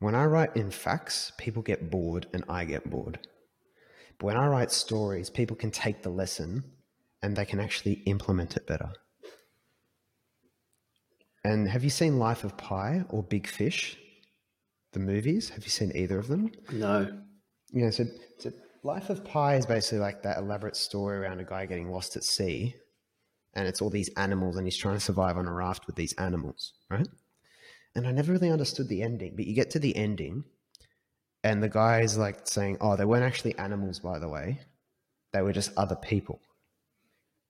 When 0.00 0.16
I 0.16 0.24
write 0.24 0.56
in 0.56 0.72
facts, 0.72 1.30
people 1.38 1.62
get 1.62 1.88
bored 1.88 2.26
and 2.32 2.42
I 2.48 2.64
get 2.64 2.90
bored. 2.90 3.20
But 4.18 4.26
when 4.26 4.36
I 4.36 4.48
write 4.48 4.72
stories, 4.72 5.30
people 5.30 5.54
can 5.54 5.70
take 5.70 6.02
the 6.02 6.10
lesson 6.10 6.64
and 7.22 7.36
they 7.36 7.44
can 7.44 7.60
actually 7.60 8.02
implement 8.06 8.56
it 8.56 8.66
better. 8.66 8.90
And 11.44 11.68
have 11.68 11.84
you 11.84 11.90
seen 11.90 12.18
Life 12.18 12.42
of 12.42 12.56
Pi 12.56 13.04
or 13.08 13.22
Big 13.22 13.46
Fish, 13.46 13.96
the 14.94 14.98
movies? 14.98 15.50
Have 15.50 15.62
you 15.62 15.70
seen 15.70 15.92
either 15.94 16.18
of 16.18 16.26
them? 16.26 16.50
No. 16.72 17.22
Yeah, 17.72 17.90
so, 17.90 18.06
so 18.40 18.50
Life 18.86 19.10
of 19.10 19.24
Pi 19.24 19.56
is 19.56 19.66
basically 19.66 19.98
like 19.98 20.22
that 20.22 20.38
elaborate 20.38 20.76
story 20.76 21.18
around 21.18 21.40
a 21.40 21.44
guy 21.44 21.66
getting 21.66 21.90
lost 21.90 22.14
at 22.14 22.22
sea, 22.22 22.76
and 23.52 23.66
it's 23.66 23.82
all 23.82 23.90
these 23.90 24.10
animals, 24.16 24.56
and 24.56 24.64
he's 24.64 24.76
trying 24.76 24.94
to 24.94 25.00
survive 25.00 25.36
on 25.36 25.48
a 25.48 25.52
raft 25.52 25.88
with 25.88 25.96
these 25.96 26.12
animals, 26.18 26.72
right? 26.88 27.08
And 27.96 28.06
I 28.06 28.12
never 28.12 28.30
really 28.30 28.48
understood 28.48 28.86
the 28.86 29.02
ending, 29.02 29.34
but 29.34 29.44
you 29.44 29.56
get 29.56 29.70
to 29.72 29.80
the 29.80 29.96
ending, 29.96 30.44
and 31.42 31.64
the 31.64 31.68
guy 31.68 32.02
is 32.02 32.16
like 32.16 32.46
saying, 32.46 32.76
"Oh, 32.80 32.94
they 32.94 33.04
weren't 33.04 33.24
actually 33.24 33.58
animals, 33.58 33.98
by 33.98 34.20
the 34.20 34.28
way; 34.28 34.60
they 35.32 35.42
were 35.42 35.52
just 35.52 35.76
other 35.76 35.96
people, 35.96 36.40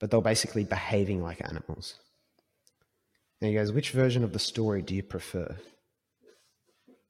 but 0.00 0.10
they're 0.10 0.22
basically 0.22 0.64
behaving 0.64 1.22
like 1.22 1.46
animals." 1.46 2.00
And 3.42 3.50
he 3.50 3.54
goes, 3.54 3.72
"Which 3.72 3.90
version 3.90 4.24
of 4.24 4.32
the 4.32 4.38
story 4.38 4.80
do 4.80 4.94
you 4.94 5.02
prefer? 5.02 5.58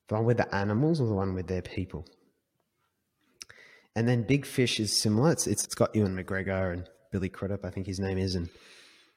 The 0.08 0.14
one 0.16 0.24
with 0.24 0.38
the 0.38 0.52
animals 0.52 1.00
or 1.00 1.06
the 1.06 1.14
one 1.14 1.32
with 1.32 1.46
their 1.46 1.62
people?" 1.62 2.08
And 3.96 4.06
then 4.06 4.22
Big 4.22 4.44
Fish 4.44 4.78
is 4.78 5.00
similar. 5.00 5.32
It's 5.32 5.46
it's 5.46 5.74
got 5.74 5.96
Ewan 5.96 6.14
McGregor 6.14 6.72
and 6.72 6.86
Billy 7.10 7.30
Crudup, 7.30 7.64
I 7.64 7.70
think 7.70 7.86
his 7.86 7.98
name 7.98 8.18
is, 8.18 8.34
and 8.34 8.50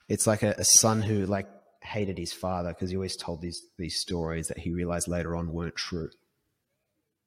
it's 0.07 0.25
like 0.25 0.41
a, 0.41 0.55
a 0.57 0.63
son 0.63 1.01
who 1.01 1.25
like 1.25 1.47
hated 1.83 2.17
his 2.17 2.31
father 2.31 2.69
because 2.69 2.89
he 2.89 2.95
always 2.95 3.17
told 3.17 3.41
these 3.41 3.61
these 3.77 3.99
stories 3.99 4.47
that 4.47 4.59
he 4.59 4.71
realized 4.71 5.09
later 5.09 5.35
on 5.35 5.51
weren't 5.51 5.75
true. 5.75 6.09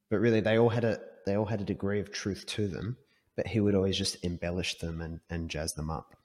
But 0.08 0.20
really, 0.20 0.40
they 0.40 0.58
all 0.58 0.70
had 0.70 0.84
a 0.84 0.98
they 1.26 1.34
all 1.34 1.44
had 1.44 1.60
a 1.60 1.64
degree 1.64 2.00
of 2.00 2.10
truth 2.10 2.46
to 2.46 2.68
them, 2.68 2.96
but 3.36 3.48
he 3.48 3.60
would 3.60 3.74
always 3.74 3.98
just 3.98 4.24
embellish 4.24 4.78
them 4.78 5.02
and 5.02 5.20
and 5.28 5.50
jazz 5.50 5.74
them 5.74 5.90
up. 5.90 6.16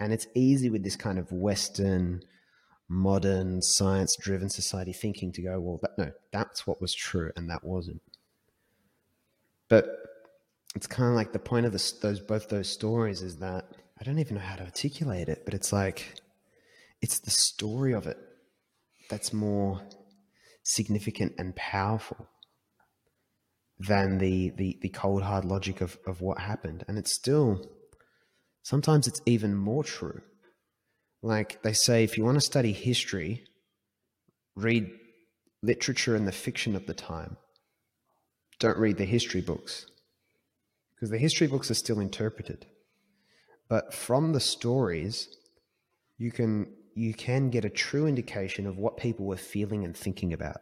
And 0.00 0.14
it's 0.14 0.26
easy 0.34 0.70
with 0.70 0.82
this 0.82 0.96
kind 0.96 1.18
of 1.18 1.30
Western, 1.30 2.22
modern, 2.88 3.60
science 3.60 4.16
driven 4.18 4.48
society 4.48 4.94
thinking 4.94 5.30
to 5.32 5.42
go, 5.42 5.60
well, 5.60 5.78
that, 5.82 5.98
no, 5.98 6.12
that's 6.32 6.66
what 6.66 6.80
was 6.80 6.94
true 6.94 7.32
and 7.36 7.50
that 7.50 7.64
wasn't. 7.64 8.00
But 9.68 10.08
it's 10.74 10.86
kind 10.86 11.08
of 11.08 11.14
like 11.14 11.32
the 11.32 11.38
point 11.38 11.66
of 11.66 11.72
the, 11.72 11.92
those 12.02 12.20
both 12.20 12.48
those 12.48 12.68
stories 12.68 13.22
is 13.22 13.38
that 13.38 13.66
I 14.00 14.04
don't 14.04 14.18
even 14.18 14.36
know 14.36 14.42
how 14.42 14.56
to 14.56 14.64
articulate 14.64 15.28
it, 15.28 15.42
but 15.44 15.54
it's 15.54 15.72
like 15.72 16.20
it's 17.00 17.20
the 17.20 17.30
story 17.30 17.92
of 17.94 18.06
it 18.06 18.18
that's 19.08 19.32
more 19.32 19.80
significant 20.62 21.32
and 21.38 21.56
powerful 21.56 22.28
than 23.78 24.18
the 24.18 24.50
the, 24.50 24.78
the 24.82 24.88
cold 24.90 25.22
hard 25.22 25.44
logic 25.44 25.80
of, 25.80 25.98
of 26.06 26.20
what 26.20 26.38
happened. 26.38 26.84
And 26.86 26.98
it's 26.98 27.12
still 27.12 27.64
sometimes 28.62 29.06
it's 29.06 29.22
even 29.26 29.54
more 29.54 29.84
true. 29.84 30.20
Like 31.22 31.62
they 31.62 31.72
say, 31.72 32.04
if 32.04 32.16
you 32.16 32.24
want 32.24 32.36
to 32.36 32.40
study 32.40 32.72
history, 32.72 33.44
read 34.54 34.88
literature 35.62 36.14
and 36.14 36.28
the 36.28 36.32
fiction 36.32 36.76
of 36.76 36.86
the 36.86 36.94
time. 36.94 37.36
Don't 38.60 38.78
read 38.78 38.98
the 38.98 39.04
history 39.04 39.40
books 39.40 39.86
because 40.98 41.10
the 41.10 41.18
history 41.18 41.46
books 41.46 41.70
are 41.70 41.74
still 41.74 42.00
interpreted. 42.00 42.66
But 43.68 43.94
from 43.94 44.32
the 44.32 44.40
stories, 44.40 45.28
you 46.16 46.32
can 46.32 46.74
you 46.94 47.14
can 47.14 47.50
get 47.50 47.64
a 47.64 47.70
true 47.70 48.08
indication 48.08 48.66
of 48.66 48.76
what 48.78 48.96
people 48.96 49.24
were 49.24 49.36
feeling 49.36 49.84
and 49.84 49.96
thinking 49.96 50.32
about. 50.32 50.56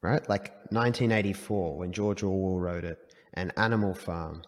Right? 0.00 0.26
Like 0.28 0.52
1984, 0.70 1.76
when 1.76 1.92
George 1.92 2.22
Orwell 2.22 2.58
wrote 2.58 2.84
it, 2.84 2.98
and 3.34 3.52
Animal 3.58 3.94
Farm, 3.94 4.42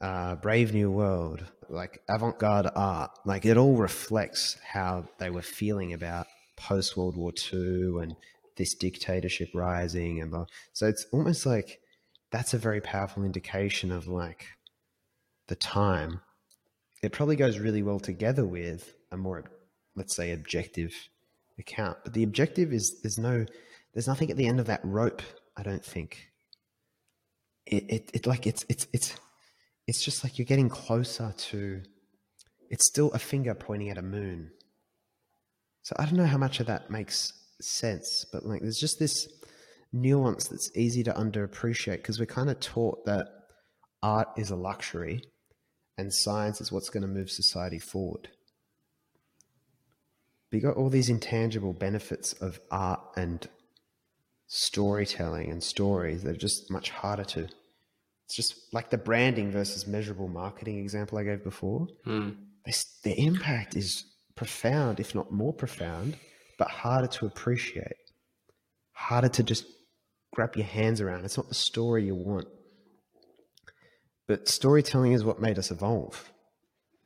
uh, 0.00 0.36
Brave 0.36 0.72
New 0.72 0.92
World, 0.92 1.44
like 1.68 2.00
avant 2.08 2.38
garde 2.38 2.70
art, 2.76 3.10
like 3.24 3.44
it 3.44 3.56
all 3.56 3.76
reflects 3.76 4.56
how 4.62 5.08
they 5.18 5.30
were 5.30 5.42
feeling 5.42 5.92
about 5.92 6.28
post 6.56 6.96
World 6.96 7.16
War 7.16 7.32
II 7.52 8.02
and 8.02 8.16
this 8.56 8.74
dictatorship 8.74 9.50
rising. 9.54 10.20
And 10.20 10.30
blah. 10.30 10.46
so 10.72 10.86
it's 10.86 11.04
almost 11.12 11.44
like 11.44 11.80
that's 12.30 12.54
a 12.54 12.58
very 12.58 12.80
powerful 12.80 13.24
indication 13.24 13.90
of 13.90 14.06
like 14.06 14.46
the 15.48 15.56
time. 15.56 16.20
It 17.02 17.12
probably 17.12 17.36
goes 17.36 17.58
really 17.58 17.82
well 17.82 18.00
together 18.00 18.44
with 18.44 18.94
a 19.10 19.16
more, 19.16 19.44
let's 19.96 20.14
say, 20.14 20.32
objective 20.32 20.92
account. 21.58 21.98
But 22.04 22.12
the 22.12 22.22
objective 22.22 22.72
is 22.72 23.00
there's 23.00 23.18
no, 23.18 23.46
there's 23.94 24.08
nothing 24.08 24.30
at 24.30 24.36
the 24.36 24.46
end 24.46 24.60
of 24.60 24.66
that 24.66 24.80
rope. 24.84 25.22
I 25.56 25.62
don't 25.62 25.84
think. 25.84 26.30
It, 27.66 27.84
it, 27.88 28.10
it 28.14 28.26
like 28.26 28.46
it's 28.46 28.64
it's 28.68 28.86
it's 28.92 29.14
it's 29.86 30.02
just 30.02 30.24
like 30.24 30.38
you're 30.38 30.46
getting 30.46 30.68
closer 30.68 31.34
to. 31.36 31.82
It's 32.70 32.84
still 32.84 33.10
a 33.12 33.18
finger 33.18 33.54
pointing 33.54 33.90
at 33.90 33.98
a 33.98 34.02
moon. 34.02 34.50
So 35.82 35.96
I 35.98 36.04
don't 36.04 36.16
know 36.16 36.26
how 36.26 36.38
much 36.38 36.60
of 36.60 36.66
that 36.66 36.90
makes 36.90 37.32
sense, 37.60 38.26
but 38.30 38.44
like 38.44 38.60
there's 38.60 38.78
just 38.78 38.98
this 38.98 39.28
nuance 39.92 40.48
that's 40.48 40.70
easy 40.76 41.02
to 41.04 41.12
underappreciate 41.12 41.96
because 41.96 42.18
we're 42.18 42.26
kind 42.26 42.50
of 42.50 42.60
taught 42.60 43.04
that 43.06 43.28
art 44.02 44.28
is 44.36 44.50
a 44.50 44.56
luxury 44.56 45.22
and 45.96 46.12
science 46.12 46.60
is 46.60 46.70
what's 46.70 46.90
going 46.90 47.02
to 47.02 47.08
move 47.08 47.30
society 47.30 47.78
forward. 47.78 48.28
But 50.50 50.56
you 50.56 50.62
got 50.62 50.76
all 50.76 50.88
these 50.88 51.10
intangible 51.10 51.72
benefits 51.72 52.32
of 52.34 52.60
art 52.70 53.00
and 53.16 53.46
storytelling 54.46 55.50
and 55.50 55.62
stories 55.62 56.22
that 56.22 56.36
are 56.36 56.38
just 56.38 56.70
much 56.70 56.90
harder 56.90 57.24
to. 57.24 57.48
It's 58.24 58.36
just 58.36 58.54
like 58.72 58.90
the 58.90 58.98
branding 58.98 59.50
versus 59.50 59.86
measurable 59.86 60.28
marketing 60.28 60.78
example 60.78 61.18
I 61.18 61.24
gave 61.24 61.42
before. 61.42 61.88
Hmm. 62.04 62.30
This, 62.64 62.84
the 63.02 63.18
impact 63.18 63.76
is 63.76 64.04
profound, 64.36 65.00
if 65.00 65.14
not 65.14 65.32
more 65.32 65.52
profound, 65.52 66.16
but 66.58 66.68
harder 66.68 67.08
to 67.08 67.26
appreciate, 67.26 67.96
harder 68.92 69.28
to 69.28 69.42
just 69.42 69.64
grab 70.32 70.56
your 70.56 70.66
hands 70.66 71.00
around. 71.00 71.24
It's 71.24 71.36
not 71.36 71.48
the 71.48 71.54
story 71.54 72.04
you 72.04 72.14
want. 72.14 72.48
But 74.26 74.48
storytelling 74.48 75.12
is 75.12 75.24
what 75.24 75.40
made 75.40 75.58
us 75.58 75.70
evolve. 75.70 76.30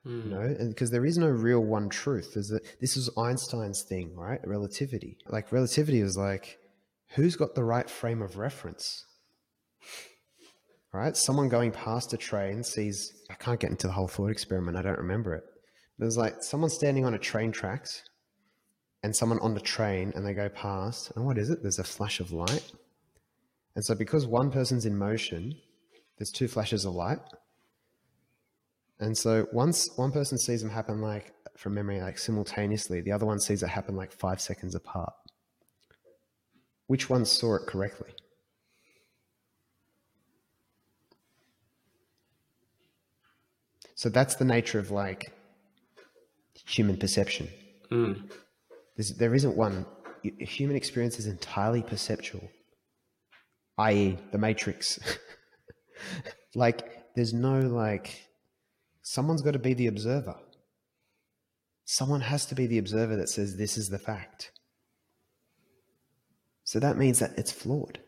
Mm. 0.06 0.24
You 0.24 0.30
know, 0.30 0.56
because 0.68 0.90
there 0.90 1.06
is 1.06 1.16
no 1.16 1.28
real 1.28 1.60
one 1.60 1.88
truth. 1.88 2.34
There's 2.34 2.50
a, 2.50 2.60
this 2.80 2.96
is 2.96 3.08
Einstein's 3.16 3.84
thing, 3.88 4.14
right? 4.16 4.40
Relativity. 4.44 5.16
Like 5.28 5.52
relativity 5.52 6.00
is 6.00 6.16
like, 6.16 6.58
who's 7.14 7.36
got 7.36 7.54
the 7.54 7.64
right 7.64 7.88
frame 7.88 8.22
of 8.22 8.38
reference? 8.38 9.04
Right? 10.92 11.16
Someone 11.16 11.48
going 11.48 11.70
past 11.70 12.12
a 12.12 12.16
train 12.16 12.64
sees. 12.64 13.12
I 13.30 13.34
can't 13.34 13.60
get 13.60 13.70
into 13.70 13.86
the 13.86 13.92
whole 13.92 14.08
thought 14.08 14.30
experiment. 14.30 14.76
I 14.76 14.82
don't 14.82 14.98
remember 14.98 15.34
it. 15.34 15.44
There's 15.98 16.16
like 16.16 16.42
someone 16.42 16.70
standing 16.70 17.04
on 17.04 17.14
a 17.14 17.18
train 17.18 17.52
tracks, 17.52 18.02
and 19.04 19.14
someone 19.14 19.38
on 19.40 19.54
the 19.54 19.60
train, 19.60 20.12
and 20.14 20.26
they 20.26 20.34
go 20.34 20.48
past. 20.48 21.12
And 21.16 21.24
what 21.24 21.38
is 21.38 21.50
it? 21.50 21.62
There's 21.62 21.78
a 21.78 21.84
flash 21.84 22.20
of 22.20 22.32
light 22.32 22.72
and 23.74 23.84
so, 23.84 23.94
because 23.94 24.26
one 24.26 24.50
person's 24.50 24.84
in 24.84 24.96
motion, 24.96 25.54
there's 26.18 26.30
two 26.30 26.48
flashes 26.48 26.84
of 26.84 26.94
light. 26.94 27.20
And 29.00 29.16
so, 29.16 29.46
once 29.52 29.90
one 29.96 30.12
person 30.12 30.36
sees 30.38 30.60
them 30.60 30.70
happen, 30.70 31.00
like 31.00 31.32
from 31.56 31.74
memory, 31.74 32.00
like 32.00 32.18
simultaneously, 32.18 33.00
the 33.00 33.12
other 33.12 33.26
one 33.26 33.40
sees 33.40 33.62
it 33.62 33.68
happen 33.68 33.96
like 33.96 34.12
five 34.12 34.40
seconds 34.40 34.74
apart. 34.74 35.12
Which 36.86 37.08
one 37.08 37.24
saw 37.24 37.56
it 37.56 37.66
correctly? 37.66 38.10
So 43.94 44.08
that's 44.08 44.34
the 44.34 44.44
nature 44.44 44.78
of 44.78 44.90
like 44.90 45.32
human 46.66 46.96
perception. 46.96 47.48
Mm. 47.90 48.30
there 49.16 49.34
isn't 49.34 49.56
one. 49.56 49.86
Human 50.22 50.76
experience 50.76 51.18
is 51.18 51.26
entirely 51.26 51.82
perceptual 51.82 52.48
i.e., 53.78 54.18
the 54.30 54.38
Matrix. 54.38 54.98
like, 56.54 57.14
there's 57.14 57.32
no 57.32 57.60
like, 57.60 58.28
someone's 59.02 59.42
got 59.42 59.52
to 59.52 59.58
be 59.58 59.74
the 59.74 59.86
observer. 59.86 60.36
Someone 61.84 62.20
has 62.20 62.46
to 62.46 62.54
be 62.54 62.66
the 62.66 62.78
observer 62.78 63.16
that 63.16 63.28
says 63.28 63.56
this 63.56 63.76
is 63.76 63.88
the 63.88 63.98
fact. 63.98 64.52
So 66.64 66.78
that 66.80 66.96
means 66.96 67.18
that 67.18 67.32
it's 67.36 67.52
flawed. 67.52 67.98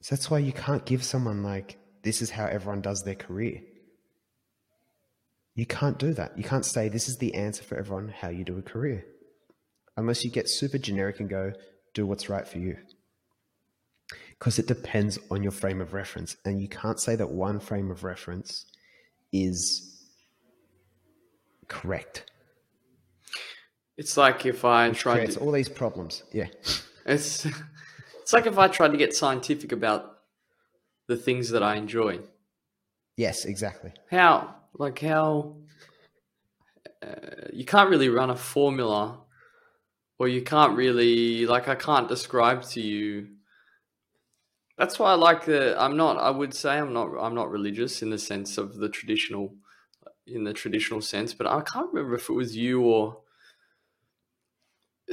So 0.00 0.14
that's 0.14 0.30
why 0.30 0.38
you 0.38 0.52
can't 0.52 0.84
give 0.84 1.04
someone 1.04 1.42
like, 1.42 1.78
this 2.02 2.22
is 2.22 2.30
how 2.30 2.46
everyone 2.46 2.80
does 2.80 3.02
their 3.02 3.14
career. 3.14 3.60
You 5.54 5.66
can't 5.66 5.98
do 5.98 6.14
that. 6.14 6.36
You 6.36 6.44
can't 6.44 6.64
say, 6.64 6.88
this 6.88 7.08
is 7.08 7.18
the 7.18 7.34
answer 7.34 7.62
for 7.62 7.76
everyone 7.76 8.08
how 8.08 8.28
you 8.30 8.44
do 8.44 8.58
a 8.58 8.62
career. 8.62 9.04
Unless 9.96 10.24
you 10.24 10.30
get 10.30 10.48
super 10.48 10.78
generic 10.78 11.20
and 11.20 11.28
go, 11.28 11.52
do 11.92 12.06
what's 12.06 12.28
right 12.28 12.48
for 12.48 12.58
you 12.58 12.78
because 14.42 14.58
it 14.58 14.66
depends 14.66 15.20
on 15.30 15.40
your 15.40 15.52
frame 15.52 15.80
of 15.80 15.94
reference. 15.94 16.36
And 16.44 16.60
you 16.60 16.66
can't 16.66 16.98
say 16.98 17.14
that 17.14 17.30
one 17.30 17.60
frame 17.60 17.92
of 17.92 18.02
reference 18.02 18.66
is 19.32 20.02
correct. 21.68 22.28
It's 23.96 24.16
like 24.16 24.44
if 24.44 24.64
I 24.64 24.88
Which 24.88 24.98
tried 24.98 25.30
to, 25.30 25.38
all 25.38 25.52
these 25.52 25.68
problems. 25.68 26.24
Yeah. 26.32 26.48
it's 27.06 27.46
it's 28.20 28.32
like 28.32 28.46
if 28.46 28.58
I 28.58 28.66
tried 28.66 28.90
to 28.90 28.96
get 28.96 29.14
scientific 29.14 29.70
about 29.70 30.18
the 31.06 31.16
things 31.16 31.50
that 31.50 31.62
I 31.62 31.76
enjoy. 31.76 32.18
Yes, 33.16 33.44
exactly. 33.44 33.92
How 34.10 34.56
like 34.76 34.98
how 34.98 35.54
uh, 37.00 37.46
you 37.52 37.64
can't 37.64 37.90
really 37.90 38.08
run 38.08 38.30
a 38.30 38.36
formula 38.36 39.20
or 40.18 40.26
you 40.26 40.42
can't 40.42 40.76
really 40.76 41.46
like 41.46 41.68
I 41.68 41.76
can't 41.76 42.08
describe 42.08 42.64
to 42.70 42.80
you 42.80 43.28
that's 44.78 44.98
why 44.98 45.10
I 45.12 45.14
like 45.14 45.44
the 45.44 45.80
I'm 45.80 45.96
not 45.96 46.16
I 46.18 46.30
would 46.30 46.54
say 46.54 46.78
I'm 46.78 46.92
not 46.92 47.08
I'm 47.20 47.34
not 47.34 47.50
religious 47.50 48.02
in 48.02 48.10
the 48.10 48.18
sense 48.18 48.58
of 48.58 48.76
the 48.76 48.88
traditional 48.88 49.54
in 50.26 50.44
the 50.44 50.52
traditional 50.52 51.00
sense 51.00 51.34
but 51.34 51.46
I 51.46 51.60
can't 51.62 51.92
remember 51.92 52.14
if 52.16 52.28
it 52.28 52.32
was 52.32 52.56
you 52.56 52.82
or 52.82 53.18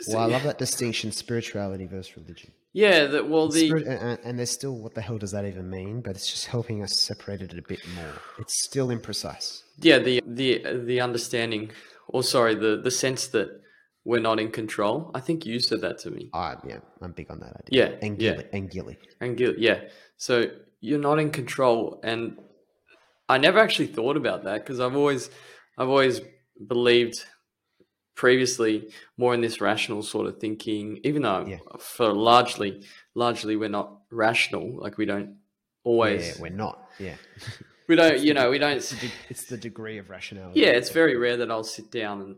Well, 0.07 0.19
I 0.19 0.25
love 0.25 0.43
that 0.49 0.57
distinction: 0.57 1.11
spirituality 1.11 1.85
versus 1.85 2.15
religion. 2.15 2.51
yeah 2.73 3.05
that 3.07 3.27
well 3.29 3.49
the 3.49 3.65
Spirit, 3.67 3.87
and, 3.87 4.19
and 4.23 4.39
there's 4.39 4.51
still 4.51 4.77
what 4.77 4.93
the 4.95 5.01
hell 5.01 5.17
does 5.17 5.31
that 5.31 5.45
even 5.45 5.69
mean? 5.69 6.01
But 6.01 6.15
it's 6.15 6.27
just 6.29 6.45
helping 6.47 6.83
us 6.83 7.01
separate 7.01 7.41
it 7.41 7.57
a 7.57 7.61
bit 7.61 7.81
more. 7.95 8.13
It's 8.37 8.63
still 8.63 8.87
imprecise. 8.89 9.63
yeah 9.77 9.99
the 9.99 10.21
the 10.25 10.61
the 10.85 11.01
understanding 11.01 11.71
or 12.07 12.23
sorry 12.23 12.55
the 12.55 12.77
the 12.81 12.91
sense 12.91 13.27
that 13.27 13.58
we're 14.09 14.25
not 14.29 14.37
in 14.43 14.49
control 14.61 14.95
I 15.19 15.21
think 15.27 15.37
you 15.49 15.57
said 15.69 15.81
that 15.85 15.95
to 16.03 16.09
me 16.17 16.23
Ah, 16.33 16.51
yeah, 16.69 16.79
I'm 17.03 17.13
big 17.19 17.29
on 17.33 17.39
that 17.43 17.53
idea. 17.61 17.73
Yeah, 17.79 17.89
and 18.05 18.13
yeah. 18.21 18.31
gilly, 18.31 18.45
and 18.55 18.65
gilly. 18.75 18.97
And 19.23 19.31
guilt, 19.39 19.57
yeah. 19.67 19.79
So 20.17 20.33
you're 20.87 21.05
not 21.09 21.17
in 21.23 21.29
control, 21.41 21.79
and 22.09 22.21
I 23.33 23.37
never 23.47 23.59
actually 23.65 23.89
thought 23.97 24.17
about 24.23 24.39
that 24.47 24.57
because 24.63 24.79
I've 24.83 24.95
always, 25.01 25.23
I've 25.77 25.89
always 25.95 26.15
believed 26.73 27.17
previously 28.15 28.75
more 29.17 29.33
in 29.33 29.41
this 29.41 29.61
rational 29.61 30.01
sort 30.03 30.27
of 30.27 30.39
thinking. 30.39 30.99
Even 31.03 31.21
though 31.21 31.45
Yeah. 31.45 31.59
for 31.79 32.13
largely, 32.13 32.71
largely 33.15 33.55
we're 33.55 33.69
not 33.79 33.89
rational. 34.25 34.65
Like 34.83 34.97
we 34.97 35.05
don't 35.05 35.37
always, 35.83 36.21
Yeah, 36.27 36.41
we're 36.41 36.49
not. 36.65 36.75
Yeah, 36.99 37.15
we 37.87 37.95
don't, 37.95 38.19
you 38.19 38.33
know, 38.33 38.49
we 38.49 38.57
don't. 38.57 38.77
it's 38.77 38.89
the, 38.91 39.07
de- 39.07 39.13
it's 39.29 39.45
the 39.45 39.57
degree 39.57 39.97
of 39.99 40.09
rationality. 40.09 40.59
Yeah, 40.61 40.69
it's 40.79 40.89
very 41.01 41.15
rare 41.15 41.37
that 41.37 41.49
I'll 41.51 41.63
sit 41.77 41.91
down 41.91 42.21
and 42.21 42.35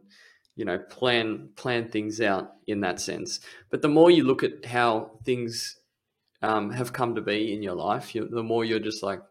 you 0.62 0.66
know 0.70 0.78
plan 0.98 1.50
plan 1.62 1.84
things 1.90 2.22
out 2.32 2.46
in 2.68 2.82
that 2.86 2.98
sense. 3.10 3.40
But 3.72 3.82
the 3.82 3.88
more 3.98 4.10
you 4.18 4.24
look 4.24 4.44
at 4.50 4.56
how 4.78 4.92
things 5.26 5.54
um, 6.50 6.66
have 6.80 6.90
come 7.00 7.12
to 7.16 7.22
be 7.22 7.40
in 7.56 7.62
your 7.68 7.76
life, 7.90 8.06
you, 8.16 8.28
the 8.40 8.44
more 8.52 8.64
you're 8.70 8.86
just 8.92 9.02
like, 9.10 9.22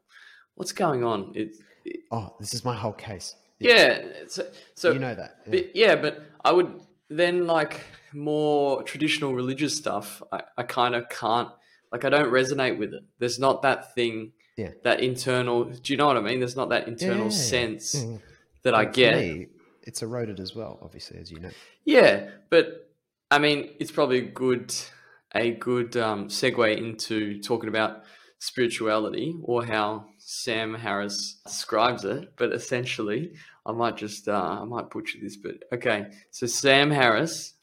what's 0.56 0.72
going 0.84 1.02
on? 1.12 1.18
It, 1.40 1.48
it- 1.84 2.00
Oh, 2.10 2.34
this 2.40 2.52
is 2.54 2.64
my 2.64 2.74
whole 2.82 2.92
case. 3.10 3.36
yeah. 3.60 4.02
So, 4.34 4.42
so 4.74 4.86
you 4.92 4.98
know 5.06 5.14
that. 5.22 5.30
Yeah. 5.46 5.50
but, 5.52 5.76
yeah, 5.82 5.94
but 6.04 6.14
I 6.48 6.50
would 6.56 6.70
then 7.08 7.46
like 7.56 7.74
more 8.12 8.82
traditional 8.82 9.32
religious 9.42 9.74
stuff. 9.82 10.22
I, 10.36 10.38
I 10.58 10.62
kind 10.64 10.94
of 10.98 11.08
can't 11.08 11.48
like 11.92 12.04
I 12.04 12.10
don't 12.10 12.30
resonate 12.40 12.76
with 12.82 12.92
it. 12.98 13.04
There's 13.20 13.38
not 13.38 13.62
that 13.62 13.94
thing. 13.94 14.32
Yeah. 14.56 14.72
That 14.84 15.00
internal, 15.00 15.64
do 15.84 15.92
you 15.92 15.96
know 15.96 16.06
what 16.10 16.18
I 16.18 16.20
mean? 16.28 16.38
There's 16.42 16.56
not 16.62 16.68
that 16.74 16.86
internal 16.92 17.30
Yeah, 17.30 17.30
sense 17.56 17.84
yeah. 17.94 18.18
that 18.64 18.74
I 18.74 18.84
get. 18.84 19.16
me, 19.18 19.46
it's 19.82 20.02
eroded 20.02 20.40
as 20.40 20.54
well, 20.54 20.78
obviously, 20.82 21.18
as 21.18 21.30
you 21.30 21.40
know. 21.40 21.50
Yeah, 21.84 22.30
but 22.50 22.90
I 23.30 23.38
mean, 23.38 23.70
it's 23.78 23.90
probably 23.90 24.18
a 24.18 24.30
good 24.30 24.74
a 25.34 25.52
good 25.52 25.96
um, 25.96 26.28
segue 26.28 26.76
into 26.76 27.40
talking 27.40 27.68
about 27.68 28.02
spirituality 28.40 29.34
or 29.42 29.64
how 29.64 30.06
Sam 30.18 30.74
Harris 30.74 31.40
describes 31.46 32.04
it. 32.04 32.32
But 32.36 32.52
essentially, 32.52 33.32
I 33.64 33.72
might 33.72 33.96
just 33.96 34.28
uh, 34.28 34.58
I 34.62 34.64
might 34.64 34.90
butcher 34.90 35.18
this, 35.22 35.36
but 35.36 35.56
okay. 35.72 36.06
So 36.30 36.46
Sam 36.46 36.90
Harris 36.90 37.54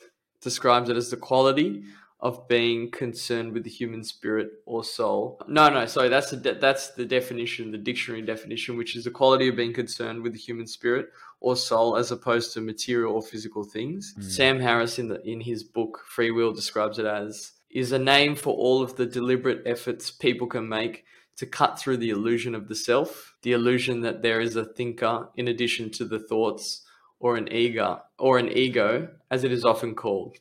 describes 0.41 0.89
it 0.89 0.97
as 0.97 1.09
the 1.09 1.17
quality 1.17 1.83
of 2.19 2.47
being 2.47 2.89
concerned 2.89 3.53
with 3.53 3.63
the 3.63 3.69
human 3.69 4.03
spirit 4.03 4.49
or 4.65 4.83
soul. 4.83 5.39
No, 5.47 5.69
no, 5.69 5.85
sorry, 5.85 6.09
that's 6.09 6.31
the 6.31 6.37
de- 6.37 6.59
that's 6.59 6.91
the 6.91 7.05
definition, 7.05 7.71
the 7.71 7.77
dictionary 7.77 8.23
definition, 8.23 8.75
which 8.75 8.95
is 8.95 9.03
the 9.03 9.11
quality 9.11 9.49
of 9.49 9.55
being 9.55 9.73
concerned 9.73 10.23
with 10.23 10.33
the 10.33 10.39
human 10.39 10.65
spirit 10.65 11.09
or 11.39 11.55
soul 11.55 11.95
as 11.95 12.11
opposed 12.11 12.53
to 12.53 12.61
material 12.61 13.13
or 13.13 13.21
physical 13.21 13.63
things. 13.63 14.15
Mm. 14.17 14.23
Sam 14.23 14.59
Harris 14.59 14.97
in 14.97 15.09
the 15.09 15.21
in 15.29 15.41
his 15.41 15.63
book 15.63 16.03
Free 16.07 16.31
Will 16.31 16.53
describes 16.53 16.97
it 16.97 17.05
as 17.05 17.53
is 17.69 17.91
a 17.91 17.99
name 17.99 18.35
for 18.35 18.55
all 18.55 18.81
of 18.81 18.95
the 18.95 19.05
deliberate 19.05 19.61
efforts 19.65 20.09
people 20.09 20.47
can 20.47 20.67
make 20.67 21.05
to 21.35 21.45
cut 21.45 21.77
through 21.77 21.97
the 21.97 22.09
illusion 22.09 22.55
of 22.55 22.67
the 22.67 22.75
self, 22.75 23.35
the 23.43 23.51
illusion 23.51 24.01
that 24.01 24.23
there 24.23 24.41
is 24.41 24.55
a 24.55 24.65
thinker 24.65 25.29
in 25.35 25.47
addition 25.47 25.91
to 25.91 26.05
the 26.05 26.19
thoughts 26.19 26.83
or 27.19 27.37
an 27.37 27.51
ego 27.51 28.01
or 28.17 28.39
an 28.39 28.49
ego 28.49 29.07
as 29.29 29.43
it 29.43 29.51
is 29.51 29.63
often 29.63 29.93
called. 29.93 30.37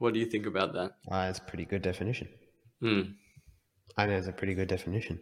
What 0.00 0.14
do 0.14 0.18
you 0.18 0.24
think 0.26 0.46
about 0.46 0.72
that? 0.72 0.92
Ah, 1.10 1.26
that's 1.26 1.38
a 1.38 1.42
pretty 1.42 1.66
good 1.66 1.82
definition. 1.82 2.26
Hmm. 2.80 3.02
I 3.98 4.06
know 4.06 4.16
it's 4.16 4.28
a 4.28 4.32
pretty 4.32 4.54
good 4.54 4.66
definition. 4.66 5.20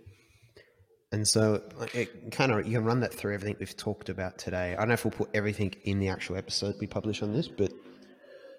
And 1.11 1.27
so 1.27 1.63
it 1.95 2.31
kind 2.31 2.53
of 2.53 2.65
you 2.65 2.75
can 2.79 2.85
run 2.85 3.01
that 3.01 3.13
through 3.13 3.35
everything 3.35 3.57
we've 3.59 3.77
talked 3.77 4.09
about 4.09 4.39
today. 4.39 4.75
I 4.75 4.77
don't 4.77 4.89
know 4.89 4.95
if 4.95 5.05
we'll 5.05 5.11
put 5.11 5.31
everything 5.35 5.75
in 5.83 5.99
the 5.99 6.09
actual 6.09 6.37
episode 6.37 6.77
we 6.81 6.87
publish 6.87 7.23
on 7.23 7.33
this, 7.33 7.49
but 7.49 7.73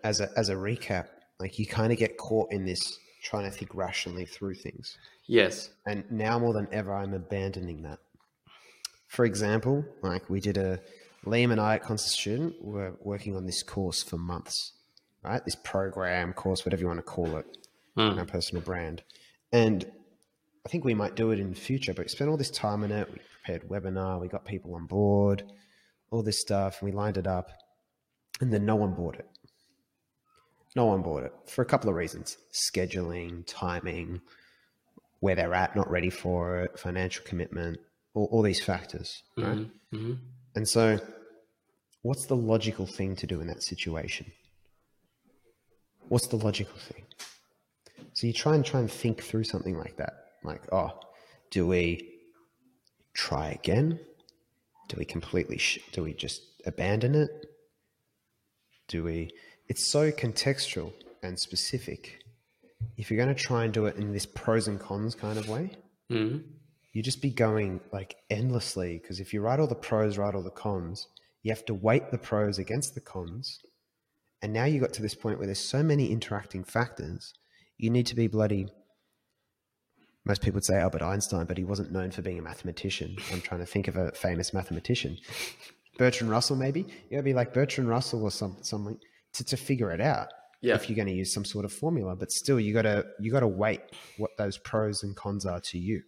as 0.03 0.20
a 0.20 0.30
as 0.36 0.49
a 0.49 0.55
recap, 0.55 1.07
like 1.39 1.57
you 1.57 1.65
kind 1.65 1.93
of 1.93 1.97
get 1.97 2.17
caught 2.17 2.51
in 2.51 2.65
this 2.65 2.99
trying 3.24 3.49
to 3.49 3.57
think 3.57 3.74
rationally 3.74 4.26
through 4.26 4.55
things. 4.55 4.97
Yes. 5.26 5.70
And 5.86 6.03
now 6.11 6.38
more 6.38 6.51
than 6.53 6.67
ever, 6.74 6.93
I'm 6.93 7.13
abandoning 7.13 7.84
that. 7.84 7.99
For 9.07 9.24
example, 9.24 9.86
like 10.01 10.30
we 10.30 10.41
did 10.41 10.57
a 10.57 10.82
Liam 11.26 11.51
and 11.53 11.61
I 11.61 11.76
at 11.76 11.84
Constant 11.84 12.11
Student 12.11 12.61
were 12.61 12.97
working 13.01 13.38
on 13.38 13.45
this 13.45 13.63
course 13.63 14.03
for 14.03 14.17
months, 14.17 14.74
right? 15.24 15.43
This 15.43 15.55
program, 15.55 16.34
course, 16.34 16.65
whatever 16.65 16.82
you 16.82 16.88
want 16.88 16.99
to 16.99 17.03
call 17.03 17.38
it, 17.38 17.45
Hmm. 17.95 18.17
our 18.20 18.26
personal 18.26 18.63
brand. 18.63 19.03
And 19.51 19.91
I 20.65 20.70
think 20.70 20.86
we 20.86 20.93
might 20.93 21.15
do 21.15 21.32
it 21.32 21.39
in 21.39 21.49
the 21.49 21.55
future, 21.59 21.93
but 21.93 22.05
we 22.05 22.09
spent 22.09 22.30
all 22.30 22.38
this 22.38 22.51
time 22.51 22.84
on 22.84 22.91
it. 22.91 23.11
We 23.11 23.20
prepared 23.43 23.67
webinar, 23.70 24.20
we 24.22 24.28
got 24.28 24.45
people 24.45 24.76
on 24.76 24.86
board, 24.86 25.43
all 26.11 26.22
this 26.24 26.39
stuff, 26.39 26.82
and 26.82 26.91
we 26.91 26.95
lined 26.95 27.17
it 27.17 27.28
up. 27.28 27.51
And 28.41 28.53
then 28.53 28.65
no 28.65 28.76
one 28.76 28.93
bought 28.93 29.15
it. 29.15 29.28
No 30.76 30.86
one 30.86 31.01
bought 31.01 31.24
it 31.24 31.34
for 31.47 31.61
a 31.61 31.65
couple 31.65 31.89
of 31.89 31.95
reasons 31.95 32.38
scheduling, 32.53 33.43
timing, 33.47 34.22
where 35.20 35.36
they're 35.36 35.53
at, 35.53 35.76
not 35.76 35.89
ready 35.89 36.09
for 36.11 36.61
it, 36.61 36.80
financial 36.80 37.26
commitment, 37.26 37.80
all, 38.13 38.30
all 38.32 38.41
these 38.43 38.63
factors, 38.63 39.24
right? 39.38 39.57
Mhm. 39.57 39.72
Mhm. 39.91 40.17
And 40.55 40.67
so, 40.70 40.99
what's 42.03 42.28
the 42.28 42.36
logical 42.36 42.86
thing 42.86 43.15
to 43.17 43.28
do 43.28 43.41
in 43.41 43.47
that 43.47 43.63
situation? 43.63 44.32
What's 46.10 46.28
the 46.28 46.36
logical 46.38 46.78
thing? 46.78 47.03
So 48.14 48.28
you 48.28 48.34
try 48.34 48.55
and 48.55 48.66
try 48.66 48.80
and 48.82 48.91
think 48.91 49.24
through 49.24 49.45
something 49.45 49.78
like 49.78 49.95
that. 49.97 50.14
Like, 50.43 50.64
oh, 50.74 50.99
do 51.51 51.66
we 51.68 52.16
try 53.14 53.49
again? 53.49 53.99
Do 54.88 54.95
we 54.97 55.05
completely? 55.05 55.57
Sh- 55.57 55.80
do 55.91 56.03
we 56.03 56.14
just 56.14 56.41
abandon 56.66 57.16
it? 57.16 57.30
Do 58.88 59.03
we? 59.03 59.30
It's 59.68 59.86
so 59.86 60.12
contextual 60.12 60.91
and 61.22 61.39
specific. 61.39 62.24
If 62.97 63.10
you're 63.12 63.24
going 63.24 63.34
to 63.36 63.39
try 63.41 63.64
and 63.66 63.74
do 63.74 63.86
it 63.86 63.97
in 63.97 64.12
this 64.14 64.26
pros 64.26 64.68
and 64.68 64.80
cons 64.80 65.14
kind 65.16 65.38
of 65.38 65.47
way, 65.47 65.72
Mhm. 66.10 66.43
you 66.93 67.03
just 67.03 67.22
be 67.22 67.30
going 67.30 67.82
like 67.91 68.16
endlessly 68.30 68.97
because 68.97 69.20
if 69.20 69.34
you 69.34 69.41
write 69.41 69.60
all 69.60 69.68
the 69.68 69.76
pros, 69.76 70.18
write 70.18 70.34
all 70.34 70.41
the 70.41 70.49
cons, 70.49 71.07
you 71.43 71.51
have 71.51 71.66
to 71.66 71.74
weight 71.74 72.10
the 72.10 72.18
pros 72.18 72.57
against 72.57 72.95
the 72.95 73.01
cons. 73.01 73.62
And 74.41 74.53
now 74.53 74.65
you 74.65 74.79
got 74.79 74.93
to 74.93 75.01
this 75.01 75.15
point 75.15 75.37
where 75.37 75.47
there's 75.47 75.59
so 75.59 75.83
many 75.83 76.11
interacting 76.11 76.63
factors, 76.63 77.33
you 77.77 77.89
need 77.89 78.05
to 78.07 78.15
be 78.15 78.27
bloody. 78.27 78.67
Most 80.25 80.41
people 80.41 80.55
would 80.57 80.65
say 80.65 80.77
Albert 80.77 81.01
Einstein, 81.01 81.45
but 81.45 81.57
he 81.57 81.63
wasn't 81.63 81.91
known 81.91 82.11
for 82.11 82.21
being 82.21 82.39
a 82.39 82.41
mathematician. 82.41 83.15
I'm 83.33 83.41
trying 83.41 83.61
to 83.61 83.65
think 83.65 83.87
of 83.87 83.95
a 83.97 84.11
famous 84.11 84.53
mathematician. 84.53 85.17
Bertrand 85.97 86.31
Russell, 86.31 86.55
maybe? 86.55 86.81
You 86.81 87.11
gotta 87.11 87.23
be 87.23 87.33
like 87.33 87.53
Bertrand 87.53 87.89
Russell 87.89 88.23
or 88.23 88.31
some, 88.31 88.57
something 88.61 88.97
to, 89.33 89.43
to 89.43 89.57
figure 89.57 89.91
it 89.91 89.99
out 90.01 90.29
Yeah. 90.61 90.75
if 90.75 90.89
you're 90.89 90.95
going 90.95 91.07
to 91.07 91.13
use 91.13 91.33
some 91.33 91.45
sort 91.45 91.65
of 91.65 91.73
formula. 91.73 92.15
But 92.15 92.31
still, 92.31 92.59
you 92.59 92.73
gotta 92.73 93.05
you 93.19 93.31
gotta 93.31 93.47
weight 93.47 93.81
what 94.17 94.31
those 94.37 94.57
pros 94.57 95.03
and 95.03 95.15
cons 95.15 95.45
are 95.45 95.59
to 95.61 95.77
you 95.77 96.01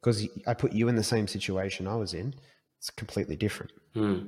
because 0.00 0.28
I 0.46 0.54
put 0.54 0.72
you 0.72 0.88
in 0.88 0.96
the 0.96 1.02
same 1.02 1.26
situation 1.28 1.86
I 1.88 1.94
was 1.96 2.14
in. 2.14 2.34
It's 2.78 2.90
completely 2.90 3.36
different. 3.36 3.72
Hmm. 3.94 4.26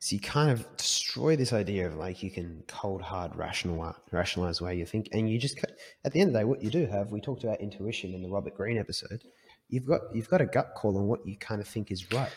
So 0.00 0.14
you 0.14 0.20
kind 0.20 0.50
of 0.50 0.64
destroy 0.76 1.34
this 1.34 1.52
idea 1.52 1.86
of 1.86 1.96
like 1.96 2.22
you 2.22 2.30
can 2.30 2.62
cold 2.68 3.02
hard 3.02 3.34
rational 3.34 3.94
rationalize 4.12 4.58
the 4.58 4.64
way 4.64 4.76
you 4.76 4.86
think, 4.86 5.08
and 5.12 5.28
you 5.28 5.38
just 5.38 5.58
at 6.04 6.12
the 6.12 6.20
end 6.20 6.28
of 6.28 6.34
the 6.34 6.38
day, 6.40 6.44
what 6.44 6.62
you 6.62 6.70
do 6.70 6.86
have. 6.86 7.10
We 7.10 7.20
talked 7.20 7.42
about 7.42 7.60
intuition 7.60 8.14
in 8.14 8.22
the 8.22 8.28
Robert 8.28 8.56
Greene 8.56 8.78
episode. 8.78 9.22
You've 9.68 9.86
got 9.86 10.02
you've 10.14 10.28
got 10.28 10.40
a 10.40 10.46
gut 10.46 10.74
call 10.76 10.96
on 10.98 11.08
what 11.08 11.26
you 11.26 11.36
kind 11.36 11.60
of 11.60 11.66
think 11.66 11.90
is 11.90 12.12
right. 12.12 12.30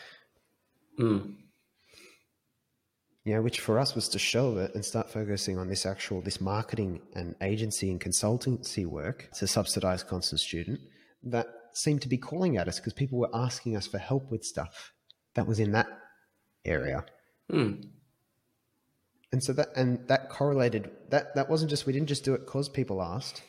Hmm. 0.98 1.18
you 3.24 3.34
know, 3.34 3.40
which 3.40 3.60
for 3.60 3.78
us 3.78 3.94
was 3.94 4.08
to 4.10 4.18
shelve 4.18 4.58
it 4.58 4.74
and 4.74 4.84
start 4.84 5.08
focusing 5.08 5.56
on 5.56 5.68
this 5.68 5.86
actual 5.86 6.20
this 6.20 6.40
marketing 6.40 7.00
and 7.14 7.34
agency 7.40 7.90
and 7.90 8.00
consultancy 8.00 8.84
work 8.84 9.30
to 9.38 9.46
subsidize 9.46 10.02
constant 10.02 10.40
student 10.40 10.80
that 11.22 11.46
seemed 11.72 12.02
to 12.02 12.08
be 12.08 12.18
calling 12.18 12.56
at 12.56 12.68
us 12.68 12.78
because 12.78 12.92
people 12.92 13.18
were 13.18 13.30
asking 13.32 13.76
us 13.76 13.86
for 13.86 13.98
help 13.98 14.30
with 14.30 14.44
stuff 14.44 14.92
that 15.34 15.46
was 15.46 15.60
in 15.60 15.72
that 15.72 15.86
area. 16.64 17.04
Hmm. 17.52 17.72
And 19.30 19.42
so 19.42 19.52
that 19.52 19.68
and 19.76 20.06
that 20.08 20.30
correlated 20.30 20.90
that 21.10 21.34
that 21.34 21.48
wasn't 21.48 21.70
just 21.70 21.86
we 21.86 21.92
didn't 21.92 22.08
just 22.08 22.24
do 22.24 22.34
it 22.34 22.46
because 22.46 22.68
people 22.68 23.02
asked. 23.02 23.42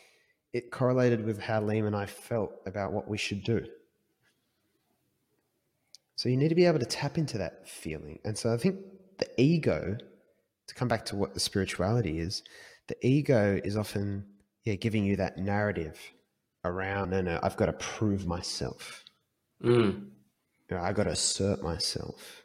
It 0.52 0.72
correlated 0.72 1.26
with 1.26 1.40
how 1.40 1.62
Liam 1.62 1.88
and 1.88 1.96
I 1.96 2.06
felt 2.06 2.52
about 2.66 2.94
what 2.94 3.08
we 3.08 3.18
should 3.18 3.44
do. 3.44 3.66
So 6.16 6.30
you 6.30 6.38
need 6.38 6.50
to 6.50 6.56
be 6.56 6.66
able 6.66 6.80
to 6.80 6.86
tap 6.86 7.18
into 7.18 7.38
that 7.40 7.68
feeling. 7.68 8.20
And 8.24 8.38
so 8.38 8.54
I 8.54 8.58
think 8.58 8.78
the 9.18 9.28
ego, 9.42 9.98
to 10.68 10.76
come 10.76 10.88
back 10.88 11.06
to 11.06 11.16
what 11.16 11.34
the 11.34 11.40
spirituality 11.40 12.20
is, 12.20 12.44
the 12.88 12.96
ego 13.06 13.60
is 13.64 13.78
often 13.78 14.26
yeah 14.64 14.76
giving 14.76 15.06
you 15.06 15.16
that 15.18 15.38
narrative 15.38 15.98
around 16.66 17.10
no 17.10 17.22
no 17.22 17.40
I've 17.42 17.58
got 17.58 17.66
to 17.68 17.74
prove 17.74 18.28
myself. 18.28 19.04
Mm. 19.64 20.08
You 20.70 20.78
know, 20.78 20.84
I 20.84 20.94
got 20.94 21.04
to 21.04 21.12
assert 21.12 21.64
myself. 21.64 22.43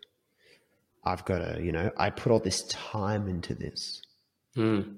I've 1.09 1.25
got 1.25 1.39
to, 1.39 1.61
you 1.63 1.73
know, 1.73 1.91
I 1.97 2.11
put 2.11 2.31
all 2.33 2.39
this 2.41 2.63
time 2.69 3.29
into 3.29 3.55
this, 3.55 4.03
Mm. 4.57 4.97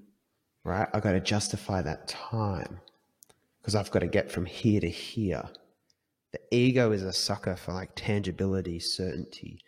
right? 0.65 0.89
I've 0.93 1.03
got 1.03 1.13
to 1.13 1.21
justify 1.21 1.83
that 1.83 2.09
time 2.09 2.81
because 3.61 3.75
I've 3.75 3.91
got 3.91 4.01
to 4.01 4.09
get 4.09 4.31
from 4.33 4.47
here 4.47 4.81
to 4.81 4.89
here. 4.91 5.49
The 6.33 6.41
ego 6.51 6.93
is 6.93 7.03
a 7.03 7.13
sucker 7.13 7.57
for 7.57 7.73
like 7.73 7.91
tangibility, 7.95 8.79
certainty, 8.81 9.61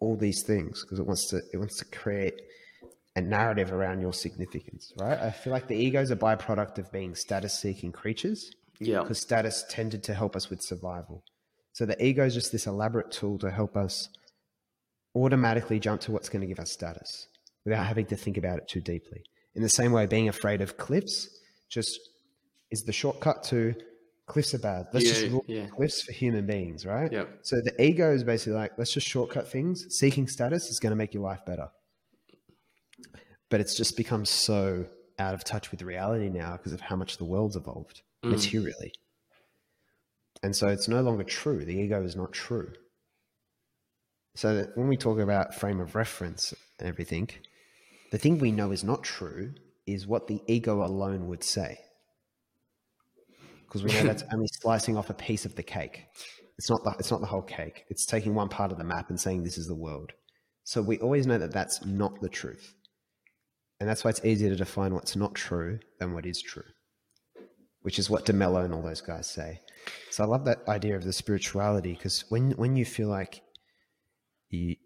all 0.00 0.16
these 0.16 0.42
things 0.42 0.82
because 0.82 0.98
it 0.98 1.06
wants 1.06 1.28
to 1.30 1.40
it 1.52 1.56
wants 1.58 1.78
to 1.78 1.84
create 1.86 2.34
a 3.16 3.20
narrative 3.20 3.72
around 3.72 4.00
your 4.00 4.12
significance, 4.12 4.92
right? 4.98 5.18
I 5.18 5.30
feel 5.30 5.52
like 5.52 5.66
the 5.68 5.76
ego 5.76 6.00
is 6.00 6.10
a 6.10 6.16
byproduct 6.16 6.78
of 6.78 6.90
being 6.92 7.14
status 7.14 7.58
seeking 7.58 7.92
creatures 7.92 8.50
Yeah. 8.78 9.00
because 9.02 9.20
status 9.20 9.64
tended 9.68 10.02
to 10.04 10.14
help 10.14 10.36
us 10.36 10.48
with 10.50 10.60
survival. 10.62 11.22
So 11.72 11.86
the 11.86 12.02
ego 12.04 12.24
is 12.24 12.34
just 12.34 12.52
this 12.52 12.66
elaborate 12.66 13.10
tool 13.10 13.38
to 13.38 13.50
help 13.50 13.76
us 13.76 14.08
automatically 15.14 15.78
jump 15.80 16.00
to 16.02 16.12
what's 16.12 16.28
going 16.28 16.40
to 16.40 16.46
give 16.46 16.60
us 16.60 16.70
status 16.72 17.26
without 17.64 17.86
having 17.86 18.06
to 18.06 18.16
think 18.16 18.36
about 18.36 18.58
it 18.58 18.68
too 18.68 18.80
deeply. 18.80 19.22
In 19.54 19.62
the 19.62 19.68
same 19.68 19.92
way, 19.92 20.06
being 20.06 20.28
afraid 20.28 20.60
of 20.60 20.76
cliffs 20.76 21.28
just 21.68 21.98
is 22.70 22.82
the 22.82 22.92
shortcut 22.92 23.42
to 23.44 23.74
cliffs 24.26 24.54
are 24.54 24.58
bad. 24.60 24.86
Let's 24.92 25.06
Yeah, 25.06 25.12
just 25.12 25.26
rule 25.32 25.44
yeah. 25.48 25.66
cliffs 25.66 26.02
for 26.02 26.12
human 26.12 26.46
beings, 26.46 26.86
right? 26.86 27.10
Yeah. 27.12 27.24
So 27.42 27.56
the 27.60 27.74
ego 27.82 28.12
is 28.14 28.22
basically 28.22 28.52
like, 28.52 28.72
let's 28.78 28.92
just 28.92 29.08
shortcut 29.08 29.48
things. 29.50 29.86
Seeking 29.90 30.28
status 30.28 30.70
is 30.70 30.78
going 30.78 30.90
to 30.90 30.96
make 30.96 31.12
your 31.12 31.24
life 31.24 31.44
better. 31.44 31.68
But 33.48 33.60
it's 33.60 33.76
just 33.76 33.96
become 33.96 34.24
so 34.24 34.86
out 35.18 35.34
of 35.34 35.42
touch 35.42 35.72
with 35.72 35.82
reality 35.82 36.28
now 36.28 36.52
because 36.52 36.72
of 36.72 36.80
how 36.80 36.94
much 36.96 37.18
the 37.18 37.24
world's 37.24 37.56
evolved 37.56 38.02
Mm. 38.24 38.30
materially. 38.32 38.92
And 40.42 40.54
so 40.54 40.68
it's 40.68 40.88
no 40.88 41.00
longer 41.00 41.24
true. 41.24 41.64
The 41.64 41.74
ego 41.74 42.02
is 42.04 42.14
not 42.16 42.32
true. 42.32 42.72
So 44.40 44.54
that 44.54 44.74
when 44.74 44.88
we 44.88 44.96
talk 44.96 45.18
about 45.18 45.54
frame 45.54 45.80
of 45.80 45.94
reference 45.94 46.54
and 46.78 46.88
everything, 46.88 47.28
the 48.10 48.16
thing 48.16 48.38
we 48.38 48.52
know 48.52 48.70
is 48.70 48.82
not 48.82 49.02
true 49.02 49.52
is 49.86 50.06
what 50.06 50.28
the 50.28 50.40
ego 50.46 50.82
alone 50.82 51.28
would 51.28 51.44
say. 51.44 51.76
Because 53.66 53.84
we 53.84 53.92
know 53.92 54.04
that's 54.04 54.24
only 54.32 54.48
slicing 54.62 54.96
off 54.96 55.10
a 55.10 55.14
piece 55.28 55.44
of 55.44 55.56
the 55.56 55.62
cake. 55.62 56.06
It's 56.56 56.70
not 56.70 56.82
the, 56.84 56.92
it's 56.98 57.10
not 57.10 57.20
the 57.20 57.26
whole 57.26 57.42
cake. 57.42 57.84
It's 57.90 58.06
taking 58.06 58.34
one 58.34 58.48
part 58.48 58.72
of 58.72 58.78
the 58.78 58.84
map 58.84 59.10
and 59.10 59.20
saying 59.20 59.42
this 59.42 59.58
is 59.58 59.66
the 59.66 59.74
world. 59.74 60.12
So 60.64 60.80
we 60.80 60.98
always 61.00 61.26
know 61.26 61.36
that 61.36 61.52
that's 61.52 61.84
not 61.84 62.18
the 62.22 62.30
truth. 62.30 62.72
And 63.78 63.86
that's 63.86 64.04
why 64.04 64.08
it's 64.08 64.24
easier 64.24 64.48
to 64.48 64.56
define 64.56 64.94
what's 64.94 65.16
not 65.16 65.34
true 65.34 65.80
than 65.98 66.14
what 66.14 66.24
is 66.24 66.40
true, 66.40 66.70
which 67.82 67.98
is 67.98 68.08
what 68.08 68.24
DeMello 68.24 68.64
and 68.64 68.72
all 68.72 68.80
those 68.80 69.02
guys 69.02 69.26
say. 69.26 69.60
So 70.10 70.24
I 70.24 70.26
love 70.26 70.46
that 70.46 70.66
idea 70.66 70.96
of 70.96 71.04
the 71.04 71.12
spirituality 71.12 71.92
because 71.92 72.24
when, 72.30 72.52
when 72.52 72.74
you 72.74 72.86
feel 72.86 73.08
like 73.08 73.42
you, 74.50 74.76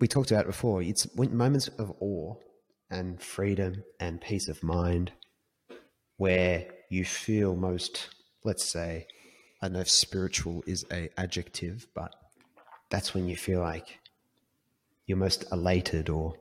we 0.00 0.08
talked 0.08 0.30
about 0.30 0.44
it 0.44 0.48
before, 0.48 0.82
it's 0.82 1.06
moments 1.16 1.68
of 1.68 1.92
awe 2.00 2.34
and 2.90 3.20
freedom 3.20 3.84
and 4.00 4.20
peace 4.20 4.48
of 4.48 4.62
mind 4.62 5.12
where 6.16 6.66
you 6.90 7.04
feel 7.04 7.54
most, 7.54 8.08
let's 8.44 8.64
say, 8.70 9.06
I 9.60 9.66
don't 9.66 9.74
know 9.74 9.80
if 9.80 9.90
spiritual 9.90 10.62
is 10.66 10.84
a 10.92 11.08
adjective, 11.16 11.86
but 11.94 12.14
that's 12.90 13.14
when 13.14 13.28
you 13.28 13.36
feel 13.36 13.60
like 13.60 13.98
you're 15.06 15.18
most 15.18 15.44
elated 15.50 16.08
or 16.08 16.36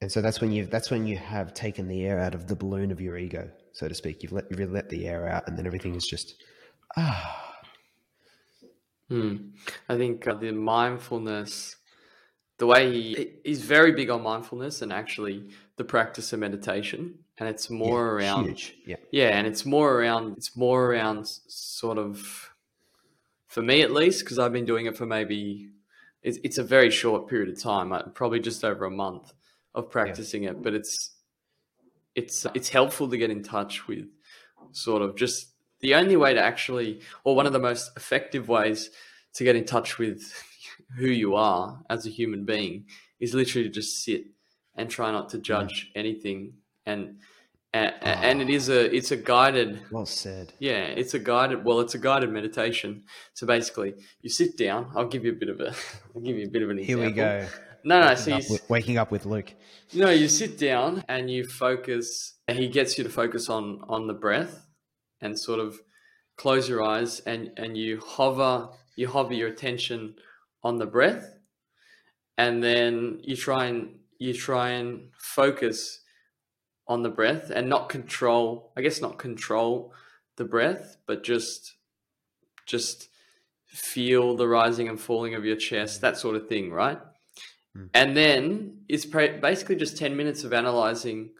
and 0.00 0.12
so 0.12 0.20
that's 0.20 0.40
when 0.40 0.52
you 0.52 0.64
that's 0.66 0.90
when 0.90 1.06
you 1.06 1.16
have 1.16 1.54
taken 1.54 1.88
the 1.88 2.04
air 2.04 2.20
out 2.20 2.34
of 2.34 2.46
the 2.46 2.54
balloon 2.54 2.92
of 2.92 3.00
your 3.00 3.16
ego, 3.18 3.50
so 3.72 3.88
to 3.88 3.94
speak. 3.94 4.22
You've 4.22 4.30
let 4.30 4.48
you've 4.48 4.60
really 4.60 4.72
let 4.72 4.88
the 4.88 5.08
air 5.08 5.28
out, 5.28 5.48
and 5.48 5.58
then 5.58 5.66
everything 5.66 5.96
is 5.96 6.06
just 6.06 6.36
ah. 6.96 7.47
Hmm. 9.08 9.36
I 9.88 9.96
think 9.96 10.26
uh, 10.26 10.34
the 10.34 10.52
mindfulness, 10.52 11.76
the 12.58 12.66
way 12.66 12.92
he 12.92 13.32
is 13.44 13.62
very 13.62 13.92
big 13.92 14.10
on 14.10 14.22
mindfulness 14.22 14.82
and 14.82 14.92
actually 14.92 15.48
the 15.76 15.84
practice 15.84 16.32
of 16.32 16.40
meditation, 16.40 17.20
and 17.38 17.48
it's 17.48 17.70
more 17.70 18.20
yeah, 18.20 18.26
around 18.26 18.44
huge. 18.46 18.76
Yeah, 18.86 18.96
yeah, 19.10 19.38
and 19.38 19.46
it's 19.46 19.64
more 19.64 19.94
around 19.94 20.36
it's 20.36 20.56
more 20.56 20.92
around 20.92 21.26
sort 21.26 21.96
of 21.96 22.50
for 23.46 23.62
me 23.62 23.80
at 23.80 23.92
least 23.92 24.24
because 24.24 24.38
I've 24.38 24.52
been 24.52 24.66
doing 24.66 24.86
it 24.86 24.96
for 24.96 25.06
maybe 25.06 25.70
it's 26.22 26.38
it's 26.44 26.58
a 26.58 26.64
very 26.64 26.90
short 26.90 27.28
period 27.28 27.48
of 27.48 27.60
time, 27.60 27.92
uh, 27.92 28.02
probably 28.14 28.40
just 28.40 28.64
over 28.64 28.84
a 28.84 28.90
month 28.90 29.32
of 29.74 29.90
practicing 29.90 30.44
it, 30.44 30.62
but 30.62 30.74
it's 30.74 31.12
it's 32.14 32.46
it's 32.54 32.68
helpful 32.68 33.08
to 33.08 33.16
get 33.16 33.30
in 33.30 33.42
touch 33.42 33.88
with 33.88 34.06
sort 34.72 35.00
of 35.00 35.16
just 35.16 35.48
the 35.80 35.94
only 35.94 36.16
way 36.16 36.34
to 36.34 36.40
actually 36.40 37.00
or 37.24 37.36
one 37.36 37.46
of 37.46 37.52
the 37.52 37.58
most 37.58 37.90
effective 37.96 38.48
ways 38.48 38.90
to 39.34 39.44
get 39.44 39.56
in 39.56 39.64
touch 39.64 39.98
with 39.98 40.32
who 40.96 41.06
you 41.06 41.34
are 41.34 41.80
as 41.90 42.06
a 42.06 42.10
human 42.10 42.44
being 42.44 42.84
is 43.20 43.34
literally 43.34 43.68
to 43.68 43.72
just 43.72 44.02
sit 44.02 44.24
and 44.74 44.88
try 44.90 45.10
not 45.10 45.28
to 45.30 45.38
mm. 45.38 45.42
judge 45.42 45.90
anything 45.94 46.54
and 46.86 47.18
and, 47.74 47.94
ah. 48.02 48.20
and 48.22 48.40
it 48.40 48.48
is 48.48 48.70
a 48.70 48.94
it's 48.94 49.10
a 49.10 49.16
guided 49.16 49.80
well 49.90 50.06
said. 50.06 50.52
yeah 50.58 50.84
it's 50.84 51.12
a 51.14 51.18
guided 51.18 51.64
well 51.64 51.80
it's 51.80 51.94
a 51.94 51.98
guided 51.98 52.30
meditation 52.30 53.04
so 53.34 53.46
basically 53.46 53.94
you 54.22 54.30
sit 54.30 54.56
down 54.56 54.90
i'll 54.96 55.06
give 55.06 55.24
you 55.24 55.32
a 55.32 55.34
bit 55.34 55.50
of 55.50 55.60
a 55.60 55.74
i'll 56.14 56.22
give 56.22 56.38
you 56.38 56.46
a 56.46 56.50
bit 56.50 56.62
of 56.62 56.70
an 56.70 56.78
Here 56.78 56.96
example 56.96 57.06
we 57.06 57.12
go. 57.12 57.46
no 57.84 58.00
no 58.00 58.06
Waking 58.08 58.16
so 58.16 58.30
you, 58.30 58.36
up 58.36 58.50
with, 58.50 58.70
waking 58.70 58.98
up 58.98 59.10
with 59.10 59.26
Luke. 59.26 59.54
no, 59.92 60.10
you 60.10 60.28
sit 60.28 60.58
down 60.58 61.04
and 61.08 61.30
you 61.30 61.44
focus. 61.44 62.34
He 62.50 62.68
gets 62.68 62.98
you 62.98 63.04
to 63.04 63.10
focus 63.10 63.48
on 63.48 63.82
on 63.88 64.06
the 64.06 64.14
breath, 64.14 64.66
and 65.20 65.38
sort 65.38 65.60
of 65.60 65.80
close 66.36 66.68
your 66.68 66.82
eyes 66.82 67.20
and 67.20 67.50
and 67.56 67.76
you 67.76 68.00
hover 68.00 68.68
you 68.96 69.08
hover 69.08 69.34
your 69.34 69.48
attention 69.48 70.14
on 70.62 70.78
the 70.78 70.86
breath, 70.86 71.38
and 72.36 72.62
then 72.62 73.20
you 73.22 73.36
try 73.36 73.66
and 73.66 73.98
you 74.18 74.34
try 74.34 74.70
and 74.70 75.10
focus 75.18 76.00
on 76.86 77.02
the 77.02 77.10
breath 77.10 77.50
and 77.50 77.68
not 77.68 77.88
control. 77.88 78.72
I 78.76 78.82
guess 78.82 79.00
not 79.00 79.18
control 79.18 79.92
the 80.36 80.44
breath, 80.44 80.96
but 81.06 81.22
just 81.22 81.74
just 82.66 83.08
feel 83.66 84.36
the 84.36 84.48
rising 84.48 84.88
and 84.88 85.00
falling 85.00 85.34
of 85.34 85.44
your 85.44 85.56
chest, 85.56 86.00
that 86.00 86.16
sort 86.16 86.36
of 86.36 86.48
thing, 86.48 86.70
right? 86.70 86.98
Hmm. 87.74 87.86
And 87.94 88.16
then 88.16 88.78
it's 88.88 89.04
basically 89.04 89.76
just 89.76 89.96
10 89.96 90.16
minutes 90.16 90.44
of 90.44 90.52
analyzing 90.52 91.30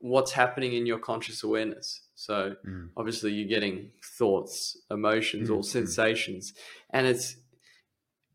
what's 0.00 0.32
happening 0.32 0.74
in 0.74 0.86
your 0.86 0.98
conscious 0.98 1.42
awareness. 1.42 2.02
So 2.18 2.56
Mm. 2.66 2.90
obviously 2.96 3.32
you're 3.32 3.48
getting 3.48 3.92
thoughts, 4.18 4.76
emotions, 4.90 5.48
Mm, 5.48 5.54
or 5.54 5.60
mm. 5.60 5.64
sensations. 5.64 6.52
And 6.90 7.06
it's, 7.06 7.36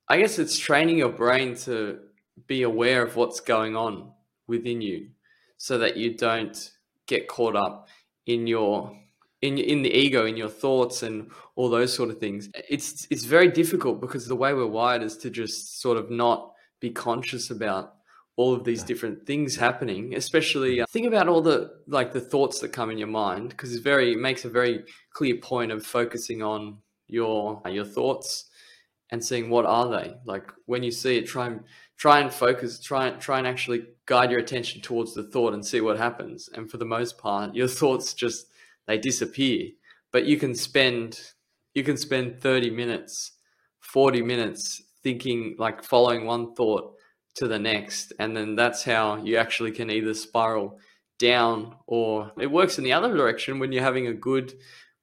I 0.07 0.17
guess 0.19 0.39
it's 0.39 0.57
training 0.57 0.97
your 0.99 1.11
brain 1.11 1.55
to 1.67 1.99
be 2.47 2.61
aware 2.63 3.03
of 3.03 3.17
what's 3.17 3.41
going 3.41 3.75
on 3.75 4.13
within 4.47 4.79
you 4.81 5.09
so 5.57 5.77
that 5.79 5.97
you 5.97 6.15
don't 6.15 6.71
get 7.07 7.27
caught 7.27 7.57
up 7.57 7.89
in 8.25 8.47
your 8.47 8.97
in 9.41 9.57
in 9.57 9.81
the 9.81 9.91
ego 9.93 10.25
in 10.25 10.37
your 10.37 10.49
thoughts 10.49 11.03
and 11.03 11.29
all 11.55 11.69
those 11.69 11.93
sort 11.93 12.09
of 12.09 12.17
things 12.17 12.49
it's 12.69 13.05
it's 13.09 13.25
very 13.25 13.49
difficult 13.49 13.99
because 13.99 14.25
the 14.27 14.35
way 14.43 14.53
we're 14.53 14.65
wired 14.65 15.03
is 15.03 15.17
to 15.17 15.29
just 15.29 15.81
sort 15.81 15.97
of 15.97 16.09
not 16.09 16.53
be 16.79 16.89
conscious 16.89 17.51
about 17.51 17.95
all 18.35 18.53
of 18.53 18.63
these 18.63 18.83
different 18.83 19.25
things 19.27 19.55
happening 19.55 20.15
especially 20.15 20.81
uh, 20.81 20.85
think 20.89 21.05
about 21.05 21.27
all 21.27 21.41
the 21.41 21.71
like 21.87 22.11
the 22.13 22.19
thoughts 22.19 22.59
that 22.59 22.69
come 22.69 22.89
in 22.89 22.97
your 22.97 23.07
mind 23.07 23.49
because 23.49 23.71
it's 23.71 23.83
very 23.83 24.13
it 24.13 24.19
makes 24.19 24.43
a 24.43 24.49
very 24.49 24.83
clear 25.13 25.35
point 25.37 25.71
of 25.71 25.85
focusing 25.85 26.41
on 26.41 26.77
your 27.07 27.61
your 27.69 27.85
thoughts 27.85 28.49
and 29.13 29.23
seeing 29.23 29.49
what 29.49 29.65
are 29.65 29.89
they. 29.89 30.15
Like 30.25 30.51
when 30.65 30.81
you 30.81 30.89
see 30.91 31.17
it 31.17 31.27
try 31.27 31.45
and 31.45 31.61
try 31.97 32.19
and 32.19 32.33
focus 32.33 32.79
try 32.79 33.07
and 33.07 33.21
try 33.21 33.37
and 33.37 33.47
actually 33.47 33.85
guide 34.07 34.31
your 34.31 34.39
attention 34.39 34.81
towards 34.81 35.13
the 35.13 35.23
thought 35.23 35.53
and 35.53 35.63
see 35.63 35.81
what 35.81 35.97
happens. 35.97 36.49
And 36.53 36.69
for 36.69 36.77
the 36.77 36.85
most 36.85 37.19
part 37.19 37.55
your 37.55 37.67
thoughts 37.79 38.13
just 38.15 38.47
they 38.87 38.97
disappear. 38.97 39.69
But 40.11 40.25
you 40.25 40.37
can 40.37 40.55
spend 40.55 41.19
you 41.75 41.83
can 41.83 41.95
spend 41.95 42.41
30 42.41 42.71
minutes 42.71 43.33
40 43.81 44.23
minutes 44.23 44.81
thinking 45.03 45.55
like 45.59 45.83
following 45.83 46.25
one 46.25 46.55
thought 46.55 46.92
to 47.35 47.47
the 47.47 47.59
next 47.59 48.13
and 48.19 48.35
then 48.37 48.55
that's 48.55 48.83
how 48.83 49.15
you 49.17 49.37
actually 49.37 49.71
can 49.71 49.89
either 49.89 50.13
spiral 50.13 50.77
down 51.17 51.75
or 51.87 52.31
it 52.39 52.51
works 52.51 52.77
in 52.77 52.83
the 52.83 52.93
other 52.93 53.15
direction 53.15 53.59
when 53.59 53.71
you're 53.71 53.83
having 53.83 54.07
a 54.07 54.13
good 54.13 54.53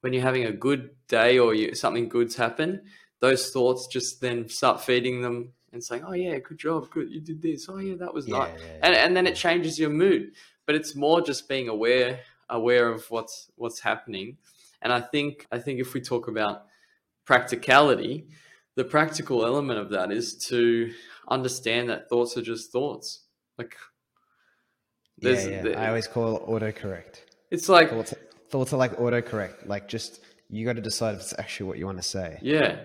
when 0.01 0.13
you're 0.13 0.21
having 0.21 0.45
a 0.45 0.51
good 0.51 0.89
day 1.07 1.37
or 1.37 1.53
you, 1.53 1.75
something 1.75 2.07
good's 2.07 2.35
happened 2.35 2.81
those 3.19 3.51
thoughts 3.51 3.87
just 3.87 4.19
then 4.19 4.49
start 4.49 4.81
feeding 4.81 5.21
them 5.21 5.53
and 5.71 5.83
saying, 5.83 6.03
"Oh 6.05 6.13
yeah, 6.13 6.37
good 6.39 6.57
job, 6.57 6.89
good, 6.89 7.09
you 7.09 7.21
did 7.21 7.41
this. 7.41 7.69
Oh 7.69 7.77
yeah, 7.77 7.95
that 7.95 8.13
was 8.13 8.27
Yeah, 8.27 8.39
nice," 8.39 8.49
yeah, 8.59 8.79
and 8.83 8.95
and 8.95 9.15
then 9.15 9.25
it 9.27 9.35
changes 9.35 9.79
your 9.79 9.89
mood. 9.89 10.31
But 10.65 10.75
it's 10.75 10.95
more 10.95 11.21
just 11.21 11.47
being 11.47 11.69
aware 11.69 12.19
aware 12.49 12.89
of 12.89 13.09
what's 13.09 13.49
what's 13.55 13.79
happening. 13.79 14.37
And 14.81 14.91
I 14.91 14.99
think 14.99 15.47
I 15.51 15.59
think 15.59 15.79
if 15.79 15.93
we 15.93 16.01
talk 16.01 16.27
about 16.27 16.65
practicality, 17.25 18.27
the 18.75 18.83
practical 18.83 19.45
element 19.45 19.79
of 19.79 19.89
that 19.89 20.11
is 20.11 20.37
to 20.47 20.91
understand 21.29 21.89
that 21.89 22.09
thoughts 22.09 22.37
are 22.37 22.41
just 22.41 22.71
thoughts. 22.71 23.25
Like 23.57 23.75
Yeah, 25.17 25.33
there's 25.33 25.45
yeah. 25.47 25.79
I 25.81 25.87
always 25.89 26.07
call 26.07 26.37
it 26.37 26.43
autocorrect. 26.45 27.21
it's 27.51 27.69
like 27.69 27.89
Thoughts, 27.89 28.13
thoughts 28.49 28.73
are 28.73 28.77
like 28.77 28.95
autocorrect. 28.97 29.67
Like 29.67 29.87
just 29.87 30.21
you 30.49 30.65
got 30.65 30.75
to 30.75 30.81
decide 30.81 31.15
if 31.15 31.21
it's 31.21 31.33
actually 31.37 31.67
what 31.67 31.77
you 31.77 31.85
want 31.85 31.97
to 31.97 32.03
say. 32.07 32.37
yeah, 32.41 32.79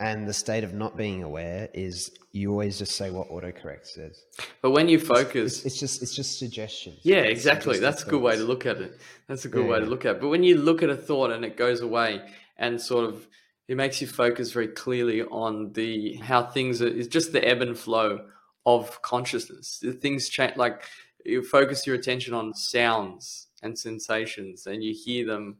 And 0.00 0.26
the 0.26 0.32
state 0.32 0.64
of 0.64 0.72
not 0.74 0.96
being 0.96 1.22
aware 1.22 1.68
is 1.74 2.10
you 2.32 2.50
always 2.50 2.78
just 2.78 2.92
say 2.96 3.10
what 3.10 3.28
autocorrect 3.30 3.86
says. 3.86 4.22
but 4.62 4.70
when 4.70 4.88
you 4.88 4.98
focus 5.00 5.64
it's 5.64 5.78
just 5.80 6.02
it's 6.02 6.14
just 6.14 6.38
suggestions. 6.38 7.00
Yeah, 7.02 7.22
exactly. 7.22 7.78
That's 7.78 8.02
a 8.02 8.06
good 8.06 8.22
way 8.22 8.36
to 8.36 8.44
look 8.44 8.66
at 8.66 8.76
it. 8.78 8.98
That's 9.28 9.44
a 9.46 9.48
good 9.48 9.64
Yeah, 9.64 9.72
way 9.72 9.80
to 9.80 9.86
look 9.86 10.04
at 10.04 10.16
it. 10.16 10.20
But 10.20 10.28
when 10.28 10.42
you 10.42 10.56
look 10.58 10.82
at 10.82 10.90
a 10.90 10.96
thought 10.96 11.30
and 11.32 11.44
it 11.44 11.56
goes 11.56 11.80
away 11.80 12.20
and 12.58 12.80
sort 12.80 13.04
of 13.06 13.26
it 13.68 13.76
makes 13.76 14.00
you 14.00 14.06
focus 14.06 14.52
very 14.52 14.68
clearly 14.68 15.22
on 15.22 15.72
the 15.72 16.14
how 16.16 16.44
things 16.44 16.80
are 16.80 16.86
it's 16.86 17.08
just 17.08 17.32
the 17.32 17.46
ebb 17.46 17.62
and 17.62 17.78
flow 17.78 18.26
of 18.64 19.00
consciousness. 19.02 19.78
The 19.80 19.92
things 19.92 20.28
change 20.28 20.56
like 20.56 20.82
you 21.24 21.42
focus 21.42 21.86
your 21.86 21.96
attention 21.96 22.34
on 22.34 22.54
sounds 22.54 23.48
and 23.62 23.78
sensations 23.78 24.66
and 24.66 24.82
you 24.82 24.94
hear 24.94 25.26
them 25.26 25.58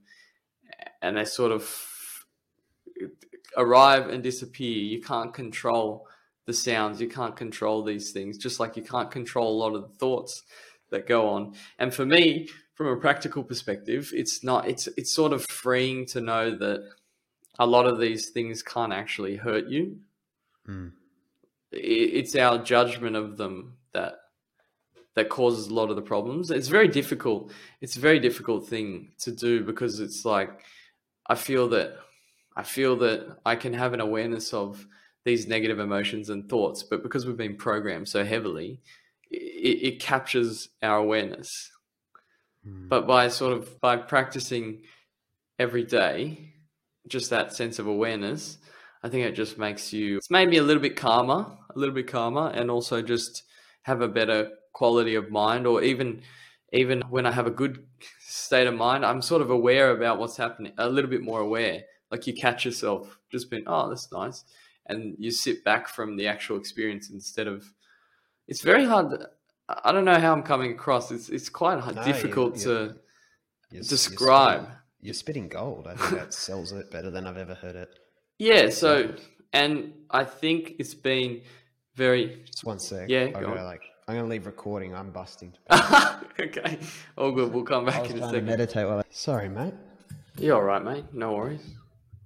and 1.03 1.17
they 1.17 1.25
sort 1.25 1.53
of 1.53 2.25
arrive 3.57 4.09
and 4.09 4.23
disappear. 4.23 4.77
You 4.77 5.01
can't 5.01 5.33
control 5.33 6.07
the 6.47 6.53
sounds, 6.53 7.01
you 7.01 7.09
can't 7.09 7.37
control 7.37 7.83
these 7.83 8.13
things, 8.13 8.39
just 8.39 8.61
like 8.61 8.77
you 8.77 8.83
can't 8.83 9.11
control 9.11 9.51
a 9.51 9.59
lot 9.59 9.75
of 9.75 9.83
the 9.83 9.99
thoughts 9.99 10.45
that 10.91 11.07
go 11.07 11.29
on. 11.29 11.55
And 11.79 11.93
for 11.93 12.07
me, 12.07 12.49
from 12.75 12.87
a 12.89 12.97
practical 12.97 13.43
perspective, 13.43 14.13
it's 14.15 14.45
not 14.45 14.69
it's 14.69 14.87
it's 14.97 15.13
sort 15.13 15.33
of 15.33 15.45
freeing 15.47 16.07
to 16.07 16.21
know 16.21 16.57
that 16.57 16.89
a 17.59 17.67
lot 17.67 17.87
of 17.87 17.99
these 17.99 18.31
things 18.31 18.63
can't 18.63 18.93
actually 18.93 19.37
hurt 19.37 19.69
you. 19.69 19.99
Mm. 20.69 20.93
It's 21.73 22.37
our 22.37 22.59
judgment 22.59 23.17
of 23.17 23.37
them 23.37 23.77
that 23.93 24.19
that 25.15 25.31
causes 25.31 25.69
a 25.69 25.75
lot 25.75 25.89
of 25.89 25.97
the 25.97 26.03
problems. 26.03 26.51
It's 26.51 26.69
very 26.69 26.89
difficult. 26.89 27.51
It's 27.81 27.97
a 27.97 28.01
very 28.01 28.21
difficult 28.21 28.69
thing 28.69 29.13
to 29.21 29.33
do 29.33 29.65
because 29.65 29.99
it's 30.01 30.25
like 30.25 30.61
I 31.27 31.35
feel 31.35 31.69
that 31.71 31.97
I 32.57 32.63
feel 32.63 32.97
that 32.97 33.39
I 33.45 33.57
can 33.57 33.73
have 33.73 33.93
an 33.93 34.01
awareness 34.01 34.53
of 34.55 34.87
these 35.25 35.47
negative 35.47 35.81
emotions 35.81 36.31
and 36.31 36.49
thoughts, 36.49 36.83
but 36.83 37.03
because 37.03 37.27
we've 37.27 37.37
been 37.37 37.57
programmed 37.57 38.09
so 38.09 38.25
heavily, 38.25 38.81
it, 39.31 39.95
it 39.95 40.01
captures 40.01 40.69
our 40.83 40.99
awareness. 40.99 41.71
Mm. 42.67 42.89
But 42.89 43.07
by 43.07 43.29
sort 43.29 43.53
of 43.53 43.81
by 43.81 43.97
practicing 43.97 44.83
every 45.59 45.85
day, 45.85 46.53
just 47.09 47.31
that 47.31 47.55
sense 47.55 47.79
of 47.79 47.87
awareness, 47.87 48.59
I 49.03 49.09
think 49.09 49.25
it 49.27 49.33
just 49.33 49.59
makes 49.59 49.93
you 49.93 50.17
it's 50.19 50.31
made 50.31 50.49
me 50.49 50.57
a 50.59 50.63
little 50.63 50.83
bit 50.83 50.97
calmer, 50.97 51.47
a 51.75 51.79
little 51.79 51.95
bit 51.95 52.09
calmer, 52.09 52.51
and 52.51 52.71
also 52.71 53.03
just 53.03 53.45
have 53.83 54.01
a 54.01 54.09
better 54.09 54.51
quality 54.73 55.15
of 55.15 55.31
mind, 55.31 55.67
or 55.67 55.83
even 55.83 56.23
even 56.73 57.03
when 57.09 57.27
I 57.27 57.33
have 57.33 57.47
a 57.47 57.51
good 57.51 57.87
state 58.21 58.67
of 58.67 58.75
mind, 58.75 59.05
I'm 59.07 59.23
sort 59.23 59.41
of 59.43 59.51
aware 59.51 59.91
about 59.93 60.19
what's 60.19 60.37
happening, 60.37 60.73
a 60.79 60.89
little 60.89 61.09
bit 61.11 61.23
more 61.23 61.41
aware. 61.41 61.83
Like 62.11 62.27
you 62.27 62.35
catch 62.35 62.65
yourself 62.65 63.19
just 63.31 63.51
being, 63.51 63.65
oh, 63.67 63.89
that's 63.89 64.11
nice, 64.13 64.45
and 64.87 65.15
you 65.19 65.31
sit 65.31 65.65
back 65.65 65.89
from 65.89 66.17
the 66.17 66.27
actual 66.27 66.57
experience 66.59 67.11
instead 67.11 67.47
of. 67.47 67.65
It's 68.49 68.63
very 68.63 68.85
hard. 68.85 69.27
I 69.69 69.81
I 69.87 69.93
don't 69.93 70.05
know 70.05 70.19
how 70.21 70.33
I'm 70.33 70.43
coming 70.45 70.73
across. 70.73 71.11
It's 71.11 71.29
it's 71.29 71.49
quite 71.49 71.81
hard, 71.81 71.97
No, 71.97 72.03
difficult 72.05 72.57
to 72.59 72.71
You're, 72.71 72.85
s- 72.85 72.97
you're 73.71 73.83
describe. 73.83 74.69
You're 75.07 75.15
spitting 75.15 75.47
gold. 75.47 75.87
I 75.87 75.95
think 75.95 76.21
that 76.21 76.35
sells 76.35 76.73
it 76.73 76.91
better 76.91 77.13
than 77.13 77.29
I've 77.29 77.37
ever 77.37 77.55
heard 77.55 77.77
it. 77.77 77.97
Yeah. 78.41 78.71
So, 78.71 79.05
um, 79.05 79.17
and 79.53 79.93
I 80.11 80.25
think 80.25 80.75
it's 80.81 80.95
been 80.95 81.43
very. 81.95 82.43
Just 82.45 82.65
one 82.65 82.81
sec. 82.81 83.09
Yeah, 83.09 83.29
I'm 83.33 83.41
go 83.41 83.53
like 83.63 83.83
I'm 84.09 84.17
gonna 84.17 84.27
leave 84.27 84.47
recording. 84.47 84.97
I'm 84.97 85.13
busting. 85.13 85.53
okay. 86.41 86.81
All 87.17 87.31
good. 87.31 87.53
We'll 87.53 87.63
come 87.63 87.85
back 87.85 88.11
in 88.11 88.19
a 88.19 88.27
second. 88.27 88.47
meditate 88.47 88.85
while 88.85 88.99
I... 88.99 89.03
Sorry, 89.11 89.49
mate. 89.49 89.75
You're 90.39 90.57
all 90.57 90.65
right, 90.65 90.83
mate. 90.83 91.05
No 91.13 91.35
worries. 91.35 91.63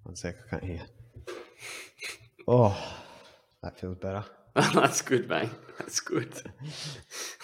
One 0.04 0.16
sec. 0.16 0.36
I 0.46 0.48
can't 0.48 0.64
hear. 0.64 0.80
Oh, 2.48 2.74
that 3.62 3.78
feels 3.78 3.96
better. 3.96 4.24
That's 4.54 5.02
good, 5.02 5.28
mate. 5.28 5.50
That's 5.78 6.00
good. 6.00 6.32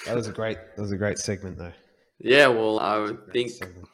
That 0.07 0.17
was 0.17 0.29
a 0.29 0.33
great. 0.33 0.57
That 0.77 0.81
was 0.81 0.93
a 0.93 0.97
great 0.97 1.19
segment, 1.19 1.59
though. 1.59 1.73
Yeah. 2.21 2.47
Well, 2.47 2.81
I 2.81 2.97
would 2.97 3.31
think. 3.35 3.51
segment. 3.51 3.87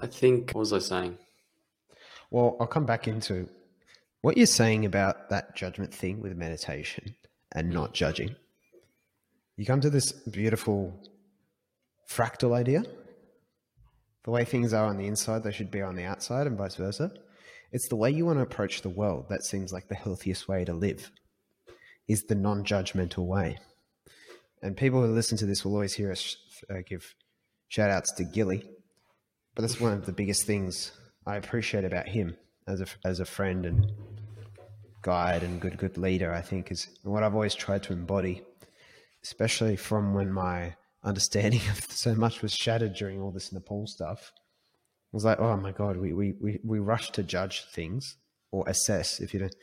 I 0.00 0.06
think. 0.06 0.52
What 0.52 0.60
was 0.60 0.72
I 0.72 0.78
saying? 0.78 1.18
Well, 2.30 2.56
I'll 2.60 2.66
come 2.66 2.86
back 2.86 3.08
into 3.08 3.48
what 4.20 4.36
you're 4.36 4.46
saying 4.46 4.84
about 4.84 5.30
that 5.30 5.56
judgment 5.56 5.94
thing 5.94 6.20
with 6.20 6.36
meditation 6.36 7.14
and 7.52 7.70
not 7.70 7.94
judging. 7.94 8.36
You 9.56 9.64
come 9.64 9.80
to 9.80 9.90
this 9.90 10.12
beautiful 10.12 11.00
fractal 12.08 12.54
idea. 12.54 12.84
The 14.24 14.30
way 14.30 14.44
things 14.44 14.72
are 14.72 14.86
on 14.86 14.98
the 14.98 15.06
inside, 15.06 15.42
they 15.42 15.52
should 15.52 15.70
be 15.70 15.82
on 15.82 15.96
the 15.96 16.04
outside, 16.04 16.46
and 16.46 16.58
vice 16.58 16.76
versa. 16.76 17.10
It's 17.72 17.88
the 17.88 17.96
way 17.96 18.10
you 18.10 18.26
want 18.26 18.38
to 18.38 18.42
approach 18.42 18.82
the 18.82 18.88
world 18.88 19.26
that 19.30 19.44
seems 19.44 19.72
like 19.72 19.88
the 19.88 19.94
healthiest 19.94 20.48
way 20.48 20.64
to 20.64 20.72
live, 20.72 21.10
is 22.06 22.24
the 22.24 22.34
non 22.34 22.64
judgmental 22.64 23.26
way. 23.26 23.58
And 24.62 24.76
people 24.76 25.00
who 25.00 25.12
listen 25.12 25.38
to 25.38 25.46
this 25.46 25.64
will 25.64 25.72
always 25.72 25.94
hear 25.94 26.10
us 26.10 26.36
uh, 26.68 26.82
give 26.86 27.14
shout 27.68 27.90
outs 27.90 28.12
to 28.12 28.24
Gilly, 28.24 28.68
but 29.58 29.62
that's 29.62 29.80
one 29.80 29.92
of 29.92 30.06
the 30.06 30.12
biggest 30.12 30.46
things 30.46 30.92
I 31.26 31.34
appreciate 31.34 31.82
about 31.82 32.06
him 32.06 32.36
as 32.68 32.80
a 32.80 32.86
as 33.04 33.18
a 33.18 33.24
friend 33.24 33.66
and 33.66 33.90
guide 35.02 35.42
and 35.42 35.60
good 35.60 35.76
good 35.78 35.98
leader. 35.98 36.32
I 36.32 36.42
think 36.42 36.70
is 36.70 36.86
what 37.02 37.24
I've 37.24 37.34
always 37.34 37.56
tried 37.56 37.82
to 37.82 37.92
embody, 37.92 38.42
especially 39.24 39.74
from 39.74 40.14
when 40.14 40.32
my 40.32 40.76
understanding 41.02 41.60
of 41.72 41.84
so 41.90 42.14
much 42.14 42.40
was 42.40 42.52
shattered 42.54 42.94
during 42.94 43.20
all 43.20 43.32
this 43.32 43.52
Nepal 43.52 43.88
stuff. 43.88 44.30
I 44.32 45.10
was 45.10 45.24
like, 45.24 45.40
oh 45.40 45.56
my 45.56 45.72
god, 45.72 45.96
we 45.96 46.12
we 46.12 46.34
we, 46.40 46.60
we 46.62 46.78
rush 46.78 47.10
to 47.10 47.24
judge 47.24 47.64
things 47.74 48.16
or 48.52 48.62
assess 48.68 49.18
if 49.18 49.34
you 49.34 49.40
don't. 49.40 49.56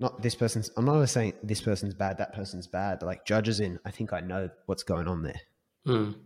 Not 0.00 0.22
this 0.22 0.34
person's. 0.34 0.72
I'm 0.76 0.86
not 0.86 1.08
saying 1.08 1.34
this 1.40 1.60
person's 1.60 1.94
bad, 1.94 2.18
that 2.18 2.34
person's 2.34 2.66
bad. 2.66 3.00
Like 3.02 3.24
judges 3.24 3.60
in, 3.60 3.78
I 3.84 3.92
think 3.92 4.12
I 4.12 4.18
know 4.18 4.50
what's 4.66 4.82
going 4.82 5.06
on 5.06 5.22
there. 5.22 5.40
Mm. 5.86 6.16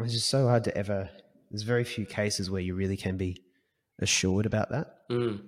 It's 0.00 0.12
just 0.12 0.28
so 0.28 0.48
hard 0.48 0.64
to 0.64 0.76
ever. 0.76 1.08
There's 1.50 1.62
very 1.62 1.84
few 1.84 2.06
cases 2.06 2.50
where 2.50 2.60
you 2.60 2.74
really 2.74 2.96
can 2.96 3.16
be 3.16 3.42
assured 3.98 4.46
about 4.46 4.70
that. 4.70 5.08
Mm. 5.10 5.40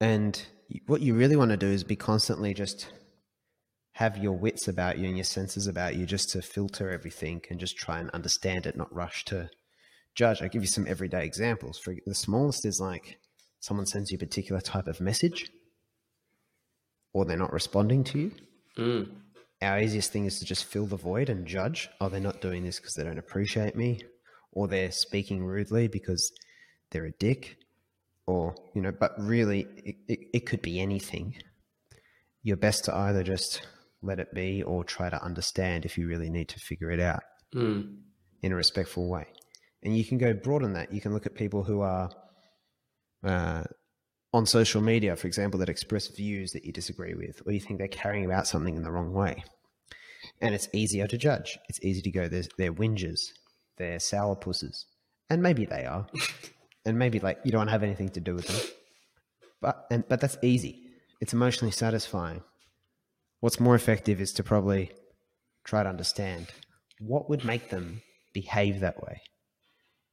And 0.00 0.42
what 0.86 1.00
you 1.00 1.14
really 1.14 1.36
want 1.36 1.50
to 1.50 1.56
do 1.56 1.68
is 1.68 1.84
be 1.84 1.96
constantly 1.96 2.52
just 2.54 2.88
have 3.92 4.18
your 4.18 4.32
wits 4.32 4.68
about 4.68 4.98
you 4.98 5.06
and 5.06 5.16
your 5.16 5.24
senses 5.24 5.66
about 5.66 5.96
you 5.96 6.04
just 6.04 6.30
to 6.30 6.42
filter 6.42 6.90
everything 6.90 7.40
and 7.48 7.58
just 7.58 7.78
try 7.78 7.98
and 7.98 8.10
understand 8.10 8.66
it, 8.66 8.76
not 8.76 8.94
rush 8.94 9.24
to 9.24 9.48
judge. 10.14 10.42
I'll 10.42 10.50
give 10.50 10.62
you 10.62 10.68
some 10.68 10.86
everyday 10.86 11.24
examples. 11.24 11.78
For 11.78 11.94
the 12.04 12.14
smallest 12.14 12.66
is 12.66 12.78
like 12.78 13.18
someone 13.60 13.86
sends 13.86 14.10
you 14.10 14.16
a 14.16 14.18
particular 14.18 14.60
type 14.60 14.86
of 14.86 15.00
message 15.00 15.50
or 17.14 17.24
they're 17.24 17.38
not 17.38 17.54
responding 17.54 18.04
to 18.04 18.18
you. 18.18 18.32
Mm. 18.76 19.08
Our 19.62 19.80
easiest 19.80 20.12
thing 20.12 20.26
is 20.26 20.38
to 20.40 20.44
just 20.44 20.66
fill 20.66 20.84
the 20.84 20.96
void 20.96 21.30
and 21.30 21.46
judge. 21.46 21.88
Oh, 21.98 22.10
they're 22.10 22.20
not 22.20 22.42
doing 22.42 22.62
this 22.62 22.78
because 22.78 22.94
they 22.94 23.04
don't 23.04 23.18
appreciate 23.18 23.74
me, 23.74 24.02
or 24.56 24.66
they're 24.66 24.90
speaking 24.90 25.44
rudely 25.44 25.86
because 25.86 26.32
they're 26.90 27.04
a 27.04 27.12
dick, 27.12 27.58
or, 28.26 28.54
you 28.74 28.80
know, 28.80 28.90
but 28.90 29.12
really, 29.18 29.66
it, 29.84 29.96
it, 30.08 30.18
it 30.32 30.46
could 30.46 30.62
be 30.62 30.80
anything. 30.80 31.36
You're 32.42 32.56
best 32.56 32.84
to 32.86 32.94
either 32.94 33.22
just 33.22 33.60
let 34.02 34.18
it 34.18 34.32
be 34.34 34.62
or 34.62 34.82
try 34.82 35.10
to 35.10 35.22
understand 35.22 35.84
if 35.84 35.98
you 35.98 36.08
really 36.08 36.30
need 36.30 36.48
to 36.48 36.58
figure 36.58 36.90
it 36.90 37.00
out 37.00 37.22
Mm. 37.54 37.98
in 38.42 38.52
a 38.52 38.56
respectful 38.56 39.08
way. 39.08 39.26
And 39.82 39.96
you 39.96 40.04
can 40.04 40.18
go 40.18 40.32
broad 40.34 40.64
on 40.64 40.72
that. 40.72 40.92
You 40.92 41.00
can 41.00 41.12
look 41.12 41.26
at 41.26 41.34
people 41.34 41.62
who 41.62 41.80
are 41.82 42.10
uh, 43.22 43.62
on 44.32 44.46
social 44.46 44.80
media, 44.80 45.16
for 45.16 45.26
example, 45.26 45.60
that 45.60 45.68
express 45.68 46.08
views 46.08 46.50
that 46.52 46.64
you 46.64 46.72
disagree 46.72 47.14
with, 47.14 47.40
or 47.46 47.52
you 47.52 47.60
think 47.60 47.78
they're 47.78 47.88
carrying 47.88 48.24
about 48.24 48.46
something 48.46 48.74
in 48.76 48.82
the 48.82 48.90
wrong 48.90 49.12
way. 49.12 49.44
And 50.40 50.54
it's 50.54 50.68
easier 50.72 51.06
to 51.06 51.16
judge. 51.16 51.58
It's 51.68 51.82
easy 51.82 52.02
to 52.02 52.10
go, 52.10 52.28
they're, 52.28 52.44
they're 52.58 52.74
whingers, 52.74 53.20
they're 53.78 53.98
sour 53.98 54.36
pusses, 54.36 54.86
And 55.28 55.42
maybe 55.42 55.64
they 55.66 55.84
are. 55.84 56.06
and 56.84 56.98
maybe 56.98 57.18
like 57.20 57.40
you 57.44 57.52
don't 57.52 57.68
have 57.68 57.82
anything 57.82 58.08
to 58.10 58.20
do 58.20 58.34
with 58.34 58.46
them. 58.46 58.60
But 59.60 59.86
and 59.90 60.04
but 60.08 60.20
that's 60.20 60.38
easy. 60.42 60.82
It's 61.20 61.32
emotionally 61.32 61.72
satisfying. 61.72 62.42
What's 63.40 63.60
more 63.60 63.74
effective 63.74 64.20
is 64.20 64.32
to 64.34 64.42
probably 64.42 64.92
try 65.64 65.82
to 65.82 65.88
understand 65.88 66.48
what 67.00 67.28
would 67.28 67.44
make 67.44 67.70
them 67.70 68.02
behave 68.32 68.80
that 68.80 69.02
way. 69.02 69.20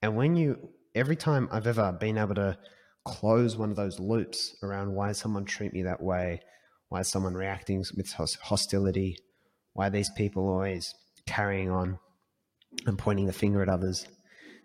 And 0.02 0.16
when 0.16 0.36
you, 0.36 0.70
every 0.96 1.16
time 1.16 1.48
I've 1.52 1.68
ever 1.68 1.92
been 1.92 2.18
able 2.18 2.36
to 2.36 2.58
close 3.06 3.56
one 3.56 3.70
of 3.70 3.76
those 3.76 4.00
loops 4.00 4.56
around 4.64 4.94
why 4.94 5.12
someone 5.12 5.46
treat 5.46 5.74
me 5.74 5.84
that 5.84 6.02
way, 6.02 6.42
why 6.90 7.02
is 7.02 7.10
someone 7.10 7.34
reacting 7.34 7.84
with 7.96 8.12
hostility, 8.14 9.18
why 9.74 9.90
these 9.90 10.10
people 10.12 10.48
always 10.48 10.94
carrying 11.26 11.70
on 11.70 12.00
and 12.86 12.98
pointing 12.98 13.26
the 13.26 13.34
finger 13.34 13.62
at 13.62 13.70
others. 13.70 14.08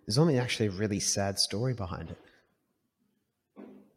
There's 0.06 0.18
only 0.18 0.38
actually 0.38 0.66
a 0.66 0.72
really 0.72 1.00
sad 1.00 1.38
story 1.38 1.74
behind 1.74 2.11
it, 2.11 2.18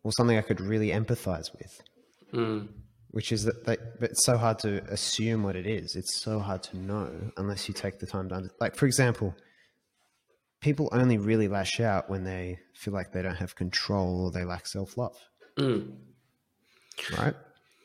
or 0.03 0.11
something 0.11 0.37
I 0.37 0.41
could 0.41 0.61
really 0.61 0.89
empathize 0.89 1.51
with. 1.57 1.81
Mm. 2.33 2.67
Which 3.11 3.31
is 3.33 3.43
that, 3.43 3.65
they, 3.65 3.77
but 3.99 4.11
it's 4.11 4.25
so 4.25 4.37
hard 4.37 4.59
to 4.59 4.83
assume 4.85 5.43
what 5.43 5.57
it 5.57 5.67
is. 5.67 5.95
It's 5.95 6.21
so 6.21 6.39
hard 6.39 6.63
to 6.63 6.77
know 6.77 7.11
unless 7.35 7.67
you 7.67 7.73
take 7.73 7.99
the 7.99 8.07
time 8.07 8.29
to, 8.29 8.35
under, 8.35 8.51
like, 8.61 8.75
for 8.75 8.85
example, 8.85 9.35
people 10.61 10.87
only 10.93 11.17
really 11.17 11.49
lash 11.49 11.79
out 11.81 12.09
when 12.09 12.23
they 12.23 12.59
feel 12.73 12.93
like 12.93 13.11
they 13.11 13.21
don't 13.21 13.35
have 13.35 13.55
control 13.55 14.25
or 14.25 14.31
they 14.31 14.45
lack 14.45 14.65
self 14.65 14.97
love. 14.97 15.17
Mm. 15.57 15.93
Right? 17.17 17.35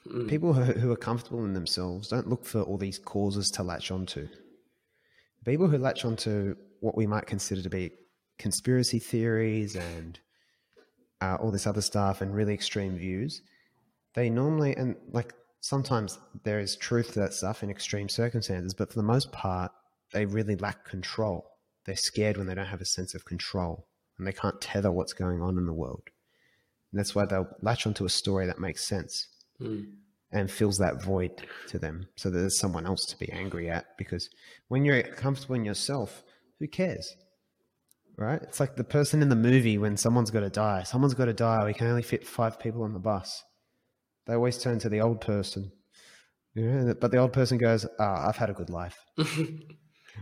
Mm. 0.09 0.29
People 0.29 0.53
who, 0.53 0.63
who 0.73 0.93
are 0.93 0.97
comfortable 0.97 1.45
in 1.45 1.55
themselves 1.55 2.09
don't 2.09 2.29
look 2.29 2.45
for 2.45 2.63
all 2.63 2.79
these 2.79 2.99
causes 2.99 3.49
to 3.51 3.63
latch 3.63 3.91
onto. 3.91 4.29
People 5.45 5.69
who 5.69 5.79
latch 5.79 6.05
onto 6.05 6.57
what 6.81 6.97
we 6.97 7.07
might 7.07 7.27
consider 7.27 7.63
to 7.63 7.71
be 7.71 7.93
conspiracy 8.39 8.99
theories 8.99 9.77
and 9.77 10.19
uh, 11.21 11.37
all 11.41 11.51
this 11.51 11.67
other 11.67 11.81
stuff 11.81 12.21
and 12.21 12.35
really 12.35 12.55
extreme 12.55 12.97
views, 12.97 13.43
they 14.15 14.29
normally, 14.29 14.77
and 14.77 14.97
like 15.13 15.35
sometimes 15.61 16.19
there 16.45 16.59
is 16.59 16.77
truth 16.77 17.13
to 17.13 17.21
that 17.21 17.33
stuff 17.33 17.63
in 17.63 17.71
extreme 17.71 18.09
circumstances, 18.09 18.75
but 18.75 18.91
for 18.91 18.99
the 18.99 19.07
most 19.07 19.31
part, 19.33 19.73
they 20.13 20.27
really 20.27 20.57
lack 20.57 20.85
control 20.85 21.47
they're 21.87 21.97
scared 21.97 22.37
when 22.37 22.47
they 22.47 22.55
don't 22.55 22.67
have 22.67 22.81
a 22.81 22.87
sense 22.87 23.15
of 23.15 23.25
control 23.25 23.87
and 24.19 24.27
they 24.27 24.33
can't 24.33 24.61
tether 24.61 24.91
what's 24.91 25.13
going 25.13 25.41
on 25.41 25.57
in 25.57 25.67
the 25.67 25.73
world. 25.73 26.03
And 26.93 26.99
that's 26.99 27.15
why 27.15 27.25
they'll 27.25 27.49
latch 27.63 27.87
onto 27.87 28.05
a 28.05 28.11
story 28.11 28.47
that 28.47 28.59
makes 28.59 28.87
sense 28.87 29.29
mm. 29.61 29.87
And 30.33 30.51
fills 30.51 30.79
that 30.79 31.03
void 31.03 31.31
to 31.69 31.79
them 31.79 32.09
so 32.17 32.31
that 32.31 32.39
there's 32.39 32.59
someone 32.59 32.87
else 32.87 33.05
to 33.07 33.19
be 33.19 33.31
angry 33.33 33.71
at. 33.71 33.97
Because 33.97 34.29
when 34.69 34.85
you're 34.85 35.03
comfortable 35.03 35.55
in 35.55 35.65
yourself, 35.65 36.25
who 36.59 36.67
cares? 36.67 37.17
Right? 38.19 38.43
It's 38.43 38.61
like 38.61 38.77
the 38.77 38.85
person 38.85 39.23
in 39.23 39.29
the 39.29 39.37
movie 39.37 39.79
when 39.79 39.97
someone's 39.97 40.31
got 40.31 40.41
to 40.41 40.51
die. 40.51 40.83
Someone's 40.83 41.15
got 41.15 41.27
to 41.27 41.35
die. 41.35 41.65
We 41.65 41.75
can 41.75 41.87
only 41.87 42.03
fit 42.03 42.27
five 42.27 42.59
people 42.59 42.83
on 42.83 42.93
the 42.93 42.99
bus. 42.99 43.45
They 44.27 44.35
always 44.35 44.59
turn 44.59 44.79
to 44.81 44.89
the 44.89 45.01
old 45.01 45.21
person. 45.21 45.71
You 46.55 46.65
know, 46.65 46.95
but 46.99 47.11
the 47.11 47.19
old 47.19 47.35
person 47.35 47.59
goes, 47.59 47.85
oh, 47.85 48.05
I've 48.05 48.37
had 48.37 48.51
a 48.51 48.55
good 48.55 48.71
life. 48.71 48.99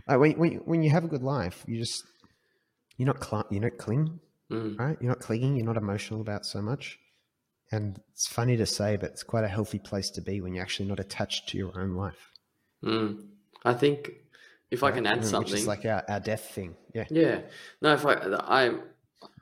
Like 0.07 0.19
when, 0.19 0.31
when, 0.33 0.51
when 0.65 0.83
you 0.83 0.89
have 0.89 1.03
a 1.03 1.07
good 1.07 1.23
life, 1.23 1.63
you 1.67 1.79
just, 1.79 2.03
you're 2.97 3.07
not, 3.07 3.23
cl- 3.23 3.47
you 3.49 3.59
don't 3.59 3.77
cling, 3.77 4.19
mm. 4.51 4.77
right? 4.77 4.97
You're 4.99 5.09
not 5.09 5.19
clinging. 5.19 5.55
You're 5.55 5.65
not 5.65 5.77
emotional 5.77 6.21
about 6.21 6.45
so 6.45 6.61
much. 6.61 6.99
And 7.71 7.99
it's 8.11 8.27
funny 8.27 8.57
to 8.57 8.65
say, 8.65 8.95
but 8.95 9.11
it's 9.11 9.23
quite 9.23 9.43
a 9.43 9.49
healthy 9.49 9.79
place 9.79 10.09
to 10.11 10.21
be 10.21 10.39
when 10.39 10.53
you're 10.53 10.63
actually 10.63 10.87
not 10.87 10.99
attached 10.99 11.49
to 11.49 11.57
your 11.57 11.79
own 11.79 11.95
life. 11.95 12.31
Mm. 12.83 13.25
I 13.63 13.73
think 13.73 14.11
if 14.69 14.81
right? 14.81 14.93
I 14.93 14.95
can 14.95 15.07
add 15.07 15.19
Which 15.19 15.27
something, 15.27 15.53
it's 15.53 15.67
like 15.67 15.85
our, 15.85 16.03
our 16.07 16.19
death 16.19 16.51
thing. 16.51 16.75
Yeah. 16.93 17.05
Yeah. 17.09 17.39
No, 17.81 17.93
if 17.93 18.05
I, 18.05 18.13
I, 18.13 18.71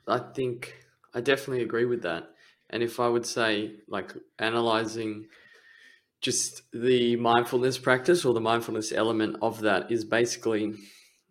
I 0.08 0.20
think 0.34 0.74
I 1.14 1.22
definitely 1.22 1.64
agree 1.64 1.86
with 1.86 2.04
that. 2.04 2.30
And 2.70 2.82
if 2.82 3.00
I 3.00 3.08
would 3.08 3.26
say, 3.26 3.74
like, 3.88 4.14
analyzing 4.40 5.28
just 6.22 6.64
the 6.72 7.18
mindfulness 7.18 7.78
practice 7.78 8.26
or 8.26 8.34
the 8.34 8.42
mindfulness 8.42 8.92
element 8.92 9.36
of 9.42 9.62
that 9.62 9.92
is 9.92 10.06
basically 10.06 10.74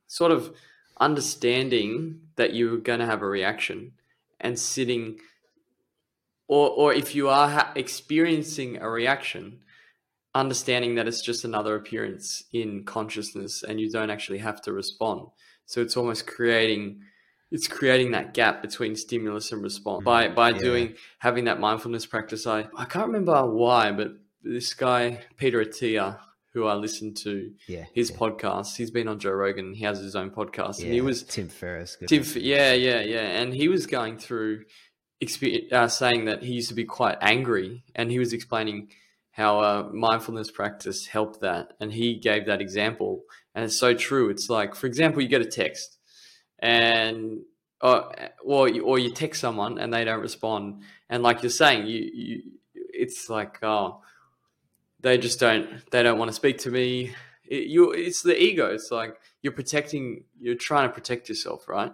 sort 0.06 0.30
of 0.30 0.54
understanding 1.00 2.20
that 2.36 2.54
you're 2.54 2.76
going 2.76 3.00
to 3.00 3.06
have 3.06 3.22
a 3.22 3.26
reaction 3.26 3.92
and 4.38 4.58
sitting 4.58 5.18
or 6.52 6.68
or 6.70 6.92
if 6.92 7.14
you 7.14 7.28
are 7.28 7.48
ha- 7.48 7.72
experiencing 7.74 8.76
a 8.76 8.88
reaction 8.88 9.58
understanding 10.34 10.94
that 10.94 11.06
it's 11.06 11.20
just 11.20 11.44
another 11.44 11.74
appearance 11.76 12.44
in 12.52 12.84
consciousness 12.84 13.62
and 13.62 13.80
you 13.80 13.90
don't 13.90 14.10
actually 14.10 14.38
have 14.38 14.60
to 14.62 14.72
respond 14.72 15.28
so 15.66 15.80
it's 15.80 15.96
almost 15.96 16.26
creating 16.26 17.00
it's 17.50 17.68
creating 17.68 18.12
that 18.12 18.32
gap 18.32 18.62
between 18.62 18.96
stimulus 18.96 19.52
and 19.52 19.62
response 19.62 19.98
mm-hmm. 19.98 20.04
by 20.04 20.28
by 20.28 20.50
yeah. 20.50 20.58
doing 20.58 20.94
having 21.18 21.44
that 21.44 21.60
mindfulness 21.60 22.06
practice 22.06 22.46
i 22.46 22.66
i 22.76 22.84
can't 22.84 23.06
remember 23.06 23.38
why 23.46 23.92
but 23.92 24.12
this 24.42 24.74
guy 24.74 25.20
Peter 25.36 25.64
Attia, 25.64 26.18
who 26.52 26.66
I 26.66 26.74
listened 26.74 27.16
to 27.18 27.52
yeah, 27.68 27.84
his 27.94 28.10
yeah. 28.10 28.16
podcast. 28.16 28.76
He's 28.76 28.90
been 28.90 29.08
on 29.08 29.18
Joe 29.18 29.30
Rogan. 29.32 29.74
He 29.74 29.84
has 29.84 29.98
his 30.00 30.16
own 30.16 30.30
podcast, 30.30 30.80
yeah, 30.80 30.86
and 30.86 30.94
he 30.94 31.00
was 31.00 31.22
Tim 31.22 31.48
Ferriss. 31.48 31.96
Tim, 32.06 32.24
yeah, 32.36 32.72
yeah, 32.72 33.00
yeah, 33.00 33.40
and 33.40 33.54
he 33.54 33.68
was 33.68 33.86
going 33.86 34.18
through 34.18 34.64
uh, 35.72 35.88
saying 35.88 36.24
that 36.26 36.42
he 36.42 36.54
used 36.54 36.68
to 36.68 36.74
be 36.74 36.84
quite 36.84 37.18
angry, 37.20 37.84
and 37.94 38.10
he 38.10 38.18
was 38.18 38.32
explaining 38.32 38.90
how 39.32 39.60
uh, 39.60 39.88
mindfulness 39.92 40.50
practice 40.50 41.06
helped 41.06 41.40
that, 41.40 41.72
and 41.80 41.92
he 41.92 42.16
gave 42.18 42.46
that 42.46 42.60
example, 42.60 43.22
and 43.54 43.64
it's 43.64 43.78
so 43.78 43.94
true. 43.94 44.28
It's 44.28 44.50
like, 44.50 44.74
for 44.74 44.86
example, 44.86 45.22
you 45.22 45.28
get 45.28 45.40
a 45.40 45.46
text, 45.46 45.98
and 46.58 47.40
or 47.80 48.14
or 48.44 48.68
you, 48.68 48.82
or 48.84 48.98
you 48.98 49.10
text 49.10 49.40
someone 49.40 49.78
and 49.78 49.92
they 49.92 50.04
don't 50.04 50.20
respond, 50.20 50.82
and 51.10 51.22
like 51.22 51.42
you're 51.42 51.50
saying, 51.50 51.86
you 51.86 52.10
you 52.14 52.42
it's 52.74 53.28
like 53.28 53.58
oh 53.62 54.00
they 55.00 55.18
just 55.18 55.40
don't 55.40 55.68
they 55.90 56.02
don't 56.02 56.18
want 56.18 56.30
to 56.30 56.34
speak 56.34 56.58
to 56.58 56.70
me. 56.70 57.14
It, 57.44 57.66
you 57.66 57.90
it's 57.90 58.22
the 58.22 58.40
ego. 58.40 58.72
It's 58.72 58.90
like 58.90 59.16
you're 59.42 59.52
protecting 59.52 60.24
you're 60.40 60.54
trying 60.54 60.88
to 60.88 60.94
protect 60.94 61.28
yourself 61.28 61.68
right? 61.68 61.92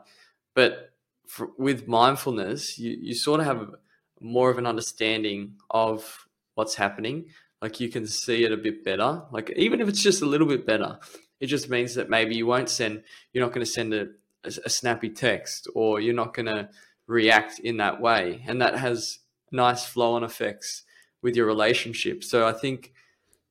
But 0.55 0.91
for, 1.29 1.51
with 1.57 1.87
mindfulness 1.87 2.79
you, 2.79 2.97
you 3.01 3.14
sort 3.14 3.41
of 3.41 3.47
have 3.47 3.74
more 4.20 4.51
of 4.51 4.59
an 4.59 4.66
understanding 4.66 5.55
of 5.70 6.26
what's 6.55 6.74
happening. 6.74 7.26
Like 7.62 7.79
you 7.79 7.89
can 7.89 8.07
see 8.07 8.43
it 8.45 8.51
a 8.51 8.57
bit 8.57 8.85
better. 8.85 9.22
Like 9.31 9.53
even 9.57 9.81
if 9.81 9.89
it's 9.89 10.03
just 10.03 10.22
a 10.22 10.26
little 10.26 10.47
bit 10.47 10.66
better 10.66 10.99
it 11.41 11.47
just 11.47 11.70
means 11.70 11.95
that 11.95 12.11
maybe 12.11 12.35
you 12.35 12.47
won't 12.47 12.68
send 12.68 13.03
you're 13.33 13.45
not 13.45 13.53
going 13.53 13.64
to 13.64 13.70
send 13.70 13.95
a, 13.95 14.09
a, 14.45 14.53
a 14.64 14.70
snappy 14.70 15.11
text 15.11 15.68
or 15.74 16.01
you're 16.01 16.14
not 16.14 16.35
going 16.35 16.47
to 16.47 16.68
react 17.07 17.59
in 17.59 17.79
that 17.79 18.01
way. 18.01 18.45
And 18.47 18.61
that 18.61 18.76
has 18.76 19.18
nice 19.51 19.85
flow 19.85 20.12
on 20.12 20.24
effects 20.24 20.83
with 21.22 21.35
your 21.35 21.47
relationship. 21.47 22.22
So 22.22 22.47
i 22.47 22.53
think 22.53 22.93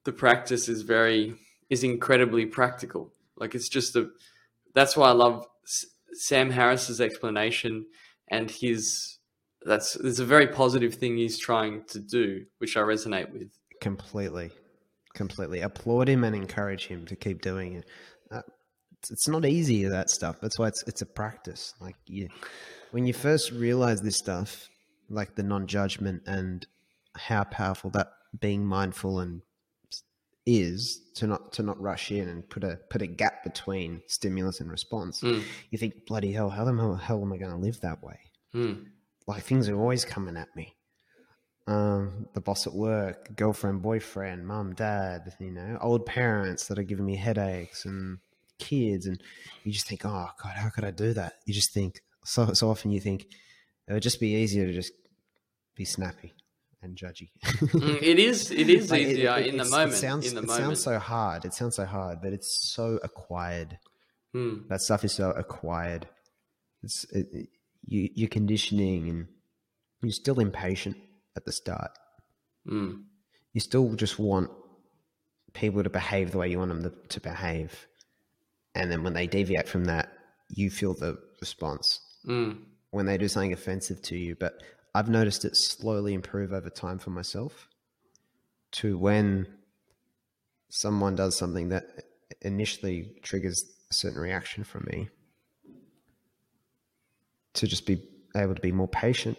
the 0.03 0.13
practice 0.13 0.69
is 0.69 0.83
very 0.83 1.35
is 1.69 1.83
incredibly 1.83 2.45
practical. 2.45 3.11
Like 3.35 3.55
it's 3.55 3.69
just 3.69 3.95
a 3.95 4.09
that's 4.73 4.95
why 4.95 5.09
I 5.09 5.13
love 5.13 5.47
Sam 6.17 6.51
Harris's 6.51 7.01
explanation 7.01 7.85
and 8.29 8.49
his 8.49 9.19
that's 9.65 9.95
it's 9.97 10.19
a 10.19 10.25
very 10.25 10.47
positive 10.47 10.95
thing 10.95 11.17
he's 11.17 11.39
trying 11.39 11.83
to 11.89 11.99
do, 11.99 12.45
which 12.59 12.77
I 12.77 12.81
resonate 12.81 13.31
with 13.31 13.49
completely. 13.81 14.51
Completely 15.13 15.61
applaud 15.61 16.07
him 16.07 16.23
and 16.23 16.35
encourage 16.35 16.87
him 16.87 17.05
to 17.07 17.15
keep 17.15 17.41
doing 17.41 17.73
it. 17.73 17.85
Uh, 18.29 18.41
it's, 18.99 19.09
it's 19.11 19.27
not 19.27 19.45
easy 19.45 19.83
that 19.85 20.11
stuff. 20.11 20.39
That's 20.39 20.59
why 20.59 20.67
it's 20.67 20.83
it's 20.87 21.01
a 21.01 21.07
practice. 21.07 21.73
Like 21.81 21.95
you, 22.05 22.29
when 22.91 23.05
you 23.05 23.13
first 23.13 23.51
realize 23.51 24.01
this 24.01 24.17
stuff, 24.17 24.69
like 25.09 25.35
the 25.35 25.43
non-judgment 25.43 26.23
and 26.27 26.65
how 27.15 27.43
powerful 27.45 27.89
that 27.91 28.09
being 28.39 28.63
mindful 28.65 29.19
and 29.19 29.41
is 30.47 31.01
to 31.15 31.27
not 31.27 31.51
to 31.51 31.61
not 31.61 31.79
rush 31.79 32.09
in 32.09 32.29
and 32.29 32.49
put 32.49 32.63
a 32.63 32.79
put 32.89 33.01
a 33.01 33.07
gap 33.07 33.43
between 33.43 34.01
stimulus 34.07 34.61
and 34.61 34.71
response. 34.71 35.21
Mm. 35.21 35.43
You 35.69 35.77
think, 35.77 36.07
bloody 36.07 36.31
hell, 36.31 36.49
how 36.49 36.63
the 36.63 36.95
hell 36.95 37.21
am 37.21 37.33
I 37.33 37.37
going 37.37 37.51
to 37.51 37.57
live 37.57 37.81
that 37.81 38.01
way? 38.01 38.19
Mm. 38.55 38.85
Like 39.27 39.43
things 39.43 39.67
are 39.67 39.77
always 39.77 40.05
coming 40.05 40.37
at 40.37 40.47
me. 40.55 40.73
Um, 41.67 42.27
the 42.33 42.39
boss 42.39 42.65
at 42.65 42.73
work, 42.73 43.35
girlfriend, 43.35 43.81
boyfriend, 43.81 44.47
mum, 44.47 44.73
dad, 44.73 45.33
you 45.37 45.51
know, 45.51 45.77
old 45.81 46.05
parents 46.05 46.67
that 46.67 46.79
are 46.79 46.83
giving 46.83 47.05
me 47.05 47.17
headaches 47.17 47.83
and 47.83 48.19
kids, 48.57 49.05
and 49.05 49.21
you 49.65 49.73
just 49.73 49.87
think, 49.87 50.05
oh 50.05 50.29
god, 50.41 50.55
how 50.55 50.69
could 50.69 50.85
I 50.85 50.91
do 50.91 51.11
that? 51.13 51.33
You 51.45 51.53
just 51.53 51.73
think 51.73 52.01
so 52.23 52.53
so 52.53 52.69
often. 52.69 52.91
You 52.91 53.01
think 53.01 53.27
it 53.87 53.93
would 53.93 54.03
just 54.03 54.21
be 54.21 54.35
easier 54.35 54.65
to 54.65 54.73
just 54.73 54.93
be 55.75 55.83
snappy 55.83 56.33
and 56.81 56.95
judgy. 56.95 57.29
mm, 57.43 58.01
it 58.01 58.19
is. 58.19 58.51
It 58.51 58.69
is 58.69 58.91
like 58.91 59.01
easier 59.01 59.35
it, 59.37 59.47
it, 59.47 59.49
in 59.49 59.57
the 59.57 59.65
moment. 59.65 59.93
It 59.93 59.97
sounds, 59.97 60.27
in 60.27 60.35
the 60.35 60.41
it 60.41 60.47
moment. 60.47 60.65
sounds 60.65 60.83
so 60.83 60.99
hard. 60.99 61.45
It 61.45 61.53
sounds 61.53 61.75
so 61.75 61.85
hard, 61.85 62.19
but 62.21 62.33
it's 62.33 62.69
so 62.73 62.99
acquired. 63.03 63.79
Mm. 64.35 64.67
That 64.69 64.81
stuff 64.81 65.03
is 65.03 65.13
so 65.13 65.31
acquired. 65.31 66.07
It's 66.83 67.05
you. 67.85 68.09
You're 68.13 68.29
conditioning, 68.29 69.09
and 69.09 69.27
you're 70.01 70.11
still 70.11 70.39
impatient 70.39 70.97
at 71.35 71.45
the 71.45 71.51
start. 71.51 71.91
Mm. 72.69 73.03
You 73.53 73.61
still 73.61 73.93
just 73.95 74.19
want 74.19 74.51
people 75.53 75.83
to 75.83 75.89
behave 75.89 76.31
the 76.31 76.37
way 76.37 76.49
you 76.49 76.59
want 76.59 76.69
them 76.69 76.83
to, 76.83 76.93
to 77.09 77.19
behave, 77.19 77.87
and 78.75 78.91
then 78.91 79.03
when 79.03 79.13
they 79.13 79.27
deviate 79.27 79.67
from 79.67 79.85
that, 79.85 80.09
you 80.49 80.69
feel 80.69 80.93
the 80.93 81.17
response. 81.41 81.99
Mm. 82.27 82.59
When 82.91 83.05
they 83.05 83.17
do 83.17 83.27
something 83.27 83.53
offensive 83.53 84.01
to 84.03 84.17
you, 84.17 84.35
but 84.39 84.61
I've 84.97 85.09
noticed 85.09 85.45
it 85.45 85.55
slowly 85.55 86.15
improve 86.15 86.51
over 86.51 86.71
time 86.71 86.97
for 86.97 87.11
myself 87.11 87.67
to 88.71 88.97
when 88.97 89.45
someone 90.69 91.15
does 91.15 91.37
something 91.37 91.69
that 91.69 91.85
initially 92.41 93.11
triggers 93.21 93.63
a 93.91 93.93
certain 93.93 94.19
reaction 94.19 94.63
from 94.63 94.87
me 94.91 95.09
to 97.53 97.67
just 97.67 97.85
be 97.85 98.01
able 98.35 98.55
to 98.55 98.61
be 98.61 98.71
more 98.71 98.87
patient 98.87 99.37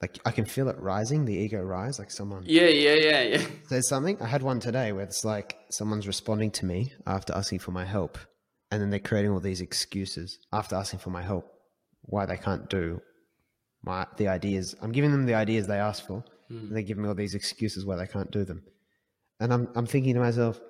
like 0.00 0.18
I 0.26 0.32
can 0.32 0.44
feel 0.44 0.66
it 0.68 0.76
rising, 0.80 1.24
the 1.24 1.36
ego 1.36 1.62
rise, 1.62 2.00
like 2.00 2.10
someone 2.10 2.42
Yeah, 2.44 2.66
yeah, 2.66 2.94
yeah, 2.94 3.22
yeah. 3.22 3.46
says 3.68 3.86
something. 3.86 4.20
I 4.20 4.26
had 4.26 4.42
one 4.42 4.58
today 4.58 4.90
where 4.90 5.04
it's 5.04 5.24
like 5.24 5.56
someone's 5.70 6.08
responding 6.08 6.50
to 6.58 6.66
me 6.66 6.92
after 7.06 7.32
asking 7.32 7.60
for 7.60 7.70
my 7.70 7.84
help, 7.84 8.18
and 8.72 8.82
then 8.82 8.90
they're 8.90 8.98
creating 8.98 9.30
all 9.30 9.38
these 9.38 9.60
excuses 9.60 10.40
after 10.52 10.74
asking 10.74 10.98
for 10.98 11.10
my 11.10 11.22
help, 11.22 11.46
why 12.00 12.26
they 12.26 12.36
can't 12.36 12.68
do 12.68 13.00
my 13.82 14.06
the 14.16 14.28
ideas. 14.28 14.74
I'm 14.80 14.92
giving 14.92 15.12
them 15.12 15.26
the 15.26 15.34
ideas 15.34 15.66
they 15.66 15.78
asked 15.78 16.06
for, 16.06 16.24
hmm. 16.48 16.58
and 16.58 16.76
they 16.76 16.82
give 16.82 16.98
me 16.98 17.08
all 17.08 17.14
these 17.14 17.34
excuses 17.34 17.84
why 17.84 17.96
they 17.96 18.06
can't 18.06 18.30
do 18.30 18.44
them. 18.44 18.62
And 19.40 19.52
I'm 19.52 19.68
I'm 19.74 19.86
thinking 19.86 20.14
to 20.14 20.20
myself, 20.20 20.60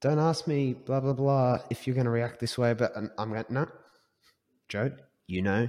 don't 0.00 0.18
ask 0.18 0.46
me 0.46 0.74
blah 0.74 1.00
blah 1.00 1.12
blah 1.12 1.58
if 1.70 1.86
you're 1.86 1.94
going 1.94 2.06
to 2.06 2.10
react 2.10 2.40
this 2.40 2.56
way. 2.56 2.74
But 2.74 2.92
I'm, 2.96 3.10
I'm 3.18 3.30
going 3.30 3.44
no, 3.50 3.66
Joe, 4.68 4.92
you 5.26 5.42
know. 5.42 5.68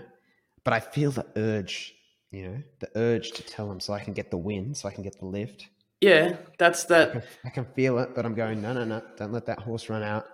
But 0.63 0.74
I 0.74 0.80
feel 0.80 1.11
the 1.11 1.26
urge, 1.36 1.93
you 2.30 2.43
know, 2.47 2.57
the 2.80 2.89
urge 2.95 3.32
to 3.32 3.43
tell 3.43 3.67
them 3.67 3.80
so 3.80 3.93
I 3.93 3.99
can 3.99 4.13
get 4.13 4.30
the 4.30 4.38
win, 4.38 4.76
so 4.76 4.88
I 4.88 4.91
can 4.91 5.03
get 5.03 5.19
the 5.19 5.26
lift. 5.26 5.67
Yeah, 6.01 6.38
that's 6.57 6.86
I 6.86 6.88
that. 6.89 7.11
can, 7.11 7.24
I 7.45 7.49
can 7.49 7.65
feel 7.76 7.99
it, 7.99 8.15
but 8.15 8.26
I'm 8.26 8.36
going 8.36 8.61
no 8.61 8.74
no 8.74 8.86
no, 8.86 9.01
don't 9.17 9.32
let 9.32 9.45
that 9.47 9.59
horse 9.59 9.89
run 9.89 10.03
out. 10.03 10.26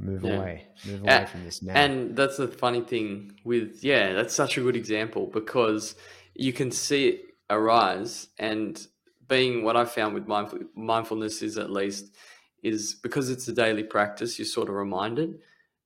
Move 0.00 0.24
Yeah. 0.24 0.36
away, 0.36 0.66
move 0.86 1.02
away 1.02 1.26
from 1.26 1.44
this 1.44 1.62
now. 1.62 1.74
And 1.74 2.16
that's 2.16 2.38
the 2.38 2.48
funny 2.48 2.80
thing 2.80 3.32
with 3.44 3.84
yeah, 3.84 4.12
that's 4.14 4.34
such 4.34 4.56
a 4.56 4.62
good 4.62 4.76
example 4.76 5.26
because 5.26 5.94
you 6.34 6.52
can 6.52 6.70
see 6.70 7.08
it 7.08 7.24
arise 7.50 8.28
and 8.38 8.86
being 9.28 9.62
what 9.62 9.76
I 9.76 9.84
found 9.84 10.14
with 10.14 10.26
mindful, 10.26 10.60
mindfulness 10.74 11.42
is 11.42 11.58
at 11.58 11.70
least 11.70 12.14
is 12.62 12.94
because 12.94 13.30
it's 13.30 13.48
a 13.48 13.52
daily 13.52 13.82
practice, 13.82 14.38
you're 14.38 14.46
sort 14.46 14.68
of 14.68 14.74
reminded. 14.74 15.38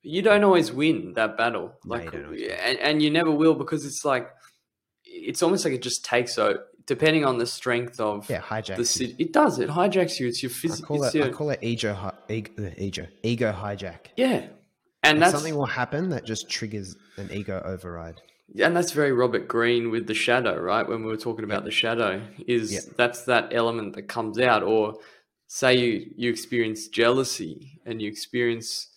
You 0.03 0.23
don't 0.23 0.45
always 0.45 0.73
win 0.73 1.15
that 1.15 1.37
battle. 1.37 1.73
No, 1.85 1.97
Like 1.97 2.13
don't 2.13 2.39
and, 2.39 2.79
and 2.79 3.03
you 3.03 3.11
never 3.11 3.31
will 3.31 3.55
because 3.55 3.85
it's 3.85 4.05
like 4.05 4.29
it's 5.15 5.43
almost 5.43 5.65
like 5.65 5.75
it 5.75 5.83
just 5.83 6.05
takes 6.05 6.35
so 6.35 6.59
depending 6.87 7.25
on 7.25 7.39
the 7.39 7.47
strength 7.47 7.99
of 8.01 8.29
yeah, 8.29 8.41
hijack. 8.41 8.77
the 8.77 8.85
city. 8.85 9.15
It 9.19 9.33
does, 9.33 9.59
it 9.59 9.71
hijacks 9.71 10.21
you. 10.21 10.27
It's 10.29 10.43
your 10.43 10.51
physical 10.51 10.97
call 10.97 11.05
it's 11.05 11.15
it. 11.15 11.19
your, 11.19 11.27
I 11.29 11.31
call 11.31 11.51
it 11.51 11.61
ego, 11.63 11.95
hi- 11.95 12.13
ego, 12.29 12.51
uh, 12.67 12.71
ego, 12.77 13.07
ego 13.23 13.53
hijack. 13.53 14.09
Yeah. 14.17 14.47
And 15.03 15.21
that's 15.23 15.33
something 15.33 15.55
will 15.57 15.65
happen 15.67 16.11
that 16.11 16.25
just 16.25 16.51
triggers 16.51 16.97
an 17.17 17.31
ego 17.33 17.63
override. 17.65 18.21
and 18.63 18.77
that's 18.77 18.93
very 18.93 19.13
Robert 19.13 19.49
Greene 19.49 19.91
with 19.91 20.07
the 20.07 20.15
shadow, 20.15 20.59
right? 20.61 20.87
When 20.87 21.03
we 21.05 21.11
were 21.11 21.17
talking 21.17 21.45
about 21.45 21.65
the 21.65 21.71
shadow, 21.71 22.21
is 22.47 22.73
Yeah. 22.73 22.81
that's 22.97 23.25
that 23.25 23.53
element 23.55 23.95
that 23.95 24.05
comes 24.09 24.39
out. 24.39 24.63
Or 24.63 24.95
say 25.47 25.77
you 25.79 26.11
you 26.17 26.29
experience 26.31 26.89
jealousy 26.89 27.81
and 27.87 28.01
you 28.03 28.09
experience 28.09 28.89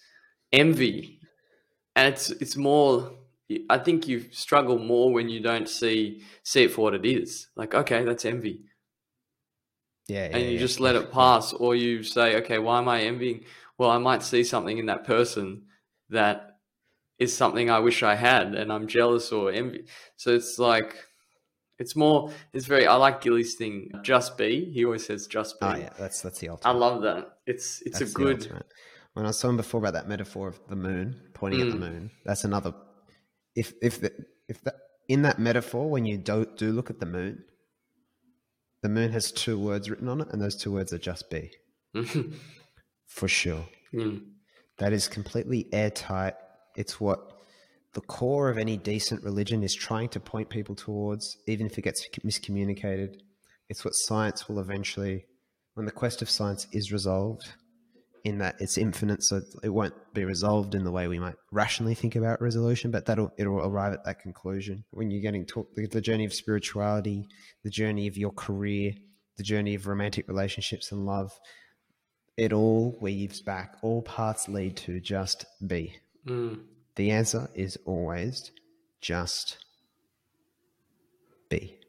envy, 0.52 1.20
and 1.96 2.14
it's 2.14 2.30
it's 2.32 2.56
more. 2.58 3.12
I 3.70 3.78
think 3.78 4.08
you 4.08 4.26
struggle 4.32 4.78
more 4.78 5.14
when 5.14 5.30
you 5.30 5.40
don't 5.40 5.70
see 5.70 6.24
see 6.44 6.64
it 6.64 6.72
for 6.72 6.82
what 6.82 6.94
it 6.94 7.06
is. 7.06 7.48
Like, 7.56 7.74
okay, 7.74 8.04
that's 8.04 8.26
envy, 8.26 8.66
Yeah, 10.08 10.26
and 10.26 10.42
yeah, 10.42 10.48
you 10.50 10.54
yeah. 10.54 10.60
just 10.60 10.80
let 10.80 10.96
it 10.96 11.12
pass, 11.12 11.54
or 11.54 11.76
you 11.76 12.04
say, 12.04 12.36
okay, 12.38 12.60
why 12.60 12.80
am 12.80 12.90
I 12.90 13.04
envying? 13.04 13.46
Well, 13.78 13.90
I 13.90 13.98
might 14.00 14.24
see 14.24 14.44
something 14.44 14.78
in 14.78 14.88
that 14.88 15.06
person 15.06 15.64
that 16.10 16.58
is 17.20 17.36
something 17.36 17.70
I 17.70 17.80
wish 17.80 18.04
I 18.04 18.16
had, 18.16 18.54
and 18.56 18.72
I'm 18.72 18.88
jealous 18.88 19.32
or 19.32 19.52
envy. 19.52 19.86
So 20.18 20.32
it's 20.36 20.60
like, 20.60 20.96
it's 21.80 21.96
more, 21.96 22.32
it's 22.54 22.66
very. 22.66 22.86
I 22.88 22.96
like 22.96 23.22
Gilly's 23.22 23.56
thing. 23.56 23.92
Just 24.04 24.38
be. 24.38 24.66
He 24.72 24.84
always 24.84 25.06
says, 25.06 25.28
just 25.28 25.60
be. 25.60 25.68
Oh 25.68 25.76
yeah, 25.76 25.90
that's 25.98 26.22
that's 26.22 26.40
the 26.40 26.50
ultimate. 26.50 26.72
I 26.72 26.76
love 26.76 27.02
that. 27.04 27.38
It's 27.46 27.82
it's 27.86 28.00
That's 28.00 28.12
a 28.12 28.16
good. 28.16 28.42
ultimate. 28.44 28.66
When 29.14 29.26
I 29.26 29.30
was 29.30 29.40
talking 29.42 29.58
before 29.58 29.80
about 29.80 29.94
that 29.94 30.08
metaphor 30.08 30.48
of 30.48 30.60
the 30.68 30.76
moon 30.76 31.16
pointing 31.34 31.62
at 31.62 31.70
the 31.70 31.76
Mm. 31.76 31.80
moon, 31.80 32.12
that's 32.26 32.44
another. 32.44 32.74
If 33.58 33.74
if 33.82 34.00
the 34.00 34.14
if 34.48 34.62
that 34.62 34.76
in 35.10 35.24
that 35.24 35.40
metaphor, 35.40 35.90
when 35.90 36.06
you 36.06 36.18
do 36.18 36.46
do 36.56 36.72
look 36.72 36.90
at 36.90 37.00
the 37.00 37.06
moon, 37.08 37.44
the 38.84 38.90
moon 38.90 39.12
has 39.12 39.32
two 39.32 39.58
words 39.58 39.90
written 39.90 40.08
on 40.08 40.22
it, 40.22 40.28
and 40.32 40.42
those 40.42 40.56
two 40.56 40.72
words 40.72 40.94
are 40.94 41.00
just 41.00 41.30
be 41.30 41.52
for 43.08 43.28
sure. 43.28 43.66
Mm. 43.94 44.26
That 44.78 44.94
is 44.94 45.08
completely 45.08 45.68
airtight. 45.74 46.36
It's 46.76 47.00
what 47.02 47.20
the 47.94 48.02
core 48.02 48.50
of 48.50 48.60
any 48.60 48.78
decent 48.78 49.24
religion 49.24 49.64
is 49.64 49.74
trying 49.74 50.10
to 50.10 50.20
point 50.20 50.50
people 50.50 50.76
towards, 50.76 51.38
even 51.48 51.66
if 51.66 51.80
it 51.80 51.82
gets 51.82 52.08
miscommunicated. 52.20 53.22
It's 53.70 53.84
what 53.84 53.96
science 53.96 54.48
will 54.48 54.60
eventually, 54.60 55.26
when 55.74 55.88
the 55.88 55.92
quest 55.92 56.22
of 56.22 56.30
science 56.30 56.68
is 56.72 56.92
resolved, 56.92 57.54
in 58.28 58.40
that 58.40 58.56
it's 58.60 58.78
infinite, 58.78 59.24
so 59.24 59.42
it 59.64 59.70
won't 59.70 59.94
be 60.14 60.26
resolved 60.26 60.76
in 60.76 60.84
the 60.84 60.92
way 60.92 61.08
we 61.08 61.18
might 61.18 61.36
rationally 61.50 61.96
think 61.96 62.18
about 62.18 62.42
resolution, 62.42 62.92
but 62.92 63.06
that'll 63.06 63.32
it'll 63.38 63.60
arrive 63.60 63.94
at 63.94 64.04
that 64.04 64.20
conclusion 64.20 64.84
when 64.92 65.10
you're 65.10 65.22
getting 65.22 65.46
taught 65.46 65.74
the, 65.76 65.88
the 65.88 66.02
journey 66.02 66.26
of 66.26 66.34
spirituality, 66.34 67.26
the 67.64 67.70
journey 67.70 68.06
of 68.06 68.18
your 68.18 68.32
career, 68.32 68.92
the 69.38 69.44
journey 69.44 69.76
of 69.76 69.88
romantic 69.88 70.28
relationships 70.28 70.92
and 70.92 71.06
love. 71.06 71.40
It 72.36 72.52
all 72.52 72.98
weaves 73.02 73.42
back. 73.42 73.78
All 73.82 74.02
paths 74.02 74.50
lead 74.50 74.76
to 74.78 75.00
just 75.00 75.46
be. 75.66 75.96
Mm. 76.28 76.60
The 76.98 77.12
answer 77.12 77.50
is 77.56 77.78
always 77.86 78.52
just 79.00 79.58
be. 81.50 81.80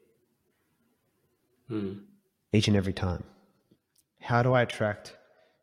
Mm. 1.69 2.03
Each 2.53 2.69
and 2.69 2.77
every 2.77 2.93
time. 2.93 3.25
How 4.21 4.41
do 4.41 4.53
I 4.53 4.61
attract? 4.61 5.17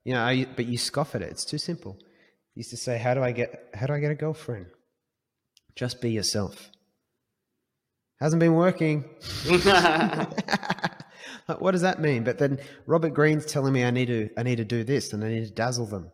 You 0.07 0.15
know, 0.15 0.23
I, 0.23 0.47
but 0.57 0.67
you 0.67 0.79
scoff 0.79 1.17
at 1.17 1.23
it. 1.23 1.31
It's 1.31 1.45
too 1.45 1.59
simple. 1.59 1.97
You 2.55 2.61
used 2.61 2.71
to 2.71 2.77
say, 2.77 2.97
"How 2.97 3.15
do 3.15 3.23
I 3.23 3.33
get? 3.33 3.51
How 3.75 3.87
do 3.87 3.93
I 3.93 3.99
get 3.99 4.13
a 4.13 4.15
girlfriend?" 4.15 4.67
Just 5.75 6.01
be 6.01 6.11
yourself. 6.13 6.71
Hasn't 8.21 8.41
been 8.41 8.55
working. 8.55 9.05
What 11.59 11.73
does 11.73 11.83
that 11.83 12.01
mean? 12.01 12.25
But 12.25 12.39
then 12.39 12.59
Robert 12.87 13.15
Greene's 13.15 13.47
telling 13.47 13.73
me 13.73 13.85
I 13.85 13.93
need 13.93 14.07
to 14.07 14.29
I 14.37 14.43
need 14.43 14.57
to 14.57 14.65
do 14.65 14.83
this 14.83 15.13
and 15.13 15.23
I 15.23 15.29
need 15.29 15.47
to 15.47 15.55
dazzle 15.55 15.87
them 15.87 16.11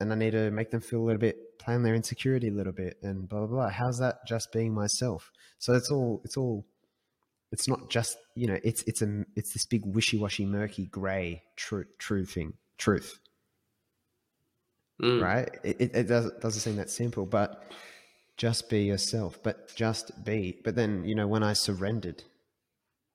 and 0.00 0.12
I 0.12 0.16
need 0.16 0.32
to 0.32 0.50
make 0.50 0.72
them 0.72 0.80
feel 0.80 1.00
a 1.00 1.06
little 1.06 1.20
bit 1.20 1.36
play 1.60 1.74
on 1.74 1.84
their 1.84 1.94
insecurity 1.94 2.48
a 2.48 2.52
little 2.52 2.72
bit 2.72 2.96
and 3.00 3.28
blah 3.28 3.46
blah 3.46 3.46
blah. 3.46 3.68
How's 3.70 4.00
that 4.00 4.26
just 4.26 4.50
being 4.52 4.74
myself? 4.74 5.30
So 5.60 5.74
it's 5.74 5.92
all 5.92 6.22
it's 6.24 6.36
all 6.36 6.66
it's 7.52 7.68
not 7.68 7.88
just 7.88 8.16
you 8.34 8.48
know 8.48 8.58
it's 8.64 8.82
it's 8.82 9.00
a 9.00 9.24
it's 9.36 9.52
this 9.52 9.64
big 9.64 9.82
wishy 9.86 10.18
washy 10.18 10.44
murky 10.44 10.86
grey 10.86 11.44
true 11.56 11.84
true 11.98 12.24
thing 12.24 12.54
truth 12.78 13.18
Mm. 15.02 15.20
right? 15.20 15.50
It, 15.62 15.80
it, 15.80 15.94
it 15.94 16.04
does, 16.04 16.30
doesn't 16.40 16.60
seem 16.60 16.76
that 16.76 16.90
simple, 16.90 17.26
but 17.26 17.64
just 18.36 18.68
be 18.68 18.84
yourself, 18.84 19.42
but 19.42 19.74
just 19.74 20.24
be. 20.24 20.60
But 20.64 20.76
then, 20.76 21.04
you 21.04 21.14
know, 21.14 21.26
when 21.26 21.42
I 21.42 21.52
surrendered 21.52 22.22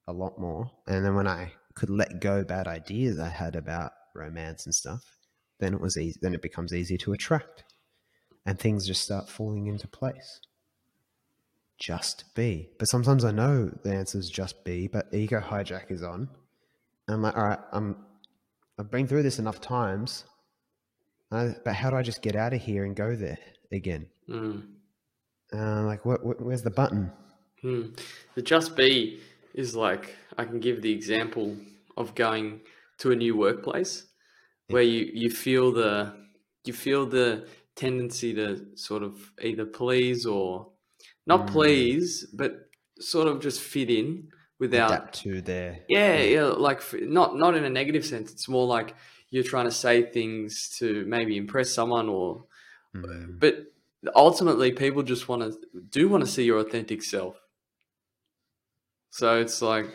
a 0.08 0.14
lot 0.14 0.40
more, 0.40 0.72
and 0.88 1.06
then 1.06 1.16
when 1.16 1.28
I 1.28 1.54
could 1.76 1.90
let 1.90 2.20
go 2.20 2.44
bad 2.44 2.68
ideas 2.68 3.20
I 3.20 3.30
had 3.30 3.56
about 3.56 3.92
romance 4.14 4.66
and 4.66 4.76
stuff, 4.76 5.04
then 5.60 5.74
it 5.74 5.82
was 5.82 5.98
easy. 5.98 6.20
Then 6.22 6.34
it 6.34 6.42
becomes 6.42 6.74
easier 6.74 6.98
to 7.00 7.14
attract, 7.14 7.64
and 8.46 8.60
things 8.60 8.88
just 8.88 9.04
start 9.04 9.30
falling 9.30 9.68
into 9.68 9.88
place. 9.88 10.42
Just 11.78 12.36
be. 12.36 12.70
But 12.78 12.90
sometimes 12.90 13.24
I 13.24 13.32
know 13.32 13.72
the 13.84 13.94
answer 13.94 14.18
is 14.20 14.30
just 14.30 14.66
be, 14.66 14.88
but 14.88 15.08
ego 15.14 15.40
hijack 15.40 15.92
is 15.92 16.04
on. 16.04 16.28
And 17.08 17.16
I'm 17.16 17.22
like, 17.22 17.38
all 17.38 17.44
right, 17.48 17.60
I'm, 17.72 17.96
I've 18.80 18.90
been 18.90 19.08
through 19.08 19.24
this 19.24 19.40
enough 19.40 19.60
times. 19.60 20.24
Uh, 21.32 21.50
but 21.66 21.76
how 21.76 21.90
do 21.90 21.98
I 21.98 22.02
just 22.02 22.22
get 22.22 22.36
out 22.36 22.54
of 22.54 22.62
here 22.62 22.86
and 22.86 22.96
go 22.96 23.16
there 23.16 23.38
again? 23.72 24.08
Mm. 24.28 24.64
Uh, 25.54 25.84
like, 25.84 26.06
what, 26.06 26.26
what, 26.26 26.42
where's 26.42 26.64
the 26.64 26.72
button? 26.72 27.12
Hmm. 27.62 27.88
The 28.36 28.42
just 28.42 28.78
be 28.78 29.20
is 29.54 29.76
like 29.76 30.16
I 30.38 30.46
can 30.46 30.60
give 30.60 30.82
the 30.82 30.94
example 30.94 31.58
of 31.98 32.16
going 32.16 32.62
to 33.00 33.12
a 33.12 33.16
new 33.16 33.36
workplace 33.36 34.06
where 34.70 34.84
you 34.84 35.10
you 35.14 35.30
feel 35.30 35.72
the 35.72 36.14
you 36.64 36.72
feel 36.72 37.06
the 37.06 37.48
tendency 37.76 38.34
to 38.36 38.66
sort 38.76 39.04
of 39.04 39.32
either 39.42 39.66
please 39.66 40.26
or 40.26 40.72
not 41.26 41.48
Mm. 41.48 41.52
please 41.52 42.28
but 42.34 42.70
sort 43.00 43.28
of 43.28 43.42
just 43.42 43.60
fit 43.60 43.90
in 43.90 44.30
without 44.60 44.92
Adapt 44.92 45.16
to 45.22 45.42
their. 45.42 45.80
yeah 45.88 46.18
yeah 46.18 46.44
like 46.44 46.82
not 47.02 47.36
not 47.38 47.56
in 47.56 47.64
a 47.64 47.70
negative 47.70 48.06
sense 48.06 48.32
it's 48.32 48.48
more 48.48 48.68
like 48.68 48.94
you're 49.32 49.44
trying 49.44 49.66
to 49.66 49.72
say 49.72 50.04
things 50.04 50.70
to 50.80 51.06
maybe 51.08 51.38
impress 51.38 51.72
someone 51.72 52.10
or 52.10 52.46
Mm. 52.96 53.40
but 53.40 53.72
ultimately 54.16 54.72
people 54.72 55.04
just 55.04 55.30
want 55.30 55.44
to 55.44 55.56
do 55.90 56.10
want 56.10 56.26
to 56.26 56.30
see 56.30 56.44
your 56.44 56.58
authentic 56.60 57.04
self 57.04 57.36
so 59.12 59.40
it's 59.40 59.62
like 59.62 59.86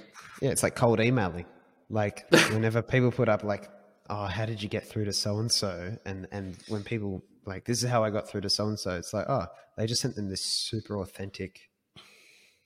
Yeah, 0.40 0.50
it's 0.50 0.62
like 0.62 0.74
cold 0.76 1.00
emailing. 1.00 1.46
Like 1.88 2.24
whenever 2.52 2.82
people 2.82 3.10
put 3.12 3.28
up 3.28 3.44
like, 3.44 3.68
"Oh, 4.10 4.26
how 4.26 4.46
did 4.46 4.62
you 4.62 4.68
get 4.68 4.86
through 4.86 5.04
to 5.06 5.12
so 5.12 5.38
and 5.38 5.50
so?" 5.50 5.96
and 6.04 6.26
and 6.32 6.56
when 6.68 6.82
people 6.82 7.22
like, 7.46 7.64
"This 7.64 7.82
is 7.82 7.88
how 7.90 8.02
I 8.04 8.10
got 8.10 8.28
through 8.28 8.42
to 8.42 8.50
so 8.50 8.66
and 8.66 8.78
so," 8.78 8.96
it's 8.96 9.12
like, 9.12 9.26
"Oh, 9.28 9.46
they 9.76 9.86
just 9.86 10.00
sent 10.02 10.14
them 10.16 10.28
this 10.30 10.42
super 10.42 10.98
authentic 10.98 11.68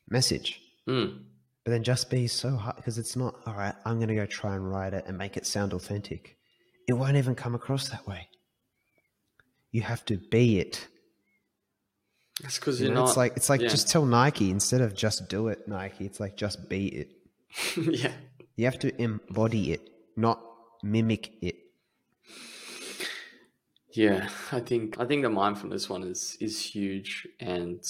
message." 0.09 0.61
mm, 0.89 1.23
But 1.65 1.73
then 1.73 1.83
just 1.83 2.09
be 2.11 2.27
so 2.27 2.57
hard 2.57 2.77
because 2.77 2.99
it's 2.99 3.17
not 3.17 3.35
all 3.47 3.55
right. 3.55 3.75
I'm 3.85 3.97
going 3.97 4.09
to 4.09 4.15
go 4.15 4.27
try 4.27 4.55
and 4.55 4.71
write 4.71 4.95
it 4.95 5.05
and 5.07 5.19
make 5.19 5.37
it 5.37 5.47
sound 5.47 5.73
authentic. 5.73 6.37
It 6.87 6.95
won't 6.95 7.17
even 7.17 7.35
come 7.35 7.55
across 7.55 7.89
that 7.91 8.07
way. 8.07 8.29
You 9.71 9.83
have 9.83 10.05
to 10.07 10.17
be 10.17 10.59
it. 10.61 10.87
It's 12.45 12.59
because 12.59 12.81
You 12.81 12.87
you're 12.87 12.95
know, 12.95 13.03
not. 13.03 13.09
it's 13.09 13.17
like 13.17 13.37
it's 13.37 13.51
like 13.51 13.61
yeah. 13.61 13.69
just 13.69 13.89
tell 13.91 14.07
Nike 14.07 14.51
instead 14.51 14.81
of 14.81 14.95
just 14.95 15.29
do 15.29 15.49
it, 15.49 15.67
Nike. 15.69 16.07
It's 16.07 16.21
like 16.21 16.37
just 16.37 16.69
be 16.69 16.87
it. 16.87 17.09
yeah. 17.77 18.13
You 18.57 18.65
have 18.65 18.79
to 18.81 19.03
embody 19.03 19.73
it, 19.73 19.89
not 20.17 20.41
mimic 20.83 21.33
it. 21.43 21.57
Yeah, 23.93 24.29
I 24.53 24.61
think 24.61 24.99
I 25.01 25.05
think 25.07 25.23
the 25.23 25.31
mindfulness 25.31 25.89
one 25.89 26.03
is 26.05 26.37
is 26.41 26.61
huge, 26.63 27.27
and 27.41 27.83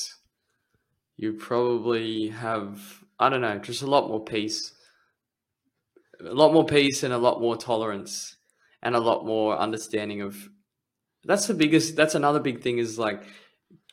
you 1.16 1.34
probably 1.34 2.28
have 2.28 3.02
I 3.18 3.28
don't 3.28 3.40
know, 3.40 3.58
just 3.58 3.82
a 3.82 3.86
lot 3.86 4.08
more 4.08 4.24
peace, 4.24 4.72
a 6.20 6.34
lot 6.34 6.52
more 6.52 6.64
peace, 6.66 7.02
and 7.02 7.12
a 7.12 7.18
lot 7.18 7.40
more 7.40 7.56
tolerance, 7.56 8.36
and 8.82 8.94
a 8.94 9.00
lot 9.00 9.24
more 9.26 9.56
understanding 9.58 10.20
of. 10.22 10.48
That's 11.24 11.46
the 11.46 11.54
biggest. 11.54 11.96
That's 11.96 12.14
another 12.14 12.40
big 12.40 12.62
thing 12.62 12.78
is 12.78 12.98
like 12.98 13.22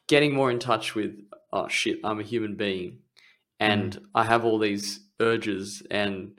getting 0.08 0.34
more 0.34 0.52
in 0.52 0.60
touch 0.60 0.96
with. 0.96 1.16
Oh 1.52 1.68
shit! 1.68 2.00
I'm 2.04 2.20
a 2.20 2.24
human 2.24 2.56
being, 2.56 3.00
and 3.60 4.00
I 4.14 4.24
have 4.26 4.46
all 4.46 4.60
these 4.60 5.00
urges, 5.20 5.82
and 5.90 6.38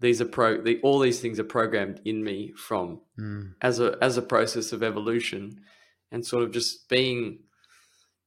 these 0.00 0.20
are 0.20 0.26
pro. 0.26 0.60
The, 0.62 0.78
all 0.82 0.98
these 0.98 1.20
things 1.20 1.40
are 1.40 1.44
programmed 1.44 2.00
in 2.04 2.22
me 2.22 2.52
from 2.56 3.00
Mm. 3.18 3.54
as 3.62 3.80
a 3.80 3.96
as 4.02 4.18
a 4.18 4.22
process 4.22 4.72
of 4.72 4.82
evolution 4.82 5.60
and 6.12 6.24
sort 6.26 6.42
of 6.42 6.52
just 6.52 6.86
being 6.90 7.38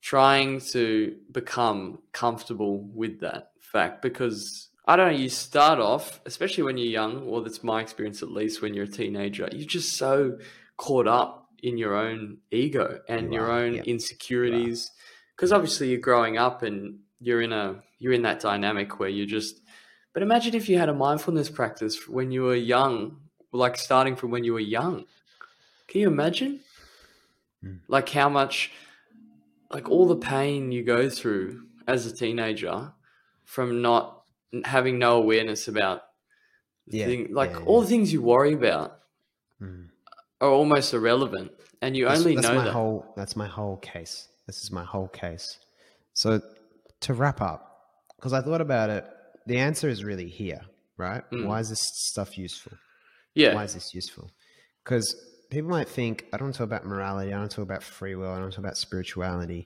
trying 0.01 0.59
to 0.59 1.15
become 1.31 1.99
comfortable 2.11 2.79
with 2.79 3.19
that 3.19 3.51
fact 3.71 4.01
because 4.01 4.69
I 4.85 4.95
don't 4.95 5.11
know 5.11 5.17
you 5.17 5.29
start 5.29 5.79
off 5.79 6.21
especially 6.25 6.63
when 6.63 6.77
you're 6.77 6.87
young 6.87 7.23
or 7.23 7.41
that's 7.41 7.63
my 7.63 7.81
experience 7.81 8.21
at 8.23 8.31
least 8.31 8.61
when 8.61 8.73
you're 8.73 8.85
a 8.85 8.87
teenager 8.87 9.47
you're 9.51 9.67
just 9.67 9.97
so 9.97 10.37
caught 10.77 11.07
up 11.07 11.47
in 11.61 11.77
your 11.77 11.95
own 11.95 12.37
ego 12.51 12.99
and 13.07 13.33
You 13.33 13.39
your 13.39 13.51
own 13.51 13.75
yeah. 13.75 13.81
insecurities 13.83 14.91
because 15.35 15.51
obviously 15.51 15.89
you're 15.89 15.99
growing 15.99 16.37
up 16.37 16.63
and 16.63 16.99
you're 17.19 17.41
in 17.41 17.53
a 17.53 17.81
you're 17.99 18.13
in 18.13 18.23
that 18.23 18.39
dynamic 18.39 18.99
where 18.99 19.09
you're 19.09 19.25
just 19.25 19.61
but 20.13 20.23
imagine 20.23 20.55
if 20.55 20.69
you 20.69 20.77
had 20.77 20.89
a 20.89 20.93
mindfulness 20.93 21.49
practice 21.49 22.07
when 22.07 22.31
you 22.31 22.43
were 22.43 22.55
young 22.55 23.17
like 23.51 23.77
starting 23.77 24.15
from 24.15 24.31
when 24.31 24.43
you 24.43 24.53
were 24.53 24.59
young. 24.59 25.05
Can 25.87 26.01
you 26.01 26.07
imagine? 26.07 26.59
Mm. 27.63 27.79
Like 27.87 28.09
how 28.09 28.29
much, 28.29 28.71
like 29.71 29.89
all 29.89 30.07
the 30.07 30.15
pain 30.15 30.71
you 30.71 30.83
go 30.83 31.09
through 31.09 31.63
as 31.87 32.05
a 32.05 32.15
teenager 32.15 32.93
from 33.55 33.81
not 33.81 34.03
having 34.63 34.99
no 34.99 35.11
awareness 35.17 35.67
about, 35.67 36.01
Yeah, 36.85 37.05
thing, 37.07 37.33
like 37.33 37.51
yeah, 37.51 37.65
all 37.65 37.79
yeah. 37.79 37.83
the 37.85 37.89
things 37.89 38.13
you 38.13 38.21
worry 38.21 38.53
about 38.53 38.89
Mm. 39.61 39.89
are 40.41 40.49
almost 40.59 40.93
irrelevant, 40.93 41.51
and 41.81 41.97
you 41.97 42.03
That's- 42.05 42.19
only 42.21 42.35
that's 42.35 42.47
know 42.47 42.55
my 42.55 42.65
that. 42.65 42.73
whole 42.73 43.13
that's 43.17 43.35
my 43.35 43.47
whole 43.57 43.77
case. 43.77 44.27
This 44.47 44.61
is 44.63 44.71
my 44.71 44.83
whole 44.93 45.07
case. 45.23 45.47
So 46.13 46.41
to 47.05 47.13
wrap 47.13 47.41
up, 47.41 47.61
because 48.15 48.33
I 48.33 48.41
thought 48.41 48.61
about 48.61 48.89
it, 48.97 49.03
the 49.47 49.57
answer 49.57 49.87
is 49.89 50.03
really 50.03 50.29
here, 50.29 50.61
right? 50.97 51.23
Mm. 51.31 51.45
Why 51.47 51.59
is 51.59 51.69
this 51.69 51.81
stuff 51.81 52.37
useful? 52.37 52.73
yeah, 53.35 53.53
Why 53.55 53.63
is 53.63 53.73
this 53.73 53.93
useful? 53.95 54.29
Because 54.83 55.07
people 55.49 55.69
might 55.77 55.89
think 55.89 56.25
I 56.33 56.37
don't 56.37 56.53
talk 56.53 56.65
about 56.71 56.85
morality, 56.85 57.33
I 57.33 57.37
don't 57.39 57.51
talk 57.51 57.63
about 57.71 57.83
free 57.83 58.15
will, 58.15 58.31
I 58.31 58.39
don't 58.39 58.51
talk 58.51 58.59
about 58.67 58.77
spirituality. 58.77 59.61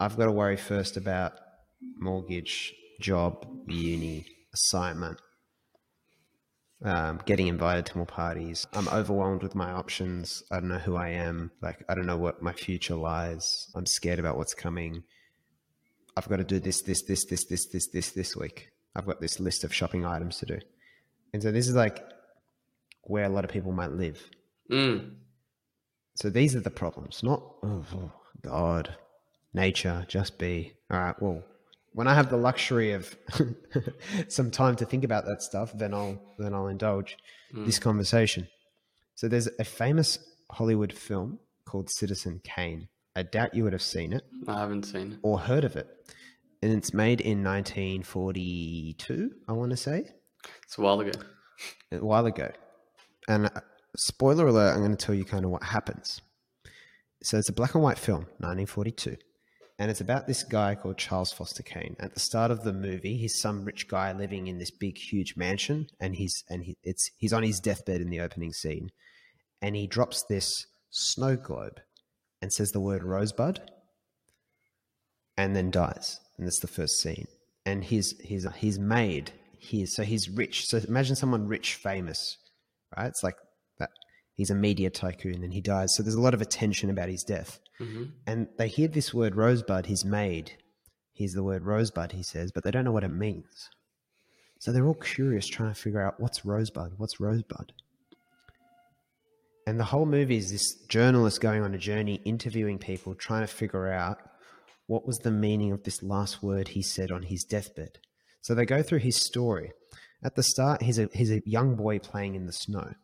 I've 0.00 0.16
got 0.18 0.26
to 0.26 0.32
worry 0.32 0.56
first 0.72 0.96
about 0.96 1.32
mortgage, 2.08 2.74
job, 3.00 3.46
uni, 3.66 4.26
assignment, 4.52 5.18
um, 6.84 7.20
getting 7.24 7.48
invited 7.48 7.86
to 7.86 7.96
more 7.96 8.06
parties. 8.06 8.66
I'm 8.72 8.88
overwhelmed 8.88 9.42
with 9.42 9.54
my 9.54 9.70
options. 9.70 10.42
I 10.50 10.56
don't 10.60 10.68
know 10.68 10.78
who 10.78 10.96
I 10.96 11.10
am. 11.10 11.50
Like, 11.62 11.84
I 11.88 11.94
don't 11.94 12.06
know 12.06 12.16
what 12.18 12.42
my 12.42 12.52
future 12.52 12.94
lies. 12.96 13.68
I'm 13.74 13.86
scared 13.86 14.18
about 14.18 14.36
what's 14.36 14.54
coming. 14.54 15.02
I've 16.16 16.28
got 16.28 16.36
to 16.36 16.44
do 16.44 16.60
this, 16.60 16.82
this, 16.82 17.02
this, 17.02 17.24
this, 17.24 17.44
this, 17.46 17.66
this, 17.66 17.88
this, 17.88 18.10
this 18.10 18.36
week. 18.36 18.68
I've 18.94 19.06
got 19.06 19.20
this 19.20 19.40
list 19.40 19.64
of 19.64 19.74
shopping 19.74 20.04
items 20.04 20.38
to 20.38 20.46
do. 20.46 20.58
And 21.32 21.42
so 21.42 21.50
this 21.50 21.66
is 21.68 21.74
like 21.74 22.04
where 23.02 23.24
a 23.24 23.28
lot 23.28 23.44
of 23.44 23.50
people 23.50 23.72
might 23.72 23.90
live. 23.92 24.22
mm, 24.70 25.10
So 26.14 26.30
these 26.30 26.54
are 26.54 26.60
the 26.60 26.70
problems, 26.70 27.22
not 27.22 27.42
oh, 27.64 27.84
oh, 27.94 28.12
God, 28.42 28.94
nature, 29.52 30.04
just 30.06 30.38
be. 30.38 30.74
All 30.90 31.00
right, 31.00 31.20
well, 31.20 31.42
when 31.94 32.06
I 32.08 32.14
have 32.14 32.28
the 32.28 32.36
luxury 32.36 32.92
of 32.92 33.16
some 34.28 34.50
time 34.50 34.76
to 34.76 34.84
think 34.84 35.04
about 35.04 35.24
that 35.26 35.42
stuff, 35.42 35.72
then 35.74 35.94
I'll 35.94 36.20
then 36.38 36.52
I'll 36.54 36.68
indulge 36.68 37.16
this 37.52 37.78
conversation. 37.78 38.48
So 39.14 39.28
there's 39.28 39.48
a 39.58 39.64
famous 39.64 40.18
Hollywood 40.50 40.92
film 40.92 41.38
called 41.66 41.88
Citizen 41.90 42.40
Kane. 42.44 42.88
I 43.16 43.22
doubt 43.22 43.54
you 43.54 43.62
would 43.62 43.72
have 43.72 43.82
seen 43.82 44.12
it 44.12 44.24
I 44.48 44.58
haven't 44.58 44.82
seen 44.84 45.12
it. 45.12 45.18
or 45.22 45.38
heard 45.38 45.62
of 45.64 45.76
it. 45.76 45.86
And 46.62 46.72
it's 46.72 46.92
made 46.92 47.20
in 47.20 47.44
1942, 47.44 49.30
I 49.48 49.52
want 49.52 49.70
to 49.70 49.76
say 49.76 50.08
It's 50.64 50.78
a 50.78 50.80
while 50.82 51.00
ago. 51.00 51.12
a 51.92 51.98
while 52.04 52.26
ago. 52.26 52.50
And 53.28 53.46
uh, 53.46 53.60
spoiler 53.96 54.46
alert, 54.48 54.72
I'm 54.74 54.80
going 54.80 54.96
to 54.96 55.06
tell 55.06 55.14
you 55.14 55.24
kind 55.24 55.44
of 55.44 55.50
what 55.50 55.62
happens. 55.62 56.20
So 57.22 57.38
it's 57.38 57.48
a 57.48 57.52
black 57.52 57.74
and 57.74 57.82
white 57.84 57.98
film, 57.98 58.22
1942. 58.40 59.16
And 59.78 59.90
it's 59.90 60.00
about 60.00 60.26
this 60.26 60.44
guy 60.44 60.76
called 60.76 60.98
Charles 60.98 61.32
Foster 61.32 61.62
Kane. 61.62 61.96
At 61.98 62.14
the 62.14 62.20
start 62.20 62.52
of 62.52 62.62
the 62.62 62.72
movie, 62.72 63.16
he's 63.16 63.40
some 63.40 63.64
rich 63.64 63.88
guy 63.88 64.12
living 64.12 64.46
in 64.46 64.58
this 64.58 64.70
big, 64.70 64.96
huge 64.96 65.36
mansion, 65.36 65.88
and 65.98 66.14
he's 66.14 66.44
and 66.48 66.64
he, 66.64 66.76
it's 66.84 67.10
he's 67.16 67.32
on 67.32 67.42
his 67.42 67.58
deathbed 67.58 68.00
in 68.00 68.10
the 68.10 68.20
opening 68.20 68.52
scene, 68.52 68.90
and 69.60 69.74
he 69.74 69.88
drops 69.88 70.22
this 70.22 70.66
snow 70.90 71.36
globe, 71.36 71.80
and 72.40 72.52
says 72.52 72.70
the 72.70 72.80
word 72.80 73.02
rosebud, 73.02 73.68
and 75.36 75.56
then 75.56 75.70
dies. 75.70 76.20
And 76.38 76.46
that's 76.46 76.60
the 76.60 76.68
first 76.68 77.00
scene. 77.00 77.26
And 77.66 77.82
he's 77.82 78.14
he's 78.20 78.46
he's 78.56 78.78
made 78.78 79.32
here, 79.58 79.86
so 79.86 80.04
he's 80.04 80.28
rich. 80.28 80.66
So 80.66 80.80
imagine 80.86 81.16
someone 81.16 81.48
rich, 81.48 81.74
famous, 81.74 82.36
right? 82.96 83.06
It's 83.06 83.24
like 83.24 83.36
that. 83.78 83.90
He's 84.34 84.50
a 84.50 84.54
media 84.54 84.90
tycoon, 84.90 85.44
and 85.44 85.52
he 85.52 85.60
dies. 85.60 85.94
So 85.94 86.02
there's 86.02 86.16
a 86.16 86.20
lot 86.20 86.34
of 86.34 86.42
attention 86.42 86.90
about 86.90 87.08
his 87.08 87.22
death. 87.22 87.60
hmm 87.78 88.04
And 88.26 88.48
they 88.58 88.68
hear 88.68 88.88
this 88.88 89.14
word 89.14 89.36
rosebud, 89.36 89.86
his 89.86 90.04
maid. 90.04 90.52
Here's 91.12 91.32
the 91.32 91.44
word 91.44 91.64
rosebud, 91.64 92.12
he 92.12 92.24
says, 92.24 92.50
but 92.52 92.64
they 92.64 92.72
don't 92.72 92.84
know 92.84 92.92
what 92.92 93.04
it 93.04 93.08
means. 93.08 93.70
So 94.58 94.72
they're 94.72 94.86
all 94.86 94.94
curious, 94.94 95.46
trying 95.46 95.72
to 95.72 95.80
figure 95.80 96.04
out 96.04 96.18
what's 96.18 96.44
rosebud, 96.44 96.94
what's 96.96 97.20
rosebud. 97.20 97.72
And 99.66 99.78
the 99.78 99.84
whole 99.84 100.06
movie 100.06 100.36
is 100.36 100.50
this 100.50 100.74
journalist 100.88 101.40
going 101.40 101.62
on 101.62 101.74
a 101.74 101.78
journey, 101.78 102.20
interviewing 102.24 102.78
people, 102.78 103.14
trying 103.14 103.46
to 103.46 103.52
figure 103.52 103.90
out 103.90 104.18
what 104.86 105.06
was 105.06 105.18
the 105.18 105.30
meaning 105.30 105.70
of 105.72 105.84
this 105.84 106.02
last 106.02 106.42
word 106.42 106.68
he 106.68 106.82
said 106.82 107.10
on 107.10 107.22
his 107.22 107.44
deathbed. 107.44 107.98
So 108.42 108.54
they 108.54 108.66
go 108.66 108.82
through 108.82 108.98
his 108.98 109.16
story. 109.16 109.72
At 110.22 110.34
the 110.34 110.42
start, 110.42 110.82
he's 110.82 110.98
a, 110.98 111.08
he's 111.14 111.30
a 111.30 111.42
young 111.46 111.76
boy 111.76 111.98
playing 111.98 112.34
in 112.34 112.46
the 112.46 112.52
snow 112.52 112.94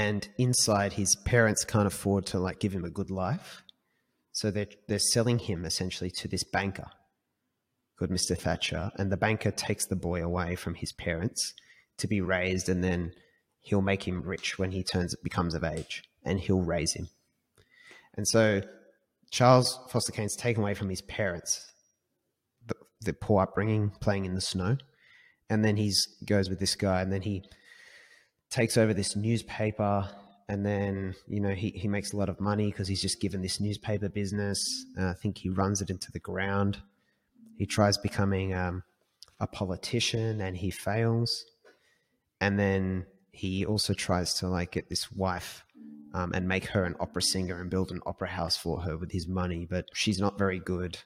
and 0.00 0.26
inside 0.38 0.94
his 0.94 1.14
parents 1.26 1.62
can't 1.62 1.86
afford 1.86 2.24
to 2.24 2.38
like 2.38 2.58
give 2.58 2.72
him 2.72 2.86
a 2.86 2.90
good 2.90 3.10
life. 3.10 3.62
So 4.32 4.50
they're, 4.50 4.74
they're 4.88 4.98
selling 4.98 5.38
him 5.38 5.66
essentially 5.66 6.10
to 6.12 6.26
this 6.26 6.42
banker 6.42 6.88
called 7.98 8.10
mr 8.10 8.34
thatcher 8.38 8.90
and 8.96 9.12
the 9.12 9.16
banker 9.18 9.50
takes 9.50 9.84
the 9.84 9.96
boy 9.96 10.24
away 10.24 10.56
from 10.56 10.74
his 10.74 10.90
parents 10.90 11.52
to 11.98 12.06
be 12.06 12.22
raised 12.22 12.66
and 12.70 12.82
then 12.82 13.12
he'll 13.60 13.82
make 13.82 14.08
him 14.08 14.22
rich 14.22 14.58
when 14.58 14.70
he 14.70 14.82
turns 14.82 15.14
becomes 15.22 15.54
of 15.54 15.62
age 15.62 16.02
and 16.24 16.40
he'll 16.40 16.62
raise 16.62 16.94
him. 16.94 17.08
And 18.16 18.26
so 18.26 18.62
charles 19.30 19.78
foster 19.90 20.12
kane's 20.12 20.34
taken 20.34 20.62
away 20.62 20.72
from 20.72 20.88
his 20.88 21.02
parents 21.02 21.72
the, 22.66 22.74
the 23.02 23.12
poor 23.12 23.42
upbringing 23.42 23.90
playing 24.00 24.24
in 24.24 24.34
the 24.34 24.40
snow 24.40 24.78
and 25.50 25.62
then 25.62 25.76
he's 25.76 26.00
goes 26.24 26.48
with 26.48 26.58
this 26.58 26.74
guy 26.74 27.02
and 27.02 27.12
then 27.12 27.22
he 27.22 27.44
takes 28.50 28.76
over 28.76 28.92
this 28.92 29.16
newspaper 29.16 30.08
and 30.50 30.66
then 30.66 31.14
you 31.28 31.40
know 31.40 31.54
he, 31.54 31.70
he 31.70 31.86
makes 31.86 32.12
a 32.12 32.16
lot 32.16 32.28
of 32.28 32.40
money 32.40 32.66
because 32.66 32.88
he's 32.88 33.00
just 33.00 33.20
given 33.20 33.40
this 33.40 33.60
newspaper 33.60 34.08
business. 34.08 34.84
Uh, 34.98 35.10
i 35.10 35.14
think 35.14 35.38
he 35.38 35.48
runs 35.48 35.80
it 35.80 35.90
into 35.90 36.10
the 36.10 36.18
ground. 36.18 36.82
He 37.56 37.66
tries 37.66 37.96
becoming 37.96 38.52
um, 38.52 38.82
a 39.38 39.46
politician 39.46 40.40
and 40.40 40.56
he 40.56 40.70
fails. 40.70 41.44
And 42.40 42.58
then 42.58 43.06
he 43.30 43.64
also 43.64 43.94
tries 43.94 44.34
to 44.34 44.48
like 44.48 44.72
get 44.72 44.88
this 44.88 45.12
wife 45.12 45.64
um, 46.14 46.32
and 46.34 46.48
make 46.48 46.66
her 46.66 46.84
an 46.84 46.96
opera 46.98 47.22
singer 47.22 47.60
and 47.60 47.70
build 47.70 47.92
an 47.92 48.00
opera 48.04 48.28
house 48.28 48.56
for 48.56 48.80
her 48.80 48.96
with 48.96 49.12
his 49.12 49.28
money 49.28 49.68
but 49.70 49.84
she's 49.94 50.18
not 50.18 50.36
very 50.36 50.58
good. 50.58 50.98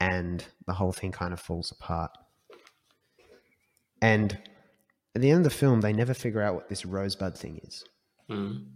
And 0.00 0.44
the 0.66 0.74
whole 0.74 0.92
thing 0.92 1.12
kind 1.12 1.32
of 1.32 1.40
falls 1.40 1.70
apart. 1.70 2.10
And 4.02 4.36
at 5.14 5.20
the 5.20 5.30
end 5.30 5.38
of 5.38 5.52
the 5.52 5.58
film, 5.58 5.80
they 5.80 5.92
never 5.92 6.14
figure 6.14 6.42
out 6.42 6.54
what 6.54 6.68
this 6.68 6.84
rosebud 6.84 7.36
thing 7.36 7.60
is. 7.62 7.84
Mm. 8.30 8.66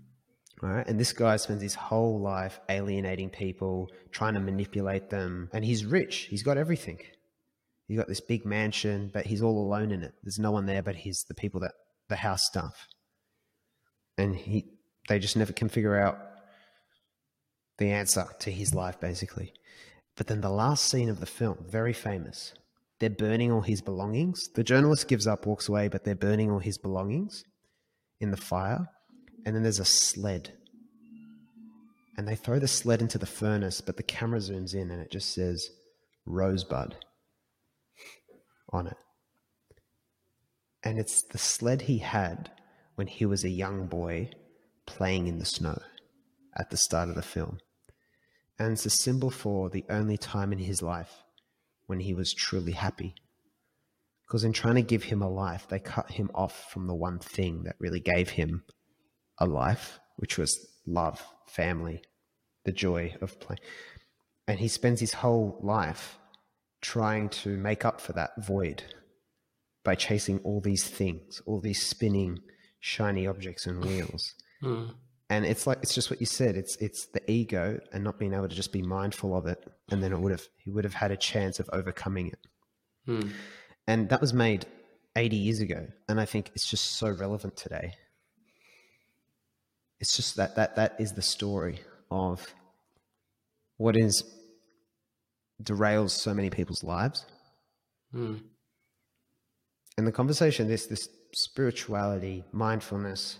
Right. 0.62 0.86
And 0.86 0.98
this 0.98 1.12
guy 1.12 1.36
spends 1.36 1.62
his 1.62 1.74
whole 1.74 2.20
life 2.20 2.60
alienating 2.68 3.30
people, 3.30 3.90
trying 4.10 4.34
to 4.34 4.40
manipulate 4.40 5.10
them. 5.10 5.50
And 5.52 5.64
he's 5.64 5.84
rich. 5.84 6.28
He's 6.30 6.42
got 6.42 6.56
everything. 6.56 6.98
He's 7.88 7.98
got 7.98 8.08
this 8.08 8.20
big 8.20 8.44
mansion, 8.44 9.10
but 9.12 9.26
he's 9.26 9.42
all 9.42 9.58
alone 9.58 9.92
in 9.92 10.02
it. 10.02 10.14
There's 10.22 10.38
no 10.38 10.50
one 10.50 10.66
there 10.66 10.82
but 10.82 10.96
he's 10.96 11.24
the 11.28 11.34
people 11.34 11.60
that 11.60 11.72
the 12.08 12.16
house 12.16 12.44
stuff. 12.44 12.88
And 14.18 14.34
he 14.34 14.66
they 15.08 15.18
just 15.18 15.36
never 15.36 15.52
can 15.52 15.68
figure 15.68 15.96
out 15.96 16.18
the 17.78 17.90
answer 17.90 18.26
to 18.40 18.50
his 18.50 18.74
life, 18.74 18.98
basically. 18.98 19.52
But 20.16 20.26
then 20.26 20.40
the 20.40 20.50
last 20.50 20.86
scene 20.86 21.10
of 21.10 21.20
the 21.20 21.26
film, 21.26 21.64
very 21.68 21.92
famous, 21.92 22.54
they're 22.98 23.10
burning 23.10 23.52
all 23.52 23.60
his 23.60 23.82
belongings. 23.82 24.48
The 24.54 24.64
journalist 24.64 25.08
gives 25.08 25.26
up, 25.26 25.46
walks 25.46 25.68
away, 25.68 25.88
but 25.88 26.04
they're 26.04 26.14
burning 26.14 26.50
all 26.50 26.58
his 26.58 26.78
belongings 26.78 27.44
in 28.20 28.30
the 28.30 28.36
fire. 28.36 28.88
And 29.44 29.54
then 29.54 29.62
there's 29.62 29.80
a 29.80 29.84
sled. 29.84 30.52
And 32.16 32.26
they 32.26 32.36
throw 32.36 32.58
the 32.58 32.68
sled 32.68 33.02
into 33.02 33.18
the 33.18 33.26
furnace, 33.26 33.82
but 33.82 33.98
the 33.98 34.02
camera 34.02 34.38
zooms 34.38 34.74
in 34.74 34.90
and 34.90 35.02
it 35.02 35.10
just 35.10 35.34
says 35.34 35.68
Rosebud 36.24 36.96
on 38.72 38.86
it. 38.86 38.96
And 40.82 40.98
it's 40.98 41.22
the 41.22 41.38
sled 41.38 41.82
he 41.82 41.98
had 41.98 42.50
when 42.94 43.06
he 43.06 43.26
was 43.26 43.44
a 43.44 43.50
young 43.50 43.86
boy 43.86 44.30
playing 44.86 45.26
in 45.26 45.38
the 45.38 45.44
snow 45.44 45.78
at 46.56 46.70
the 46.70 46.76
start 46.78 47.10
of 47.10 47.14
the 47.14 47.22
film. 47.22 47.58
And 48.58 48.72
it's 48.72 48.86
a 48.86 48.90
symbol 48.90 49.28
for 49.28 49.68
the 49.68 49.84
only 49.90 50.16
time 50.16 50.52
in 50.52 50.58
his 50.58 50.80
life 50.80 51.25
when 51.86 52.00
he 52.00 52.14
was 52.14 52.34
truly 52.34 52.72
happy. 52.72 53.14
Because 54.26 54.44
in 54.44 54.52
trying 54.52 54.74
to 54.74 54.82
give 54.82 55.04
him 55.04 55.22
a 55.22 55.30
life, 55.30 55.66
they 55.68 55.78
cut 55.78 56.10
him 56.10 56.30
off 56.34 56.70
from 56.70 56.86
the 56.86 56.94
one 56.94 57.18
thing 57.18 57.62
that 57.64 57.76
really 57.78 58.00
gave 58.00 58.30
him 58.30 58.64
a 59.38 59.46
life, 59.46 60.00
which 60.16 60.36
was 60.36 60.66
love, 60.86 61.24
family, 61.46 62.02
the 62.64 62.72
joy 62.72 63.14
of 63.20 63.38
playing. 63.38 63.60
And 64.48 64.58
he 64.58 64.68
spends 64.68 65.00
his 65.00 65.14
whole 65.14 65.58
life 65.62 66.18
trying 66.80 67.28
to 67.28 67.56
make 67.56 67.84
up 67.84 68.00
for 68.00 68.12
that 68.14 68.44
void 68.44 68.82
by 69.84 69.94
chasing 69.94 70.40
all 70.40 70.60
these 70.60 70.84
things, 70.84 71.40
all 71.46 71.60
these 71.60 71.82
spinning, 71.82 72.40
shiny 72.80 73.26
objects 73.26 73.66
and 73.66 73.84
wheels. 73.84 74.34
Mm. 74.62 74.94
And 75.28 75.44
it's 75.44 75.66
like 75.66 75.78
it's 75.82 75.94
just 75.94 76.10
what 76.10 76.20
you 76.20 76.26
said. 76.26 76.56
It's 76.56 76.76
it's 76.76 77.06
the 77.06 77.30
ego 77.30 77.80
and 77.92 78.04
not 78.04 78.18
being 78.18 78.32
able 78.32 78.48
to 78.48 78.54
just 78.54 78.72
be 78.72 78.82
mindful 78.82 79.36
of 79.36 79.46
it, 79.46 79.58
and 79.90 80.02
then 80.02 80.12
it 80.12 80.20
would 80.20 80.30
have 80.30 80.46
he 80.58 80.70
would 80.70 80.84
have 80.84 80.94
had 80.94 81.10
a 81.10 81.16
chance 81.16 81.58
of 81.58 81.68
overcoming 81.72 82.28
it. 82.28 82.46
Mm. 83.08 83.30
And 83.88 84.08
that 84.08 84.20
was 84.20 84.32
made 84.32 84.66
80 85.16 85.36
years 85.36 85.60
ago, 85.60 85.88
and 86.08 86.20
I 86.20 86.26
think 86.26 86.50
it's 86.54 86.68
just 86.68 86.98
so 86.98 87.10
relevant 87.10 87.56
today. 87.56 87.94
It's 89.98 90.14
just 90.16 90.36
that 90.36 90.54
that 90.56 90.76
that 90.76 90.94
is 91.00 91.12
the 91.12 91.22
story 91.22 91.80
of 92.10 92.54
what 93.78 93.96
is 93.96 94.22
derails 95.62 96.10
so 96.10 96.34
many 96.34 96.50
people's 96.50 96.84
lives. 96.84 97.24
Mm. 98.14 98.42
And 99.98 100.06
the 100.06 100.12
conversation, 100.12 100.68
this 100.68 100.86
this 100.86 101.08
spirituality, 101.34 102.44
mindfulness, 102.52 103.38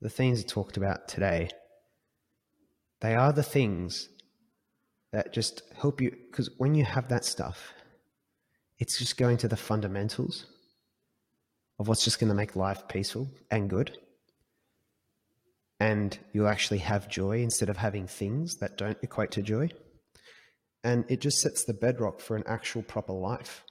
the 0.00 0.10
things 0.10 0.44
talked 0.44 0.76
about 0.76 1.08
today, 1.08 1.48
they 3.00 3.14
are 3.14 3.32
the 3.32 3.42
things 3.42 4.08
that 5.12 5.32
just 5.32 5.62
help 5.76 6.00
you. 6.00 6.14
Because 6.30 6.50
when 6.58 6.74
you 6.74 6.84
have 6.84 7.08
that 7.08 7.24
stuff, 7.24 7.72
it's 8.78 8.98
just 8.98 9.16
going 9.16 9.36
to 9.38 9.48
the 9.48 9.56
fundamentals 9.56 10.46
of 11.78 11.88
what's 11.88 12.04
just 12.04 12.18
going 12.18 12.28
to 12.28 12.34
make 12.34 12.56
life 12.56 12.88
peaceful 12.88 13.28
and 13.50 13.68
good. 13.68 13.96
And 15.78 16.18
you'll 16.32 16.48
actually 16.48 16.78
have 16.78 17.08
joy 17.08 17.38
instead 17.38 17.70
of 17.70 17.78
having 17.78 18.06
things 18.06 18.56
that 18.56 18.76
don't 18.76 18.98
equate 19.02 19.30
to 19.32 19.42
joy. 19.42 19.70
And 20.84 21.04
it 21.08 21.20
just 21.20 21.40
sets 21.40 21.64
the 21.64 21.74
bedrock 21.74 22.20
for 22.20 22.36
an 22.36 22.44
actual 22.46 22.82
proper 22.82 23.12
life. 23.12 23.64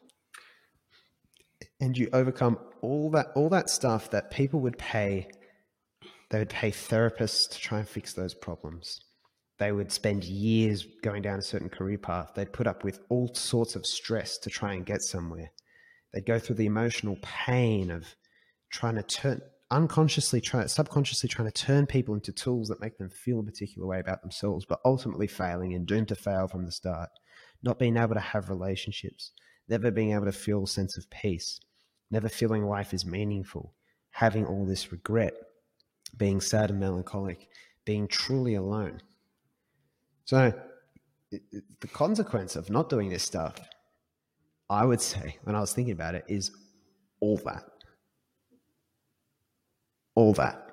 And 1.79 1.97
you 1.97 2.09
overcome 2.11 2.57
all 2.81 3.11
that 3.11 3.27
all 3.35 3.49
that 3.49 3.69
stuff 3.69 4.09
that 4.11 4.31
people 4.31 4.59
would 4.61 4.77
pay 4.77 5.27
they 6.29 6.39
would 6.39 6.49
pay 6.49 6.71
therapists 6.71 7.49
to 7.49 7.59
try 7.59 7.79
and 7.79 7.87
fix 7.87 8.13
those 8.13 8.33
problems. 8.33 9.01
They 9.57 9.71
would 9.71 9.91
spend 9.91 10.23
years 10.23 10.85
going 11.03 11.21
down 11.21 11.39
a 11.39 11.43
certain 11.43 11.69
career 11.69 11.97
path. 11.97 12.31
They'd 12.35 12.53
put 12.53 12.67
up 12.67 12.83
with 12.83 13.01
all 13.09 13.33
sorts 13.33 13.75
of 13.75 13.85
stress 13.85 14.37
to 14.39 14.49
try 14.49 14.73
and 14.73 14.85
get 14.85 15.01
somewhere. 15.01 15.51
They'd 16.13 16.25
go 16.25 16.39
through 16.39 16.55
the 16.55 16.65
emotional 16.65 17.17
pain 17.21 17.91
of 17.91 18.15
trying 18.71 18.95
to 18.95 19.03
turn 19.03 19.41
unconsciously 19.71 20.41
trying 20.41 20.67
subconsciously 20.67 21.29
trying 21.29 21.47
to 21.47 21.63
turn 21.63 21.85
people 21.85 22.15
into 22.15 22.31
tools 22.31 22.69
that 22.69 22.81
make 22.81 22.97
them 22.97 23.09
feel 23.09 23.39
a 23.39 23.43
particular 23.43 23.87
way 23.87 23.99
about 23.99 24.21
themselves, 24.21 24.65
but 24.65 24.79
ultimately 24.85 25.27
failing 25.27 25.73
and 25.73 25.85
doomed 25.85 26.07
to 26.07 26.15
fail 26.15 26.47
from 26.47 26.65
the 26.65 26.71
start. 26.71 27.09
Not 27.61 27.77
being 27.77 27.97
able 27.97 28.15
to 28.15 28.19
have 28.19 28.49
relationships, 28.49 29.31
never 29.67 29.91
being 29.91 30.13
able 30.13 30.25
to 30.25 30.31
feel 30.31 30.63
a 30.63 30.67
sense 30.67 30.97
of 30.97 31.09
peace, 31.09 31.59
never 32.09 32.29
feeling 32.29 32.65
life 32.65 32.93
is 32.93 33.05
meaningful, 33.05 33.75
having 34.11 34.45
all 34.45 34.65
this 34.65 34.91
regret, 34.91 35.33
being 36.17 36.41
sad 36.41 36.69
and 36.69 36.79
melancholic, 36.79 37.47
being 37.85 38.07
truly 38.07 38.55
alone. 38.55 39.01
So, 40.25 40.53
the 41.31 41.87
consequence 41.87 42.55
of 42.55 42.69
not 42.69 42.89
doing 42.89 43.09
this 43.09 43.23
stuff, 43.23 43.55
I 44.69 44.85
would 44.85 45.01
say, 45.01 45.37
when 45.43 45.55
I 45.55 45.59
was 45.59 45.73
thinking 45.73 45.93
about 45.93 46.15
it, 46.15 46.25
is 46.27 46.51
all 47.19 47.37
that. 47.45 47.63
All 50.15 50.33
that. 50.33 50.69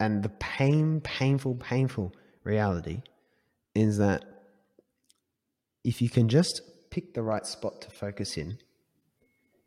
And 0.00 0.22
the 0.22 0.28
pain, 0.28 1.00
painful, 1.00 1.56
painful 1.56 2.14
reality 2.44 3.02
is 3.74 3.98
that 3.98 4.24
if 5.84 6.00
you 6.00 6.08
can 6.08 6.28
just 6.28 6.60
pick 6.90 7.14
the 7.14 7.22
right 7.22 7.46
spot 7.46 7.80
to 7.82 7.90
focus 7.90 8.36
in, 8.36 8.58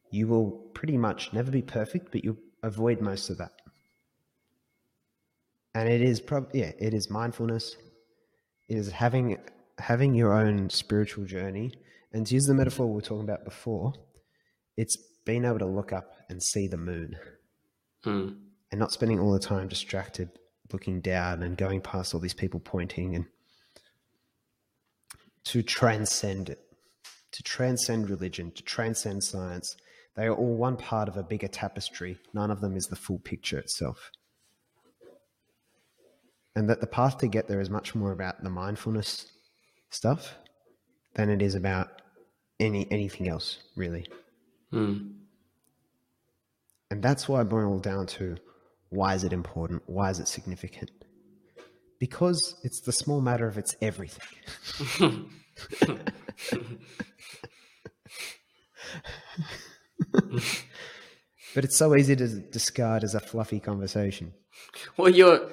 you 0.09 0.27
will 0.27 0.51
pretty 0.73 0.97
much 0.97 1.31
never 1.33 1.51
be 1.51 1.61
perfect, 1.61 2.11
but 2.11 2.23
you'll 2.23 2.37
avoid 2.63 3.01
most 3.01 3.29
of 3.29 3.37
that. 3.37 3.51
And 5.73 5.87
it 5.87 6.01
is 6.01 6.19
probably 6.19 6.61
yeah, 6.61 6.71
it 6.79 6.93
is 6.93 7.09
mindfulness. 7.09 7.77
It 8.67 8.77
is 8.77 8.91
having 8.91 9.37
having 9.79 10.13
your 10.13 10.33
own 10.33 10.69
spiritual 10.69 11.25
journey. 11.25 11.71
And 12.13 12.27
to 12.27 12.33
use 12.33 12.45
the 12.45 12.53
metaphor 12.53 12.87
we 12.87 12.95
were 12.95 13.01
talking 13.01 13.23
about 13.23 13.45
before, 13.45 13.93
it's 14.77 14.97
being 15.25 15.45
able 15.45 15.59
to 15.59 15.65
look 15.65 15.93
up 15.93 16.15
and 16.29 16.41
see 16.43 16.67
the 16.67 16.77
moon. 16.77 17.15
Mm. 18.05 18.37
And 18.71 18.79
not 18.79 18.91
spending 18.91 19.19
all 19.19 19.31
the 19.31 19.39
time 19.39 19.67
distracted 19.67 20.29
looking 20.71 21.01
down 21.01 21.43
and 21.43 21.57
going 21.57 21.81
past 21.81 22.13
all 22.13 22.19
these 22.19 22.33
people 22.33 22.59
pointing 22.59 23.15
and 23.15 23.25
to 25.43 25.61
transcend 25.61 26.49
it, 26.49 26.59
to 27.31 27.43
transcend 27.43 28.09
religion, 28.09 28.51
to 28.51 28.63
transcend 28.63 29.23
science. 29.23 29.75
They 30.15 30.25
are 30.25 30.35
all 30.35 30.55
one 30.55 30.75
part 30.77 31.07
of 31.07 31.17
a 31.17 31.23
bigger 31.23 31.47
tapestry. 31.47 32.17
None 32.33 32.51
of 32.51 32.61
them 32.61 32.75
is 32.75 32.87
the 32.87 32.95
full 32.95 33.19
picture 33.19 33.57
itself. 33.59 34.11
And 36.55 36.69
that 36.69 36.81
the 36.81 36.87
path 36.87 37.17
to 37.19 37.27
get 37.27 37.47
there 37.47 37.61
is 37.61 37.69
much 37.69 37.95
more 37.95 38.11
about 38.11 38.43
the 38.43 38.49
mindfulness 38.49 39.31
stuff 39.89 40.35
than 41.13 41.29
it 41.29 41.41
is 41.41 41.55
about 41.55 42.01
any 42.59 42.91
anything 42.91 43.29
else, 43.29 43.59
really. 43.75 44.05
Mm. 44.73 45.13
And 46.89 47.01
that's 47.01 47.29
why 47.29 47.39
I 47.39 47.43
boil 47.43 47.77
it 47.77 47.83
down 47.83 48.05
to 48.07 48.35
why 48.89 49.15
is 49.15 49.23
it 49.23 49.31
important? 49.31 49.83
Why 49.85 50.09
is 50.09 50.19
it 50.19 50.27
significant? 50.27 50.91
Because 51.99 52.55
it's 52.63 52.81
the 52.81 52.91
small 52.91 53.21
matter 53.21 53.47
of 53.47 53.57
it's 53.57 53.75
everything. 53.81 54.27
but 61.55 61.63
it's 61.63 61.77
so 61.77 61.95
easy 61.95 62.15
to 62.15 62.27
discard 62.27 63.03
as 63.03 63.15
a 63.15 63.19
fluffy 63.19 63.59
conversation. 63.59 64.33
Well, 64.97 65.09
your 65.09 65.49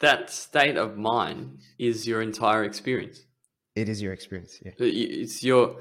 that 0.00 0.30
state 0.30 0.76
of 0.76 0.96
mind 0.96 1.58
is 1.78 2.06
your 2.06 2.22
entire 2.22 2.64
experience. 2.64 3.22
It 3.76 3.88
is 3.88 4.02
your 4.02 4.12
experience, 4.12 4.58
yeah. 4.64 4.72
It's 4.78 5.42
your 5.42 5.76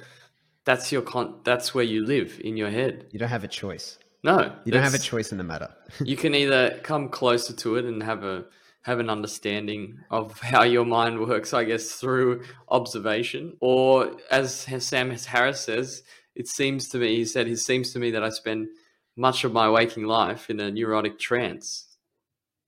that's 0.66 0.92
your 0.92 1.02
con. 1.02 1.40
That's 1.44 1.74
where 1.74 1.84
you 1.84 2.06
live 2.06 2.40
in 2.44 2.58
your 2.58 2.70
head. 2.70 3.08
You 3.12 3.20
don't 3.20 3.30
have 3.30 3.44
a 3.44 3.48
choice. 3.48 3.98
No, 4.24 4.54
You 4.66 4.74
don't 4.74 4.84
have 4.84 4.94
a 4.94 5.00
choice 5.00 5.32
in 5.32 5.38
the 5.38 5.46
matter. 5.46 5.70
you 6.04 6.18
can 6.18 6.36
either 6.36 6.78
come 6.84 7.08
closer 7.08 7.54
to 7.54 7.78
it 7.78 7.86
and 7.86 8.04
have 8.04 8.24
a 8.24 8.46
have 8.84 9.00
an 9.00 9.10
understanding 9.10 10.00
of 10.10 10.40
how 10.40 10.64
your 10.64 10.86
mind 10.86 11.20
works, 11.20 11.54
I 11.54 11.64
guess, 11.64 11.94
through 11.94 12.44
observation, 12.70 13.58
or 13.60 14.12
as 14.32 14.68
Sam 14.80 15.12
Harris 15.12 15.62
says, 15.62 16.04
it 16.40 16.48
seems 16.48 16.88
to 16.90 16.98
me. 16.98 17.18
He 17.18 17.26
said, 17.26 17.48
"It 17.48 17.58
seems 17.60 17.92
to 17.94 18.00
me 18.00 18.10
that 18.12 18.24
I 18.24 18.30
spend 18.30 18.70
much 19.16 19.44
of 19.44 19.52
my 19.52 19.70
waking 19.70 20.06
life 20.06 20.50
in 20.50 20.60
a 20.60 20.72
neurotic 20.72 21.20
trance, 21.20 21.68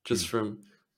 just 0.03 0.25
Mm. 0.25 0.29
from 0.29 0.45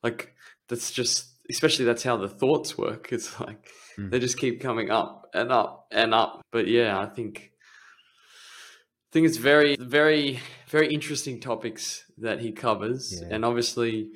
like 0.02 0.34
that's 0.68 0.92
just 0.92 1.30
especially 1.50 1.86
that's 1.86 2.04
how 2.04 2.18
the 2.18 2.28
thoughts 2.42 2.78
work. 2.78 3.14
It's 3.14 3.40
like 3.40 3.70
Mm. 3.98 4.10
they 4.12 4.20
just 4.20 4.38
keep 4.40 4.60
coming 4.60 4.90
up 4.90 5.30
and 5.34 5.52
up 5.52 5.88
and 5.92 6.14
up. 6.14 6.42
But 6.52 6.68
yeah, 6.68 7.00
I 7.00 7.06
think 7.06 7.52
I 9.08 9.10
think 9.14 9.28
it's 9.28 9.38
very, 9.38 9.76
very, 9.80 10.40
very 10.70 10.88
interesting 10.92 11.40
topics 11.40 12.04
that 12.18 12.40
he 12.40 12.52
covers, 12.52 13.04
Yeah. 13.22 13.28
and 13.36 13.46
obviously, 13.46 14.10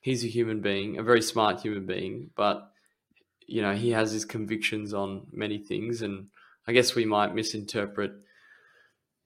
he's 0.00 0.24
a 0.24 0.28
human 0.28 0.60
being, 0.60 0.98
a 0.98 1.02
very 1.02 1.22
smart 1.22 1.62
human 1.62 1.86
being, 1.86 2.30
but 2.36 2.70
you 3.46 3.62
know 3.62 3.74
he 3.74 3.90
has 3.92 4.12
his 4.12 4.26
convictions 4.26 4.92
on 4.92 5.26
many 5.32 5.58
things, 5.58 6.02
and 6.02 6.28
I 6.66 6.72
guess 6.72 6.94
we 6.94 7.04
might 7.04 7.34
misinterpret 7.34 8.12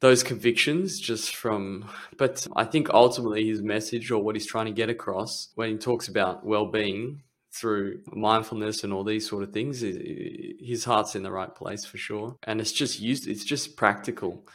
those 0.01 0.23
convictions 0.23 1.01
just 1.01 1.35
from 1.35 1.89
but 2.19 2.47
i 2.55 2.65
think 2.65 2.91
ultimately 2.91 3.47
his 3.47 3.63
message 3.63 4.11
or 4.11 4.23
what 4.23 4.37
he's 4.37 4.47
trying 4.47 4.67
to 4.67 4.73
get 4.73 4.91
across 4.91 5.49
when 5.55 5.71
he 5.71 5.79
talks 5.79 6.07
about 6.07 6.45
well-being 6.45 7.23
through 7.57 8.01
mindfulness 8.13 8.85
and 8.85 8.93
all 8.93 9.05
these 9.05 9.29
sort 9.29 9.43
of 9.43 9.53
things, 9.53 9.81
his 9.81 10.85
heart's 10.85 11.15
in 11.15 11.23
the 11.23 11.31
right 11.31 11.55
place 11.55 11.85
for 11.85 11.97
sure. 11.97 12.37
And 12.43 12.61
it's 12.61 12.73
just 12.73 13.01
used, 13.01 13.27
it's 13.27 13.45
just 13.45 13.77
practical 13.77 14.47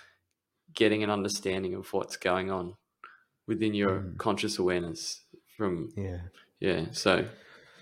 getting 0.74 1.04
an 1.04 1.10
understanding 1.10 1.74
of 1.74 1.92
what's 1.94 2.16
going 2.16 2.52
on 2.52 2.76
within 3.48 3.74
your 3.74 4.02
mm. 4.02 4.18
conscious 4.18 4.60
awareness 4.60 5.22
from, 5.58 5.90
yeah. 5.98 6.20
Yeah. 6.60 6.86
So 6.92 7.26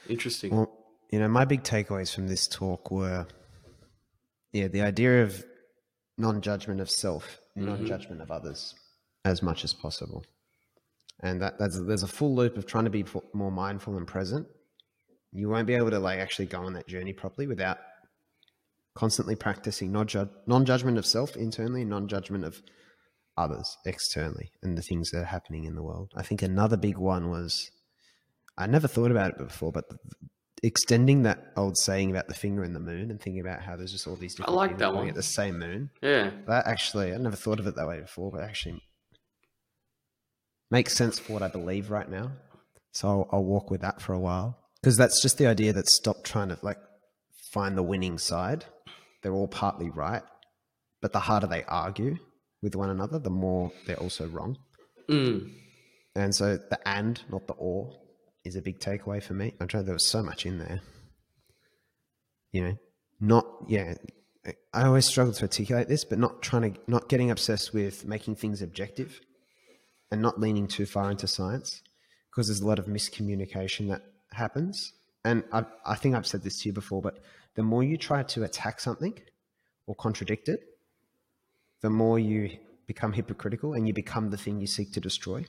interesting. 0.07 0.55
Well, 0.55 0.71
you 1.11 1.19
know, 1.19 1.27
my 1.27 1.43
big 1.43 1.63
takeaways 1.63 2.13
from 2.13 2.27
this 2.27 2.47
talk 2.47 2.89
were, 2.89 3.27
yeah, 4.51 4.67
the 4.67 4.81
idea 4.81 5.23
of 5.23 5.43
non 6.17 6.41
judgment 6.41 6.81
of 6.81 6.89
self, 6.89 7.39
mm-hmm. 7.57 7.67
non 7.67 7.85
judgment 7.85 8.21
of 8.21 8.31
others 8.31 8.76
as 9.26 9.41
much 9.43 9.63
as 9.63 9.73
possible. 9.73 10.23
And 11.21 11.41
that, 11.41 11.59
that's, 11.59 11.80
there's 11.81 12.03
a 12.03 12.07
full 12.07 12.34
loop 12.34 12.57
of 12.57 12.65
trying 12.65 12.85
to 12.85 12.89
be 12.89 13.03
more 13.34 13.51
mindful 13.51 13.97
and 13.97 14.07
present 14.07 14.47
you 15.31 15.49
won't 15.49 15.67
be 15.67 15.76
able 15.76 15.91
to 15.91 15.99
like 15.99 16.19
actually 16.19 16.47
go 16.47 16.61
on 16.61 16.73
that 16.73 16.88
journey 16.88 17.13
properly 17.13 17.47
without 17.47 17.77
constantly 18.95 19.35
practicing 19.35 19.91
non-judgment 19.91 20.97
of 20.97 21.05
self 21.05 21.35
internally 21.35 21.85
non-judgment 21.85 22.43
of 22.43 22.61
others 23.38 23.77
externally 23.85 24.51
and 24.61 24.77
the 24.77 24.81
things 24.81 25.11
that 25.11 25.21
are 25.21 25.26
happening 25.26 25.63
in 25.63 25.76
the 25.76 25.84
world 25.84 26.11
i 26.15 26.23
think 26.23 26.41
another 26.41 26.76
big 26.76 26.97
one 26.97 27.30
was 27.30 27.71
i 28.57 28.65
never 28.67 28.88
thought 28.88 29.11
about 29.11 29.31
it 29.31 29.38
before 29.38 29.71
but 29.71 29.85
extending 30.64 31.23
that 31.23 31.52
old 31.56 31.77
saying 31.77 32.11
about 32.11 32.27
the 32.27 32.34
finger 32.34 32.64
in 32.64 32.73
the 32.73 32.80
moon 32.80 33.11
and 33.11 33.22
thinking 33.22 33.40
about 33.40 33.61
how 33.61 33.76
there's 33.76 33.91
just 33.91 34.07
all 34.07 34.15
these 34.15 34.36
different 34.36 34.52
I 34.52 34.56
like 34.56 34.77
that 34.80 34.94
one. 34.94 35.07
at 35.07 35.15
the 35.15 35.23
same 35.23 35.57
moon 35.57 35.90
yeah 36.02 36.31
that 36.48 36.68
actually 36.68 37.14
i 37.14 37.18
never 37.18 37.38
thought 37.38 37.60
of 37.60 37.68
it 37.68 37.76
that 37.76 37.88
way 37.88 38.02
before 38.02 38.30
but 38.30 38.44
actually 38.44 38.81
makes 40.69 40.95
sense 40.95 41.18
for 41.18 41.34
what 41.34 41.44
i 41.44 41.48
believe 41.48 41.90
right 41.90 42.10
now 42.10 42.31
so 42.91 43.07
I'll, 43.07 43.30
I'll 43.31 43.44
walk 43.44 43.69
with 43.72 43.81
that 43.81 44.02
for 44.02 44.14
a 44.14 44.19
while 44.19 44.57
because 44.81 44.98
that's 44.98 45.22
just 45.22 45.38
the 45.38 45.48
idea 45.48 45.73
that 45.73 45.88
stop 45.88 46.23
trying 46.23 46.49
to 46.49 46.57
like 46.61 46.77
find 47.52 47.77
the 47.77 47.84
winning 47.84 48.18
side. 48.18 48.65
They're 49.22 49.34
all 49.34 49.48
partly 49.48 49.90
right, 49.90 50.23
but 51.02 51.14
the 51.14 51.19
harder 51.19 51.48
they 51.48 51.64
argue 51.65 52.18
with 52.61 52.76
one 52.76 52.90
another, 52.90 53.19
the 53.19 53.30
more 53.30 53.72
they're 53.86 53.99
also 53.99 54.27
wrong. 54.27 54.57
Mm. 55.10 55.52
And 56.15 56.34
so 56.34 56.57
the 56.57 56.80
and, 56.88 57.22
not 57.30 57.48
the 57.48 57.53
or, 57.53 57.95
is 58.44 58.56
a 58.56 58.61
big 58.61 58.80
takeaway 58.80 59.22
for 59.22 59.34
me. 59.34 59.56
I'm 59.60 59.68
trying. 59.68 59.86
There 59.86 59.94
was 59.94 60.07
so 60.07 60.24
much 60.24 60.45
in 60.45 60.60
there. 60.60 60.82
You 62.52 62.64
know, 62.64 62.78
not 63.20 63.45
yeah. 63.68 63.95
I 64.74 64.84
always 64.84 65.06
struggle 65.06 65.34
to 65.34 65.44
articulate 65.44 65.88
this, 65.88 66.06
but 66.06 66.18
not 66.18 66.41
trying 66.41 66.74
to, 66.74 66.80
not 66.88 67.10
getting 67.10 67.30
obsessed 67.30 67.74
with 67.74 68.06
making 68.06 68.36
things 68.36 68.61
objective, 68.61 69.20
and 70.11 70.22
not 70.22 70.40
leaning 70.40 70.68
too 70.68 70.86
far 70.86 71.11
into 71.11 71.28
science, 71.28 71.82
because 72.32 72.48
there's 72.48 72.61
a 72.61 72.66
lot 72.66 72.80
of 72.80 72.86
miscommunication 72.86 73.90
that 73.90 74.02
happens, 74.32 74.94
and 75.24 75.44
I, 75.52 75.66
I 75.86 75.95
think 75.95 76.16
I've 76.16 76.26
said 76.26 76.44
this 76.44 76.61
to 76.61 76.70
you 76.70 76.74
before, 76.74 77.02
but 77.02 77.20
the 77.56 77.64
more 77.64 77.84
you 77.84 77.98
try 77.98 78.24
to 78.24 78.44
attack 78.44 78.80
something 78.80 79.20
or 79.86 79.95
contradict 79.95 80.49
it, 80.49 80.61
the 81.82 81.90
more 81.90 82.18
you 82.18 82.57
become 82.88 83.14
hypocritical 83.14 83.74
and 83.74 83.88
you 83.88 83.94
become 83.94 84.30
the 84.30 84.38
thing 84.38 84.60
you 84.60 84.68
seek 84.68 84.94
to 84.94 84.99
destroy. 84.99 85.45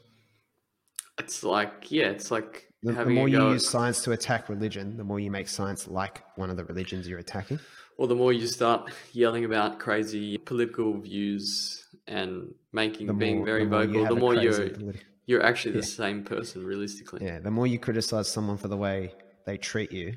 It's 1.20 1.44
like, 1.44 1.90
yeah, 1.90 2.06
it's 2.06 2.30
like 2.30 2.66
the, 2.82 2.92
the 2.92 3.06
more 3.06 3.28
you 3.28 3.50
use 3.50 3.68
science 3.68 4.02
to 4.04 4.12
attack 4.12 4.48
religion, 4.48 4.96
the 4.96 5.04
more 5.04 5.20
you 5.20 5.30
make 5.30 5.48
science 5.48 5.86
like 5.86 6.24
one 6.36 6.48
of 6.48 6.56
the 6.56 6.64
religions 6.64 7.06
you're 7.06 7.18
attacking. 7.18 7.60
Or 7.98 8.06
the 8.06 8.14
more 8.14 8.32
you 8.32 8.46
start 8.46 8.90
yelling 9.12 9.44
about 9.44 9.78
crazy 9.78 10.38
political 10.38 10.98
views 10.98 11.86
and 12.06 12.54
making 12.72 13.06
the 13.06 13.12
being 13.12 13.36
more, 13.36 13.44
very 13.44 13.64
the 13.64 13.70
vocal, 13.70 14.06
the 14.06 14.16
more 14.16 14.34
you're 14.34 14.54
politi- 14.54 15.00
you're 15.26 15.44
actually 15.44 15.72
the 15.72 15.80
yeah. 15.80 15.84
same 15.84 16.24
person, 16.24 16.64
realistically. 16.64 17.24
Yeah. 17.24 17.38
The 17.38 17.50
more 17.50 17.66
you 17.66 17.78
criticize 17.78 18.28
someone 18.28 18.56
for 18.56 18.68
the 18.68 18.76
way 18.78 19.12
they 19.44 19.58
treat 19.58 19.92
you, 19.92 20.14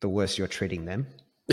the 0.00 0.08
worse 0.08 0.36
you're 0.36 0.48
treating 0.48 0.84
them. 0.84 1.06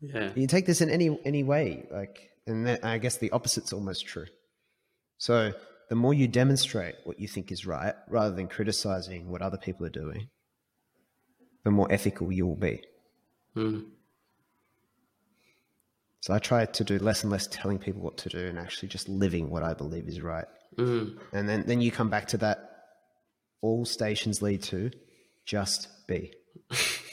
yeah. 0.00 0.30
You 0.34 0.48
take 0.48 0.66
this 0.66 0.80
in 0.80 0.90
any 0.90 1.18
any 1.24 1.44
way, 1.44 1.86
like, 1.92 2.30
and 2.48 2.66
that, 2.66 2.84
I 2.84 2.98
guess 2.98 3.18
the 3.18 3.30
opposite's 3.30 3.72
almost 3.72 4.06
true. 4.06 4.26
So 5.18 5.52
the 5.88 5.94
more 5.94 6.14
you 6.14 6.28
demonstrate 6.28 6.96
what 7.04 7.20
you 7.20 7.28
think 7.28 7.52
is 7.52 7.66
right, 7.66 7.94
rather 8.08 8.34
than 8.34 8.48
criticizing 8.48 9.30
what 9.30 9.42
other 9.42 9.58
people 9.58 9.86
are 9.86 9.90
doing, 9.90 10.28
the 11.64 11.70
more 11.70 11.90
ethical 11.90 12.32
you 12.32 12.46
will 12.46 12.56
be. 12.56 12.82
Mm. 13.56 13.86
So 16.20 16.34
I 16.34 16.38
try 16.40 16.66
to 16.66 16.84
do 16.84 16.98
less 16.98 17.22
and 17.22 17.30
less 17.30 17.46
telling 17.46 17.78
people 17.78 18.02
what 18.02 18.16
to 18.18 18.28
do 18.28 18.46
and 18.46 18.58
actually 18.58 18.88
just 18.88 19.08
living 19.08 19.48
what 19.48 19.62
I 19.62 19.74
believe 19.74 20.08
is 20.08 20.20
right. 20.20 20.46
Mm. 20.76 21.18
And 21.32 21.48
then, 21.48 21.64
then 21.66 21.80
you 21.80 21.92
come 21.92 22.10
back 22.10 22.26
to 22.28 22.38
that 22.38 22.58
all 23.60 23.84
stations 23.84 24.42
lead 24.42 24.62
to 24.64 24.90
just 25.44 25.88
be. 26.08 26.32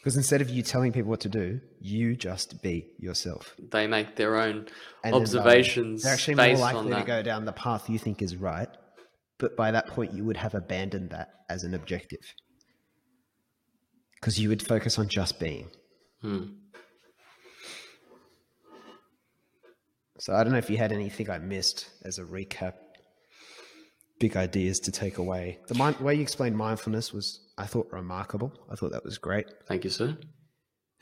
Because 0.00 0.16
instead 0.16 0.40
of 0.40 0.48
you 0.48 0.62
telling 0.62 0.92
people 0.92 1.10
what 1.10 1.20
to 1.20 1.28
do, 1.28 1.60
you 1.78 2.16
just 2.16 2.62
be 2.62 2.88
yourself. 2.98 3.54
They 3.70 3.86
make 3.86 4.16
their 4.16 4.36
own 4.36 4.66
and 5.04 5.14
observations. 5.14 6.02
They're 6.02 6.14
actually 6.14 6.36
more 6.36 6.56
likely 6.56 6.94
to 6.94 7.02
go 7.02 7.22
down 7.22 7.44
the 7.44 7.52
path 7.52 7.90
you 7.90 7.98
think 7.98 8.22
is 8.22 8.34
right. 8.34 8.68
But 9.38 9.56
by 9.56 9.70
that 9.72 9.88
point, 9.88 10.14
you 10.14 10.24
would 10.24 10.38
have 10.38 10.54
abandoned 10.54 11.10
that 11.10 11.28
as 11.50 11.64
an 11.64 11.74
objective. 11.74 12.34
Because 14.14 14.40
you 14.40 14.48
would 14.48 14.66
focus 14.66 14.98
on 14.98 15.08
just 15.08 15.38
being. 15.38 15.68
Hmm. 16.22 16.44
So 20.18 20.34
I 20.34 20.42
don't 20.42 20.52
know 20.52 20.58
if 20.58 20.70
you 20.70 20.76
had 20.76 20.92
anything 20.92 21.30
I 21.30 21.38
missed 21.38 21.90
as 22.04 22.18
a 22.18 22.24
recap. 22.24 22.74
Big 24.18 24.36
ideas 24.36 24.80
to 24.80 24.92
take 24.92 25.16
away. 25.16 25.58
The 25.68 25.74
mind, 25.74 25.96
way 25.96 26.14
you 26.14 26.20
explained 26.20 26.56
mindfulness 26.56 27.12
was, 27.12 27.40
I 27.60 27.66
thought, 27.66 27.88
remarkable. 27.92 28.52
I 28.70 28.74
thought 28.74 28.92
that 28.92 29.04
was 29.04 29.18
great. 29.18 29.46
Thank 29.66 29.84
you, 29.84 29.90
sir. 29.90 30.16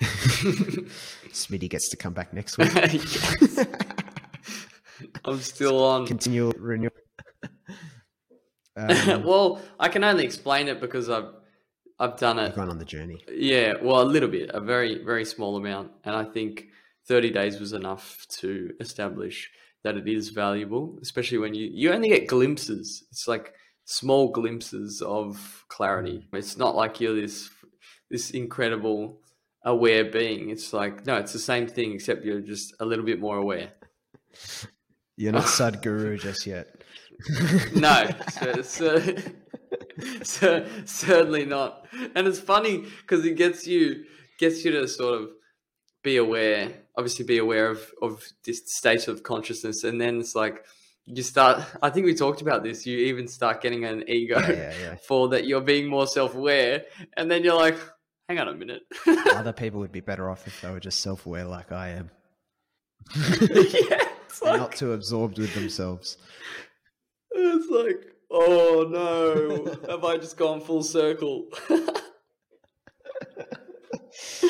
Smitty 0.02 1.70
gets 1.70 1.89
to 1.90 1.97
come 1.97 2.12
back 2.12 2.32
next 2.32 2.59
week. 2.59 2.72
I'm 5.24 5.39
still 5.40 5.85
on. 5.85 6.06
Continual 6.06 6.52
renewal. 6.59 6.93
Um, 8.80 9.24
well, 9.24 9.60
I 9.80 9.89
can 9.89 10.05
only 10.05 10.24
explain 10.24 10.68
it 10.68 10.80
because 10.80 11.10
I've 11.10 11.32
I've 11.98 12.16
done 12.16 12.39
it. 12.39 12.55
Gone 12.55 12.70
on 12.70 12.78
the 12.78 12.85
journey. 12.85 13.24
Yeah, 13.28 13.72
well, 13.82 14.01
a 14.01 14.05
little 14.05 14.28
bit, 14.28 14.51
a 14.55 14.60
very 14.60 15.02
very 15.02 15.24
small 15.24 15.56
amount, 15.56 15.90
and 16.05 16.14
I 16.14 16.22
think 16.22 16.66
30 17.09 17.30
days 17.32 17.59
was 17.59 17.72
enough 17.72 18.24
to 18.39 18.70
establish 18.78 19.51
that 19.82 19.97
it 19.97 20.06
is 20.06 20.28
valuable, 20.28 20.97
especially 21.02 21.39
when 21.39 21.55
you, 21.55 21.68
you 21.72 21.93
only 21.93 22.09
get 22.09 22.28
glimpses. 22.28 23.02
It's 23.10 23.26
like 23.26 23.52
small 23.89 24.28
glimpses 24.31 25.01
of 25.01 25.65
clarity. 25.69 26.28
It's 26.35 26.59
not 26.59 26.77
like 26.77 27.01
you're 27.01 27.15
this 27.15 27.48
this 28.10 28.31
incredible 28.31 29.20
aware 29.65 30.05
being. 30.05 30.51
It's 30.51 30.73
like 30.73 31.06
no, 31.06 31.16
it's 31.16 31.32
the 31.32 31.39
same 31.39 31.66
thing 31.66 31.93
except 31.93 32.24
you're 32.24 32.40
just 32.40 32.74
a 32.81 32.85
little 32.85 33.05
bit 33.05 33.19
more 33.19 33.39
aware. 33.39 33.73
You're 35.16 35.32
not 35.32 35.44
Sadhguru 35.59 36.20
just 36.20 36.47
yet. 36.47 36.69
no, 37.74 38.09
so, 38.31 38.62
so, 38.62 39.16
so, 40.23 40.66
certainly 40.85 41.44
not. 41.44 41.86
And 42.15 42.28
it's 42.28 42.39
funny 42.39 42.85
because 43.01 43.24
it 43.24 43.36
gets 43.36 43.66
you 43.66 44.05
gets 44.39 44.65
you 44.65 44.70
to 44.73 44.86
sort 44.86 45.20
of 45.20 45.31
be 46.05 46.16
aware 46.16 46.73
obviously 46.97 47.24
be 47.24 47.39
aware 47.39 47.69
of 47.70 47.93
of 48.01 48.24
this 48.44 48.62
state 48.66 49.09
of 49.09 49.24
consciousness 49.24 49.82
and 49.82 50.01
then 50.01 50.20
it's 50.20 50.36
like 50.36 50.65
you 51.09 51.22
start 51.22 51.62
i 51.82 51.90
think 51.90 52.06
we 52.06 52.14
talked 52.14 52.43
about 52.43 52.62
this 52.62 52.86
you 52.86 52.98
even 52.98 53.26
start 53.26 53.60
getting 53.60 53.85
an 53.85 54.05
ego 54.09 54.39
yeah, 54.40 54.51
yeah, 54.51 54.74
yeah. 54.82 54.94
for 54.97 55.28
that 55.28 55.47
you're 55.47 55.60
being 55.60 55.89
more 55.89 56.06
self-aware 56.06 56.85
and 57.16 57.30
then 57.30 57.43
you're 57.43 57.56
like 57.56 57.78
hang 58.28 58.39
on 58.39 58.48
a 58.48 58.55
minute. 58.55 58.82
Other 59.35 59.55
people 59.55 59.80
would 59.80 59.90
be 59.90 60.01
better 60.01 60.28
off 60.28 60.47
if 60.47 60.60
they 60.60 60.70
were 60.70 60.80
just 60.80 61.01
self-aware 61.01 61.44
like 61.44 61.72
i 61.72 61.89
am. 61.89 62.10
Yeah 63.40 64.05
like, 64.43 64.60
not 64.60 64.72
too 64.72 64.93
absorbed 64.93 65.39
with 65.39 65.55
themselves. 65.55 66.18
It's 67.30 67.70
like 67.70 68.12
oh 68.30 68.86
no. 68.90 69.90
Have 69.90 70.05
i 70.05 70.16
just 70.16 70.36
gone 70.36 70.60
full 70.60 70.82
circle 70.82 71.48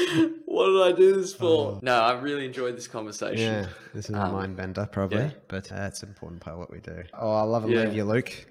what 0.47 0.67
did 0.67 0.83
I 0.83 0.93
do 0.97 1.17
this 1.21 1.35
for? 1.35 1.77
Uh, 1.77 1.79
no, 1.83 1.95
I 1.95 2.13
really 2.19 2.47
enjoyed 2.47 2.77
this 2.77 2.89
conversation. 2.89 3.39
Yeah, 3.39 3.67
this 3.95 4.09
is 4.09 4.15
um, 4.15 4.31
a 4.31 4.33
mind 4.33 4.57
bender, 4.57 4.89
probably, 4.91 5.19
yeah. 5.19 5.31
but 5.49 5.71
uh, 5.71 5.83
it's 5.83 6.03
an 6.03 6.09
important 6.09 6.41
part 6.41 6.55
of 6.55 6.61
what 6.61 6.71
we 6.71 6.81
do. 6.81 7.03
Oh, 7.15 7.35
I 7.35 7.43
love 7.43 7.65
and 7.65 7.73
yeah. 7.73 7.81
leave 7.85 7.95
you, 7.95 8.05
Luke. 8.05 8.47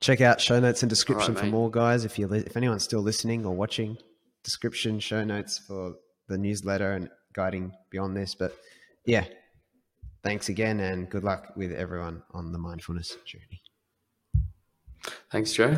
Check 0.00 0.20
out 0.20 0.40
show 0.40 0.58
notes 0.60 0.82
and 0.82 0.90
description 0.90 1.34
right, 1.34 1.40
for 1.40 1.46
mate. 1.46 1.52
more, 1.52 1.70
guys. 1.70 2.04
If 2.04 2.18
you 2.18 2.26
li- 2.26 2.44
if 2.46 2.56
anyone's 2.56 2.84
still 2.84 3.00
listening 3.00 3.44
or 3.44 3.54
watching, 3.54 3.96
description, 4.42 5.00
show 5.00 5.22
notes 5.22 5.58
for 5.58 5.94
the 6.28 6.38
newsletter 6.38 6.92
and 6.92 7.10
guiding 7.34 7.72
beyond 7.90 8.16
this. 8.16 8.34
But 8.34 8.54
yeah, 9.04 9.24
thanks 10.22 10.48
again, 10.48 10.80
and 10.80 11.08
good 11.10 11.24
luck 11.24 11.52
with 11.56 11.72
everyone 11.72 12.22
on 12.32 12.52
the 12.52 12.58
mindfulness 12.58 13.16
journey. 13.26 13.62
Thanks, 15.30 15.52
Joe. 15.52 15.68